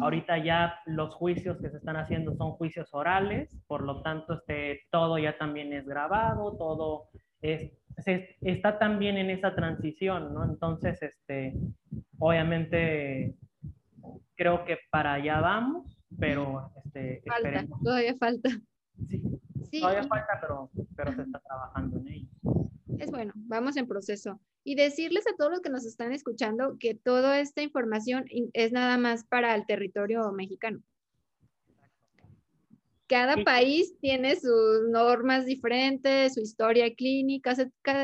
ahorita 0.00 0.38
ya 0.38 0.74
los 0.86 1.12
juicios 1.14 1.58
que 1.58 1.68
se 1.68 1.78
están 1.78 1.96
haciendo 1.96 2.32
son 2.36 2.52
juicios 2.52 2.94
orales, 2.94 3.54
por 3.66 3.82
lo 3.82 4.02
tanto 4.02 4.34
este, 4.34 4.82
todo 4.92 5.18
ya 5.18 5.36
también 5.36 5.72
es 5.72 5.84
grabado, 5.84 6.56
todo 6.56 7.08
es, 7.42 7.72
está 8.40 8.78
también 8.78 9.16
en 9.16 9.30
esa 9.30 9.54
transición, 9.56 10.32
¿no? 10.32 10.44
Entonces, 10.44 11.02
este, 11.02 11.54
obviamente, 12.18 13.34
creo 14.36 14.64
que 14.64 14.78
para 14.90 15.14
allá 15.14 15.40
vamos, 15.40 15.98
pero 16.20 16.70
este, 16.84 17.20
falta, 17.26 17.66
todavía 17.82 18.14
falta. 18.16 18.50
Sí, 19.08 19.80
todavía 19.80 20.04
falta, 20.04 20.38
pero, 20.40 20.70
pero 20.96 21.12
se 21.14 21.22
está 21.22 21.40
trabajando 21.40 21.98
en 21.98 22.08
ello. 22.08 22.28
Es 22.98 23.10
bueno, 23.10 23.32
vamos 23.34 23.76
en 23.76 23.86
proceso. 23.86 24.40
Y 24.68 24.74
decirles 24.74 25.26
a 25.26 25.34
todos 25.34 25.50
los 25.50 25.60
que 25.62 25.70
nos 25.70 25.86
están 25.86 26.12
escuchando 26.12 26.76
que 26.78 26.94
toda 26.94 27.40
esta 27.40 27.62
información 27.62 28.26
es 28.52 28.70
nada 28.70 28.98
más 28.98 29.24
para 29.24 29.54
el 29.54 29.64
territorio 29.64 30.30
mexicano. 30.30 30.82
Cada 33.06 33.42
país 33.44 33.94
tiene 34.02 34.36
sus 34.36 34.90
normas 34.90 35.46
diferentes, 35.46 36.34
su 36.34 36.42
historia 36.42 36.94
clínica. 36.94 37.54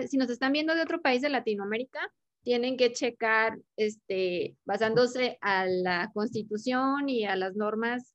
Si 0.09 0.17
nos 0.17 0.31
están 0.31 0.53
viendo 0.53 0.75
de 0.75 0.81
otro 0.81 1.03
país 1.03 1.21
de 1.21 1.29
Latinoamérica, 1.29 2.01
tienen 2.45 2.79
que 2.79 2.93
checar, 2.93 3.59
este, 3.77 4.57
basándose 4.65 5.37
a 5.43 5.67
la 5.67 6.11
constitución 6.15 7.11
y 7.11 7.27
a 7.27 7.37
las 7.37 7.57
normas 7.57 8.15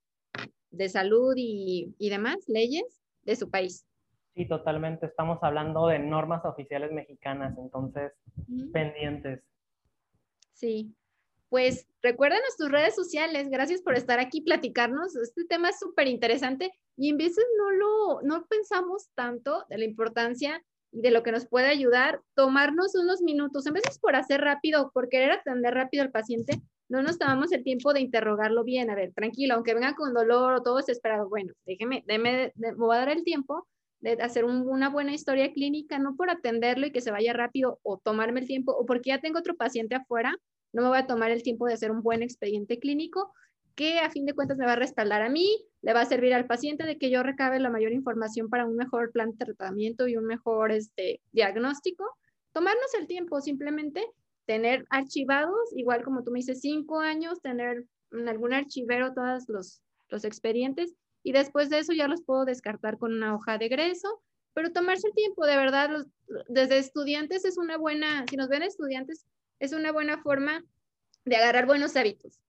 de 0.71 0.89
salud 0.89 1.35
y, 1.37 1.93
y 1.99 2.09
demás, 2.09 2.37
leyes 2.47 2.99
de 3.25 3.35
su 3.35 3.47
país. 3.51 3.85
Sí, 4.35 4.47
totalmente. 4.47 5.05
Estamos 5.05 5.39
hablando 5.41 5.87
de 5.87 5.99
normas 5.99 6.45
oficiales 6.45 6.91
mexicanas, 6.91 7.57
entonces, 7.57 8.13
pendientes. 8.71 9.41
Sí. 10.53 10.95
Pues 11.49 11.87
recuérdanos 12.01 12.55
tus 12.57 12.71
redes 12.71 12.95
sociales. 12.95 13.49
Gracias 13.49 13.81
por 13.81 13.95
estar 13.95 14.19
aquí, 14.19 14.41
platicarnos. 14.41 15.15
Este 15.15 15.45
tema 15.45 15.69
es 15.69 15.79
súper 15.79 16.07
interesante 16.07 16.71
y 16.95 17.09
en 17.09 17.17
veces 17.17 17.43
no 17.57 17.71
lo 17.71 18.21
no 18.21 18.45
pensamos 18.45 19.09
tanto 19.15 19.65
de 19.69 19.79
la 19.79 19.85
importancia 19.85 20.63
y 20.91 21.01
de 21.01 21.11
lo 21.11 21.23
que 21.23 21.31
nos 21.31 21.47
puede 21.47 21.67
ayudar, 21.67 22.21
tomarnos 22.35 22.95
unos 22.95 23.21
minutos, 23.21 23.65
en 23.65 23.73
veces 23.73 23.99
por 23.99 24.15
hacer 24.15 24.41
rápido, 24.41 24.91
por 24.91 25.07
querer 25.09 25.31
atender 25.31 25.73
rápido 25.73 26.03
al 26.03 26.11
paciente, 26.11 26.61
no 26.89 27.03
nos 27.03 27.19
tomamos 27.19 27.51
el 27.51 27.63
tiempo 27.63 27.93
de 27.93 28.01
interrogarlo 28.01 28.63
bien. 28.63 28.89
A 28.89 28.95
ver, 28.95 29.13
tranquilo, 29.13 29.53
aunque 29.53 29.75
venga 29.75 29.95
con 29.95 30.13
dolor 30.13 30.53
o 30.55 30.63
todo 30.63 30.77
desesperado, 30.77 31.29
bueno, 31.29 31.53
déjeme, 31.65 32.03
déme, 32.07 32.51
me 32.55 32.73
voy 32.73 32.95
a 32.95 32.99
dar 32.99 33.09
el 33.09 33.23
tiempo 33.23 33.67
de 34.01 34.13
hacer 34.21 34.45
una 34.45 34.89
buena 34.89 35.13
historia 35.13 35.51
clínica, 35.51 35.99
no 35.99 36.15
por 36.15 36.29
atenderlo 36.29 36.87
y 36.87 36.91
que 36.91 37.01
se 37.01 37.11
vaya 37.11 37.33
rápido 37.33 37.79
o 37.83 37.97
tomarme 37.97 38.41
el 38.41 38.47
tiempo, 38.47 38.71
o 38.71 38.85
porque 38.85 39.09
ya 39.09 39.19
tengo 39.19 39.39
otro 39.39 39.55
paciente 39.55 39.95
afuera, 39.95 40.37
no 40.71 40.81
me 40.81 40.89
voy 40.89 40.97
a 40.97 41.07
tomar 41.07 41.31
el 41.31 41.43
tiempo 41.43 41.65
de 41.65 41.73
hacer 41.73 41.91
un 41.91 42.01
buen 42.01 42.21
expediente 42.23 42.79
clínico 42.79 43.33
que 43.75 43.99
a 43.99 44.09
fin 44.09 44.25
de 44.25 44.33
cuentas 44.33 44.57
me 44.57 44.65
va 44.65 44.73
a 44.73 44.75
respaldar 44.75 45.21
a 45.21 45.29
mí, 45.29 45.65
le 45.81 45.93
va 45.93 46.01
a 46.01 46.05
servir 46.05 46.33
al 46.33 46.45
paciente 46.45 46.85
de 46.85 46.97
que 46.97 47.09
yo 47.09 47.23
recabe 47.23 47.59
la 47.59 47.69
mayor 47.69 47.93
información 47.93 48.49
para 48.49 48.65
un 48.65 48.75
mejor 48.75 49.11
plan 49.11 49.31
de 49.31 49.45
tratamiento 49.45 50.07
y 50.07 50.17
un 50.17 50.25
mejor 50.25 50.71
este, 50.71 51.21
diagnóstico. 51.31 52.05
Tomarnos 52.51 52.93
el 52.99 53.07
tiempo, 53.07 53.39
simplemente 53.39 54.05
tener 54.45 54.85
archivados, 54.89 55.71
igual 55.77 56.03
como 56.03 56.23
tú 56.23 56.31
me 56.31 56.39
dices, 56.39 56.59
cinco 56.59 56.99
años, 56.99 57.41
tener 57.41 57.85
en 58.11 58.27
algún 58.27 58.51
archivero 58.51 59.13
todos 59.13 59.47
los, 59.47 59.81
los 60.09 60.25
expedientes 60.25 60.95
y 61.23 61.31
después 61.31 61.69
de 61.69 61.79
eso 61.79 61.93
ya 61.93 62.07
los 62.07 62.21
puedo 62.21 62.45
descartar 62.45 62.97
con 62.97 63.13
una 63.13 63.35
hoja 63.35 63.57
de 63.57 63.65
egreso, 63.65 64.21
pero 64.53 64.71
tomarse 64.71 65.07
el 65.07 65.13
tiempo, 65.13 65.45
de 65.45 65.55
verdad, 65.55 66.05
desde 66.47 66.77
estudiantes 66.77 67.45
es 67.45 67.57
una 67.57 67.77
buena, 67.77 68.25
si 68.29 68.35
nos 68.35 68.49
ven 68.49 68.63
estudiantes, 68.63 69.25
es 69.59 69.73
una 69.73 69.91
buena 69.91 70.21
forma 70.21 70.63
de 71.25 71.35
agarrar 71.35 71.65
buenos 71.65 71.95
hábitos. 71.95 72.39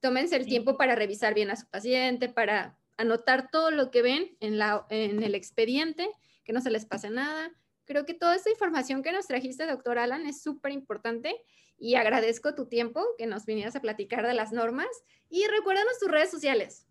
Tómense 0.00 0.36
el 0.36 0.46
tiempo 0.46 0.76
para 0.76 0.94
revisar 0.94 1.34
bien 1.34 1.50
a 1.50 1.56
su 1.56 1.66
paciente, 1.66 2.28
para 2.28 2.76
anotar 2.96 3.50
todo 3.50 3.70
lo 3.70 3.90
que 3.90 4.02
ven 4.02 4.36
en, 4.40 4.58
la, 4.58 4.86
en 4.90 5.22
el 5.22 5.34
expediente, 5.34 6.08
que 6.44 6.52
no 6.52 6.60
se 6.60 6.70
les 6.70 6.86
pase 6.86 7.10
nada. 7.10 7.52
Creo 7.84 8.04
que 8.04 8.14
toda 8.14 8.34
esta 8.34 8.50
información 8.50 9.02
que 9.02 9.12
nos 9.12 9.26
trajiste, 9.26 9.66
doctor 9.66 9.98
Alan, 9.98 10.26
es 10.26 10.42
súper 10.42 10.72
importante 10.72 11.36
y 11.78 11.94
agradezco 11.94 12.54
tu 12.54 12.66
tiempo 12.66 13.04
que 13.16 13.26
nos 13.26 13.46
vinieras 13.46 13.76
a 13.76 13.80
platicar 13.80 14.26
de 14.26 14.34
las 14.34 14.52
normas. 14.52 14.88
Y 15.30 15.46
recuérdanos 15.46 15.98
tus 15.98 16.10
redes 16.10 16.30
sociales. 16.30 16.87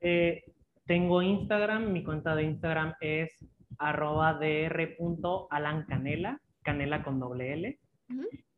Eh, 0.00 0.42
tengo 0.86 1.22
Instagram, 1.22 1.92
mi 1.92 2.02
cuenta 2.02 2.34
de 2.34 2.44
Instagram 2.44 2.94
es 3.00 3.46
arroba 3.78 4.32
dr.alancanela, 4.34 6.40
canela 6.62 7.02
con 7.02 7.20
doble 7.20 7.52
L. 7.54 7.78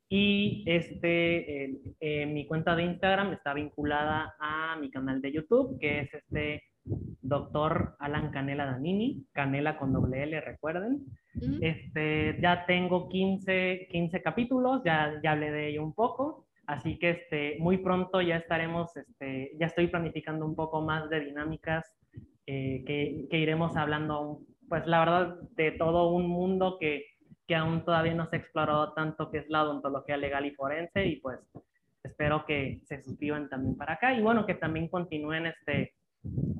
Y 0.08 0.64
este, 0.66 1.70
eh, 2.00 2.26
mi 2.26 2.46
cuenta 2.46 2.76
de 2.76 2.84
Instagram 2.84 3.32
está 3.32 3.54
vinculada 3.54 4.34
a 4.38 4.76
mi 4.76 4.90
canal 4.90 5.22
de 5.22 5.32
YouTube, 5.32 5.78
que 5.78 6.00
es 6.00 6.12
este 6.12 6.62
doctor 6.84 7.96
Alan 7.98 8.30
Canela 8.30 8.66
Danini, 8.66 9.24
Canela 9.32 9.78
con 9.78 9.92
doble 9.92 10.22
L, 10.24 10.40
recuerden. 10.40 11.04
este, 11.62 12.38
ya 12.42 12.66
tengo 12.66 13.08
15, 13.08 13.88
15 13.90 14.22
capítulos, 14.22 14.82
ya, 14.84 15.18
ya 15.22 15.32
hablé 15.32 15.50
de 15.50 15.68
ello 15.68 15.82
un 15.82 15.94
poco. 15.94 16.46
Así 16.66 16.98
que 16.98 17.10
este, 17.10 17.56
muy 17.58 17.78
pronto 17.78 18.20
ya 18.20 18.36
estaremos, 18.36 18.96
este, 18.96 19.52
ya 19.58 19.66
estoy 19.66 19.88
planificando 19.88 20.46
un 20.46 20.54
poco 20.54 20.80
más 20.80 21.10
de 21.10 21.20
dinámicas 21.20 21.96
eh, 22.46 22.84
que, 22.86 23.26
que, 23.30 23.38
iremos 23.38 23.76
hablando, 23.76 24.40
pues 24.68 24.86
la 24.86 25.00
verdad, 25.00 25.40
de 25.56 25.72
todo 25.72 26.10
un 26.10 26.28
mundo 26.28 26.78
que, 26.78 27.06
que 27.46 27.56
aún 27.56 27.84
todavía 27.84 28.14
no 28.14 28.26
se 28.26 28.36
ha 28.36 28.38
explorado 28.38 28.92
tanto, 28.94 29.30
que 29.30 29.38
es 29.38 29.48
la 29.48 29.64
odontología 29.64 30.16
legal 30.16 30.46
y 30.46 30.52
forense, 30.52 31.04
y 31.04 31.16
pues 31.16 31.40
espero 32.02 32.44
que 32.46 32.80
se 32.84 33.02
suscriban 33.02 33.48
también 33.48 33.76
para 33.76 33.94
acá 33.94 34.14
y 34.14 34.22
bueno, 34.22 34.46
que 34.46 34.54
también 34.54 34.88
continúen, 34.88 35.46
este, 35.46 35.94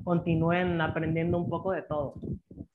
continúen 0.03 0.79
aprendiendo 0.81 1.37
un 1.37 1.49
poco 1.49 1.71
de 1.71 1.83
todo. 1.83 2.15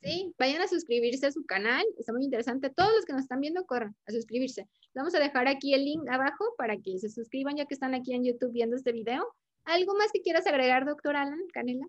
Sí, 0.00 0.32
vayan 0.38 0.62
a 0.62 0.68
suscribirse 0.68 1.26
a 1.26 1.32
su 1.32 1.44
canal, 1.44 1.84
está 1.98 2.12
muy 2.12 2.24
interesante. 2.24 2.70
Todos 2.70 2.92
los 2.94 3.04
que 3.04 3.12
nos 3.12 3.22
están 3.22 3.40
viendo, 3.40 3.66
corran 3.66 3.96
a 4.06 4.12
suscribirse. 4.12 4.68
Vamos 4.94 5.14
a 5.14 5.18
dejar 5.18 5.48
aquí 5.48 5.74
el 5.74 5.84
link 5.84 6.08
abajo 6.08 6.44
para 6.56 6.76
que 6.76 6.98
se 6.98 7.08
suscriban 7.08 7.56
ya 7.56 7.66
que 7.66 7.74
están 7.74 7.94
aquí 7.94 8.14
en 8.14 8.24
YouTube 8.24 8.52
viendo 8.52 8.76
este 8.76 8.92
video. 8.92 9.26
¿Algo 9.64 9.94
más 9.94 10.12
que 10.12 10.22
quieras 10.22 10.46
agregar, 10.46 10.86
doctor 10.86 11.16
Alan 11.16 11.40
Canela? 11.52 11.86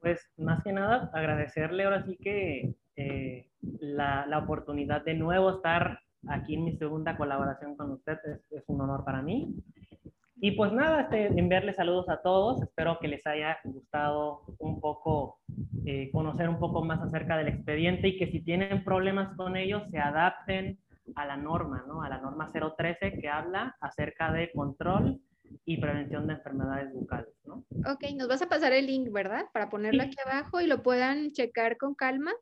Pues 0.00 0.20
más 0.36 0.62
que 0.62 0.72
nada 0.72 1.10
agradecerle 1.12 1.84
ahora 1.84 2.04
sí 2.06 2.16
que 2.16 2.74
eh, 2.96 3.50
la, 3.80 4.26
la, 4.26 4.38
oportunidad 4.38 5.04
de 5.04 5.14
nuevo 5.14 5.50
estar 5.50 6.00
aquí 6.28 6.54
en 6.54 6.64
mi 6.64 6.76
segunda 6.76 7.16
colaboración 7.16 7.76
con 7.76 7.92
usted 7.92 8.18
es, 8.24 8.40
es 8.50 8.64
un 8.68 8.80
honor 8.80 9.04
para 9.04 9.22
mí. 9.22 9.54
Y 10.40 10.52
pues 10.52 10.72
nada, 10.72 11.02
este, 11.02 11.26
enviarles 11.26 11.76
saludos 11.76 12.08
a 12.08 12.22
todos. 12.22 12.62
Espero 12.62 12.98
que 13.00 13.08
les 13.08 13.26
haya 13.26 13.58
gustado 13.64 14.42
un 14.58 14.80
poco 14.80 15.40
eh, 15.84 16.10
conocer 16.12 16.48
un 16.48 16.60
poco 16.60 16.84
más 16.84 17.00
acerca 17.00 17.36
del 17.36 17.48
expediente 17.48 18.08
y 18.08 18.18
que 18.18 18.30
si 18.30 18.40
tienen 18.40 18.84
problemas 18.84 19.36
con 19.36 19.56
ellos 19.56 19.82
se 19.90 19.98
adapten 19.98 20.78
a 21.16 21.26
la 21.26 21.36
norma, 21.36 21.84
¿no? 21.88 22.02
A 22.02 22.08
la 22.08 22.18
norma 22.18 22.52
013 22.52 23.18
que 23.20 23.28
habla 23.28 23.76
acerca 23.80 24.30
de 24.32 24.52
control 24.52 25.20
y 25.64 25.78
prevención 25.78 26.26
de 26.26 26.34
enfermedades 26.34 26.92
bucales, 26.92 27.34
¿no? 27.44 27.64
Ok, 27.90 28.04
nos 28.14 28.28
vas 28.28 28.42
a 28.42 28.48
pasar 28.48 28.72
el 28.72 28.86
link, 28.86 29.10
¿verdad? 29.10 29.46
Para 29.52 29.70
ponerlo 29.70 30.02
aquí 30.02 30.16
abajo 30.24 30.60
y 30.60 30.66
lo 30.66 30.82
puedan 30.82 31.32
checar 31.32 31.78
con 31.78 31.94
calma. 31.94 32.32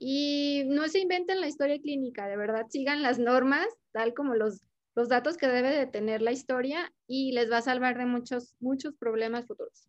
Y 0.00 0.62
no 0.68 0.86
se 0.88 1.00
inventen 1.00 1.40
la 1.40 1.48
historia 1.48 1.80
clínica, 1.80 2.28
de 2.28 2.36
verdad, 2.36 2.66
sigan 2.68 3.02
las 3.02 3.18
normas 3.18 3.66
tal 3.92 4.14
como 4.14 4.34
los 4.34 4.62
los 4.98 5.08
datos 5.08 5.36
que 5.36 5.46
debe 5.46 5.70
de 5.70 5.86
tener 5.86 6.22
la 6.22 6.32
historia 6.32 6.92
y 7.06 7.30
les 7.30 7.48
va 7.48 7.58
a 7.58 7.62
salvar 7.62 7.96
de 7.96 8.04
muchos, 8.04 8.56
muchos 8.58 8.96
problemas 8.96 9.46
futuros. 9.46 9.88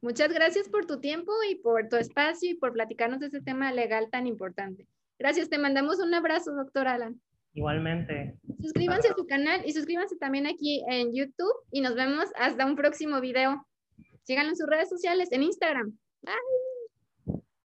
Muchas 0.00 0.32
gracias 0.32 0.68
por 0.68 0.86
tu 0.86 1.00
tiempo 1.00 1.32
y 1.50 1.56
por 1.56 1.88
tu 1.88 1.96
espacio 1.96 2.52
y 2.52 2.54
por 2.54 2.72
platicarnos 2.72 3.18
de 3.18 3.26
este 3.26 3.40
tema 3.40 3.72
legal 3.72 4.10
tan 4.12 4.28
importante. 4.28 4.86
Gracias, 5.18 5.48
te 5.48 5.58
mandamos 5.58 5.98
un 5.98 6.14
abrazo, 6.14 6.52
doctor 6.52 6.86
Alan. 6.86 7.20
Igualmente. 7.52 8.38
Suscríbanse 8.60 9.08
a 9.08 9.14
su 9.16 9.26
canal 9.26 9.62
y 9.64 9.72
suscríbanse 9.72 10.16
también 10.16 10.46
aquí 10.46 10.84
en 10.88 11.12
YouTube 11.12 11.56
y 11.72 11.80
nos 11.80 11.96
vemos 11.96 12.26
hasta 12.36 12.64
un 12.64 12.76
próximo 12.76 13.20
video. 13.20 13.66
Síganlo 14.22 14.50
en 14.50 14.56
sus 14.56 14.68
redes 14.68 14.88
sociales, 14.88 15.32
en 15.32 15.42
Instagram. 15.42 15.98
Bye. 16.22 16.79